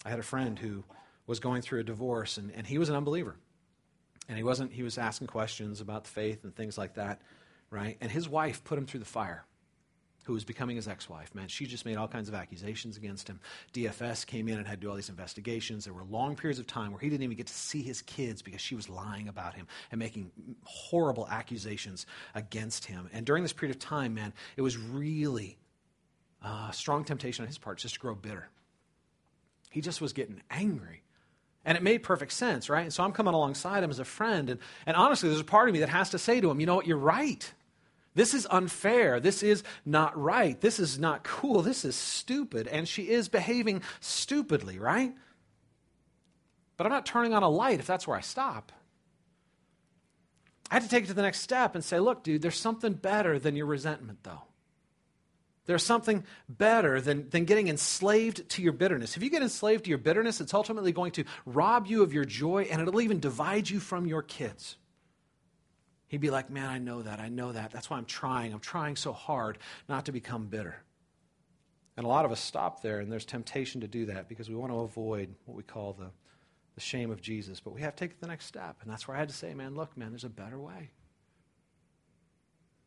I 0.10 0.14
had 0.14 0.20
a 0.20 0.24
friend 0.24 0.58
who 0.58 0.84
was 1.28 1.40
going 1.40 1.62
through 1.62 1.82
a 1.82 1.84
divorce, 1.84 2.38
and, 2.38 2.52
and 2.56 2.66
he 2.66 2.80
was 2.80 2.90
an 2.90 2.96
unbeliever. 2.96 3.36
And 4.28 4.36
he 4.38 4.44
wasn't, 4.44 4.74
he 4.74 4.82
was 4.82 4.98
asking 4.98 5.28
questions 5.28 5.82
about 5.82 6.06
the 6.06 6.10
faith 6.10 6.44
and 6.44 6.56
things 6.56 6.80
like 6.80 6.96
that, 6.96 7.22
right? 7.70 7.96
And 8.02 8.12
his 8.12 8.28
wife 8.28 8.64
put 8.64 8.80
him 8.80 8.88
through 8.88 9.02
the 9.02 9.06
fire, 9.06 9.46
who 10.24 10.34
was 10.34 10.44
becoming 10.44 10.78
his 10.78 10.88
ex 10.88 11.08
wife. 11.08 11.36
Man, 11.36 11.48
she 11.48 11.68
just 11.68 11.86
made 11.86 11.96
all 11.96 12.08
kinds 12.08 12.28
of 12.28 12.34
accusations 12.34 12.98
against 12.98 13.28
him. 13.28 13.40
DFS 13.72 14.26
came 14.26 14.48
in 14.48 14.58
and 14.58 14.68
had 14.68 14.82
to 14.82 14.88
do 14.88 14.90
all 14.90 14.96
these 14.96 15.10
investigations. 15.10 15.86
There 15.86 15.94
were 15.94 16.04
long 16.06 16.36
periods 16.36 16.58
of 16.58 16.66
time 16.66 16.92
where 16.92 17.02
he 17.02 17.10
didn't 17.10 17.24
even 17.24 17.38
get 17.38 17.46
to 17.46 17.54
see 17.54 17.84
his 17.84 18.02
kids 18.02 18.42
because 18.42 18.62
she 18.62 18.74
was 18.74 18.90
lying 18.90 19.28
about 19.28 19.54
him 19.54 19.68
and 19.92 20.00
making 20.00 20.32
horrible 20.64 21.28
accusations 21.30 22.08
against 22.34 22.86
him. 22.86 23.12
And 23.14 23.28
during 23.28 23.44
this 23.44 23.54
period 23.54 23.76
of 23.76 23.80
time, 23.80 24.16
man, 24.16 24.34
it 24.58 24.64
was 24.64 24.76
really 24.76 25.60
uh, 26.44 26.72
strong 26.72 27.04
temptation 27.04 27.44
on 27.44 27.48
his 27.48 27.60
part 27.60 27.78
just 27.78 27.94
to 27.94 28.00
grow 28.00 28.16
bitter 28.16 28.50
he 29.70 29.82
just 29.82 30.02
was 30.02 30.14
getting 30.14 30.42
angry. 30.50 31.04
And 31.66 31.78
it 31.78 31.84
made 31.84 32.04
perfect 32.04 32.32
sense, 32.32 32.70
right? 32.70 32.84
And 32.84 32.94
so 32.94 33.04
I'm 33.04 33.12
coming 33.12 33.34
alongside 33.34 33.84
him 33.84 33.90
as 33.90 34.00
a 34.00 34.06
friend. 34.06 34.50
And, 34.50 34.60
and 34.86 34.98
honestly, 34.98 35.30
there's 35.30 35.42
a 35.42 35.46
part 35.46 35.70
of 35.70 35.74
me 35.74 35.80
that 35.80 35.90
has 35.90 36.12
to 36.12 36.20
say 36.20 36.42
to 36.42 36.50
him, 36.50 36.60
you 36.60 36.66
know 36.66 36.76
what, 36.76 36.88
you're 36.88 36.98
right. 36.98 37.52
This 38.16 38.34
is 38.34 38.48
unfair. 38.50 39.20
This 39.20 39.44
is 39.44 39.64
not 39.86 40.20
right. 40.20 40.60
This 40.60 40.80
is 40.80 40.98
not 40.98 41.24
cool. 41.24 41.62
This 41.62 41.86
is 41.86 41.96
stupid. 41.96 42.68
And 42.68 42.88
she 42.88 43.04
is 43.04 43.30
behaving 43.30 43.84
stupidly, 44.00 44.80
right? 44.80 45.14
But 46.76 46.86
I'm 46.86 46.92
not 46.92 47.06
turning 47.06 47.34
on 47.34 47.44
a 47.44 47.50
light 47.50 47.80
if 47.80 47.86
that's 47.86 48.08
where 48.08 48.18
I 48.18 48.22
stop. 48.22 48.72
I 50.72 50.76
had 50.76 50.84
to 50.84 50.90
take 50.90 51.04
it 51.04 51.08
to 51.08 51.14
the 51.14 51.22
next 51.22 51.42
step 51.42 51.76
and 51.76 51.84
say, 51.84 52.00
look, 52.00 52.24
dude, 52.24 52.42
there's 52.42 52.60
something 52.60 52.94
better 52.94 53.38
than 53.38 53.56
your 53.56 53.66
resentment, 53.66 54.20
though. 54.24 54.44
There's 55.70 55.84
something 55.84 56.24
better 56.50 57.00
than, 57.00 57.30
than 57.30 57.46
getting 57.46 57.68
enslaved 57.68 58.50
to 58.50 58.64
your 58.64 58.72
bitterness. 58.72 59.16
If 59.16 59.22
you 59.22 59.30
get 59.30 59.44
enslaved 59.44 59.84
to 59.84 59.90
your 59.90 60.00
bitterness, 60.00 60.42
it's 60.42 60.56
ultimately 60.56 60.92
going 60.92 61.12
to 61.12 61.26
rob 61.46 61.86
you 61.86 62.02
of 62.02 62.12
your 62.12 62.26
joy 62.26 62.64
and 62.72 62.82
it'll 62.82 63.02
even 63.02 63.20
divide 63.20 63.70
you 63.70 63.80
from 63.80 64.08
your 64.08 64.24
kids. 64.24 64.78
He'd 66.08 66.22
be 66.22 66.32
like, 66.32 66.50
Man, 66.50 66.68
I 66.68 66.80
know 66.80 67.04
that. 67.04 67.20
I 67.20 67.30
know 67.30 67.52
that. 67.52 67.70
That's 67.70 67.88
why 67.88 67.98
I'm 67.98 68.06
trying. 68.06 68.52
I'm 68.52 68.60
trying 68.60 68.96
so 68.96 69.14
hard 69.14 69.60
not 69.88 70.06
to 70.06 70.12
become 70.12 70.48
bitter. 70.48 70.82
And 71.96 72.04
a 72.04 72.10
lot 72.10 72.26
of 72.26 72.32
us 72.32 72.40
stop 72.40 72.82
there, 72.82 73.00
and 73.00 73.12
there's 73.12 73.26
temptation 73.26 73.82
to 73.82 73.88
do 73.88 74.08
that 74.08 74.28
because 74.28 74.50
we 74.50 74.56
want 74.56 74.72
to 74.72 74.80
avoid 74.80 75.36
what 75.46 75.56
we 75.56 75.62
call 75.62 75.94
the, 75.94 76.10
the 76.74 76.82
shame 76.82 77.12
of 77.12 77.22
Jesus. 77.22 77.60
But 77.60 77.76
we 77.76 77.82
have 77.82 77.96
to 77.96 78.08
take 78.08 78.20
the 78.20 78.26
next 78.26 78.48
step. 78.48 78.78
And 78.82 78.92
that's 78.92 79.08
where 79.08 79.16
I 79.16 79.20
had 79.20 79.30
to 79.30 79.36
say, 79.36 79.54
Man, 79.54 79.76
look, 79.76 79.96
man, 79.96 80.10
there's 80.10 80.24
a 80.24 80.30
better 80.30 80.58
way. 80.60 80.90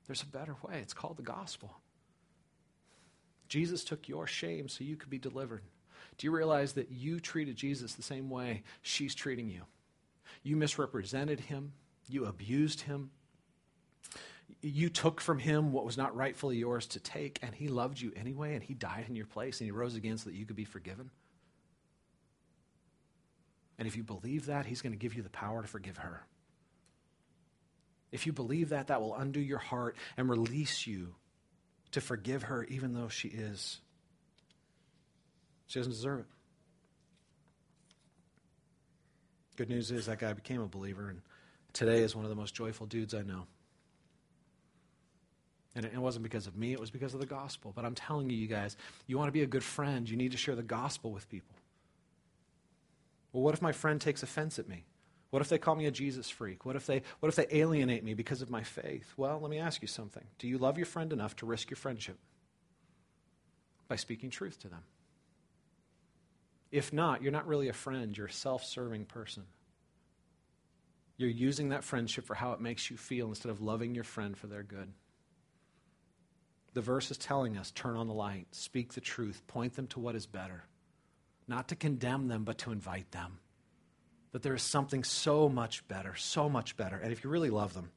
There's 0.09 0.23
a 0.23 0.27
better 0.27 0.57
way. 0.65 0.81
It's 0.81 0.95
called 0.95 1.17
the 1.17 1.23
gospel. 1.23 1.77
Jesus 3.53 3.85
took 3.85 4.09
your 4.09 4.27
shame 4.27 4.67
so 4.67 4.83
you 4.83 4.97
could 4.97 5.11
be 5.11 5.19
delivered. 5.19 5.61
Do 6.17 6.27
you 6.27 6.31
realize 6.31 6.73
that 6.73 6.91
you 6.91 7.21
treated 7.21 7.55
Jesus 7.55 7.93
the 7.93 8.03
same 8.03 8.31
way 8.31 8.63
she's 8.81 9.15
treating 9.15 9.51
you? 9.51 9.65
You 10.43 10.57
misrepresented 10.57 11.39
him, 11.39 11.75
you 12.09 12.25
abused 12.25 12.81
him, 12.81 13.11
you 14.63 14.89
took 14.89 15.21
from 15.21 15.39
him 15.39 15.71
what 15.71 15.85
was 15.85 15.99
not 15.99 16.17
rightfully 16.17 16.57
yours 16.57 16.87
to 16.87 17.01
take, 17.01 17.41
and 17.43 17.55
he 17.55 17.69
loved 17.69 18.01
you 18.01 18.11
anyway, 18.17 18.55
and 18.55 18.63
he 18.63 18.73
died 18.73 19.05
in 19.07 19.17
your 19.17 19.27
place, 19.27 19.61
and 19.61 19.67
he 19.67 19.71
rose 19.71 19.97
again 19.97 20.17
so 20.17 20.31
that 20.31 20.37
you 20.37 20.47
could 20.47 20.57
be 20.57 20.65
forgiven. 20.65 21.11
And 23.79 23.87
if 23.87 23.99
you 23.99 24.03
believe 24.03 24.47
that, 24.47 24.65
he's 24.65 24.81
going 24.81 24.95
to 24.95 24.99
give 24.99 25.13
you 25.13 25.23
the 25.23 25.29
power 25.29 25.61
to 25.61 25.69
forgive 25.69 25.99
her. 25.99 26.25
If 28.13 28.27
you 28.27 28.33
believe 28.33 28.71
that, 28.71 28.87
that 28.87 29.03
will 29.03 29.15
undo 29.15 29.41
your 29.41 29.59
heart 29.59 29.99
and 30.17 30.31
release 30.31 30.87
you 30.87 31.17
to 31.93 32.01
forgive 32.01 32.45
her 32.45 32.65
even 32.65 32.95
though 32.95 33.09
she 33.09 33.29
is. 33.29 33.81
She 35.67 35.79
doesn't 35.79 35.93
deserve 35.93 36.21
it. 36.21 36.27
Good 39.57 39.69
news 39.69 39.91
is 39.91 40.07
that 40.07 40.19
guy 40.19 40.33
became 40.33 40.61
a 40.61 40.67
believer, 40.67 41.09
and 41.09 41.21
today 41.73 41.99
is 42.03 42.17
one 42.17 42.25
of 42.25 42.31
the 42.31 42.37
most 42.37 42.55
joyful 42.55 42.87
dudes 42.87 43.15
I 43.15 43.23
know. 43.23 43.47
And 45.75 45.87
it 45.87 45.97
wasn't 45.97 46.23
because 46.23 46.47
of 46.47 46.57
me, 46.57 46.73
it 46.73 46.81
was 46.81 46.91
because 46.91 47.15
of 47.15 47.21
the 47.21 47.27
gospel. 47.27 47.73
But 47.75 47.85
I'm 47.85 47.95
telling 47.95 48.29
you, 48.29 48.37
you 48.37 48.47
guys, 48.47 48.77
you 49.07 49.17
want 49.17 49.29
to 49.29 49.33
be 49.33 49.43
a 49.43 49.47
good 49.47 49.65
friend, 49.65 50.09
you 50.09 50.17
need 50.17 50.33
to 50.33 50.39
share 50.39 50.55
the 50.55 50.63
gospel 50.63 51.11
with 51.11 51.29
people. 51.29 51.57
Well, 53.33 53.43
what 53.43 53.55
if 53.55 53.63
my 53.63 53.73
friend 53.73 54.01
takes 54.01 54.23
offense 54.23 54.59
at 54.59 54.69
me? 54.69 54.85
What 55.33 55.41
if 55.41 55.49
they 55.49 55.57
call 55.57 55.77
me 55.77 55.87
a 55.87 55.91
Jesus 55.91 56.29
freak? 56.29 56.67
What 56.67 56.77
if 56.77 56.85
they, 56.85 57.01
what 57.21 57.31
if 57.31 57.37
they 57.37 57.47
alienate 57.51 58.05
me 58.05 58.13
because 58.13 58.43
of 58.43 58.51
my 58.51 58.63
faith? 58.63 59.15
Well, 59.17 59.41
let 59.41 59.51
me 59.51 59.59
ask 59.59 59.81
you 59.81 59.89
something. 59.89 60.25
Do 60.39 60.47
you 60.47 60.59
love 60.59 60.77
your 60.77 60.85
friend 60.85 61.11
enough 61.11 61.37
to 61.37 61.47
risk 61.47 61.71
your 61.71 61.79
friendship 61.79 62.19
by 63.89 63.97
speaking 63.97 64.29
truth 64.29 64.59
to 64.61 64.69
them? 64.69 64.83
If 66.71 66.93
not, 66.93 67.23
you're 67.23 67.33
not 67.33 67.47
really 67.47 67.69
a 67.69 67.73
friend, 67.73 68.15
you're 68.15 68.27
a 68.27 68.33
self 68.33 68.63
serving 68.63 69.07
person. 69.07 69.45
You're 71.17 71.31
using 71.31 71.71
that 71.71 71.83
friendship 71.83 72.27
for 72.27 72.35
how 72.35 72.53
it 72.53 72.61
makes 72.61 72.91
you 72.91 72.99
feel 72.99 73.29
instead 73.29 73.49
of 73.49 73.63
loving 73.63 73.95
your 73.95 74.05
friend 74.05 74.37
for 74.37 74.49
their 74.49 74.63
good. 74.63 74.93
The 76.75 76.83
verse 76.83 77.11
is 77.11 77.17
telling 77.17 77.57
us 77.57 77.71
turn 77.71 77.97
on 77.97 78.07
the 78.07 78.13
light, 78.13 78.49
speak 78.51 78.93
the 78.93 79.01
truth, 79.01 79.47
point 79.47 79.77
them 79.77 79.87
to 79.89 79.99
what 79.99 80.15
is 80.15 80.27
better. 80.27 80.65
Not 81.49 81.69
to 81.69 81.75
condemn 81.75 82.29
them, 82.29 82.45
but 82.45 82.59
to 82.59 82.71
invite 82.71 83.11
them. 83.13 83.39
That 84.33 84.43
there 84.43 84.55
is 84.55 84.63
something 84.63 85.05
so 85.05 85.49
much 85.49 85.87
better, 85.89 86.15
so 86.17 86.49
much 86.49 86.77
better. 86.77 86.97
And 86.97 87.13
if 87.13 87.23
you 87.23 87.31
really 87.31 87.51
love 87.51 87.75
them, 87.75 87.91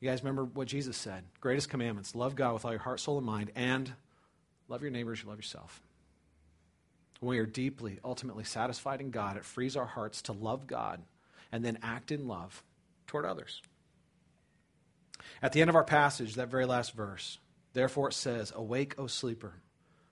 you 0.00 0.10
guys 0.10 0.22
remember 0.22 0.44
what 0.44 0.68
Jesus 0.68 0.96
said? 0.96 1.24
Greatest 1.40 1.70
commandments 1.70 2.14
love 2.14 2.36
God 2.36 2.54
with 2.54 2.64
all 2.64 2.72
your 2.72 2.80
heart, 2.80 3.00
soul, 3.00 3.16
and 3.16 3.26
mind, 3.26 3.50
and 3.54 3.92
love 4.68 4.82
your 4.82 4.90
neighbors, 4.90 5.22
you 5.22 5.28
love 5.28 5.38
yourself. 5.38 5.82
When 7.20 7.30
we 7.30 7.38
are 7.38 7.46
deeply, 7.46 7.98
ultimately 8.04 8.44
satisfied 8.44 9.00
in 9.00 9.10
God, 9.10 9.36
it 9.36 9.44
frees 9.44 9.76
our 9.76 9.86
hearts 9.86 10.22
to 10.22 10.32
love 10.32 10.66
God 10.66 11.00
and 11.50 11.64
then 11.64 11.78
act 11.82 12.12
in 12.12 12.28
love 12.28 12.62
toward 13.06 13.24
others. 13.24 13.62
At 15.42 15.52
the 15.52 15.60
end 15.60 15.70
of 15.70 15.76
our 15.76 15.84
passage, 15.84 16.34
that 16.34 16.50
very 16.50 16.66
last 16.66 16.92
verse, 16.92 17.38
therefore 17.72 18.08
it 18.08 18.14
says, 18.14 18.52
Awake, 18.54 18.94
O 18.98 19.06
sleeper, 19.06 19.54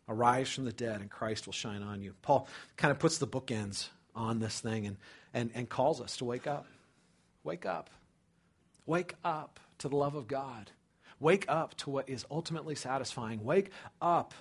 arise 0.08 0.50
from 0.50 0.64
the 0.64 0.72
dead, 0.72 1.00
and 1.00 1.10
Christ 1.10 1.46
will 1.46 1.52
shine 1.52 1.82
on 1.82 2.00
you. 2.00 2.14
Paul 2.22 2.48
kind 2.76 2.90
of 2.90 2.98
puts 2.98 3.18
the 3.18 3.26
bookends 3.26 3.88
on 4.14 4.38
this 4.38 4.60
thing 4.60 4.86
and, 4.86 4.96
and, 5.32 5.50
and 5.54 5.68
calls 5.68 6.00
us 6.00 6.16
to 6.18 6.24
wake 6.24 6.46
up. 6.46 6.66
Wake 7.42 7.66
up. 7.66 7.90
Wake 8.86 9.14
up 9.24 9.60
to 9.78 9.88
the 9.88 9.96
love 9.96 10.14
of 10.14 10.28
God. 10.28 10.70
Wake 11.20 11.46
up 11.48 11.76
to 11.78 11.90
what 11.90 12.08
is 12.08 12.24
ultimately 12.30 12.74
satisfying. 12.74 13.44
Wake 13.44 13.70
up. 14.00 14.34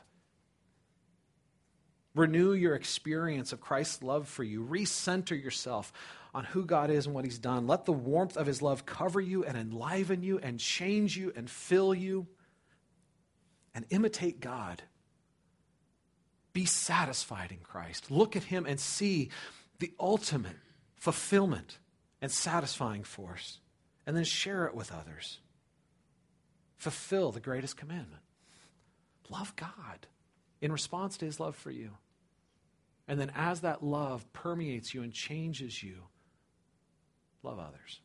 Renew 2.15 2.53
your 2.53 2.75
experience 2.75 3.53
of 3.53 3.61
Christ's 3.61 4.03
love 4.03 4.27
for 4.27 4.43
you. 4.43 4.63
Recenter 4.63 5.41
yourself 5.41 5.91
on 6.33 6.43
who 6.43 6.65
God 6.65 6.89
is 6.89 7.05
and 7.05 7.15
what 7.15 7.25
He's 7.25 7.39
done. 7.39 7.67
Let 7.67 7.85
the 7.85 7.93
warmth 7.93 8.37
of 8.37 8.45
His 8.45 8.61
love 8.61 8.85
cover 8.85 9.21
you 9.21 9.43
and 9.43 9.57
enliven 9.57 10.23
you 10.23 10.39
and 10.39 10.59
change 10.59 11.17
you 11.17 11.31
and 11.35 11.49
fill 11.49 11.93
you. 11.93 12.27
And 13.75 13.85
imitate 13.89 14.39
God. 14.39 14.83
Be 16.53 16.65
satisfied 16.65 17.51
in 17.51 17.57
Christ. 17.63 18.11
Look 18.11 18.35
at 18.35 18.43
Him 18.43 18.67
and 18.67 18.79
see 18.79 19.31
the 19.83 19.91
ultimate 19.99 20.55
fulfillment 20.95 21.77
and 22.21 22.31
satisfying 22.31 23.03
force. 23.03 23.59
And 24.07 24.15
then 24.15 24.23
share 24.23 24.65
it 24.65 24.73
with 24.73 24.93
others. 24.93 25.39
Fulfill 26.77 27.33
the 27.33 27.41
greatest 27.41 27.75
commandment 27.75 28.21
love 29.29 29.53
God 29.57 30.07
in 30.61 30.71
response 30.71 31.17
to 31.17 31.25
His 31.25 31.37
love 31.37 31.57
for 31.57 31.69
you. 31.69 31.91
And 33.09 33.19
then, 33.19 33.31
as 33.35 33.61
that 33.61 33.83
love 33.83 34.31
permeates 34.31 34.93
you 34.93 35.03
and 35.03 35.11
changes 35.11 35.83
you, 35.83 36.03
love 37.41 37.59
others. 37.59 37.99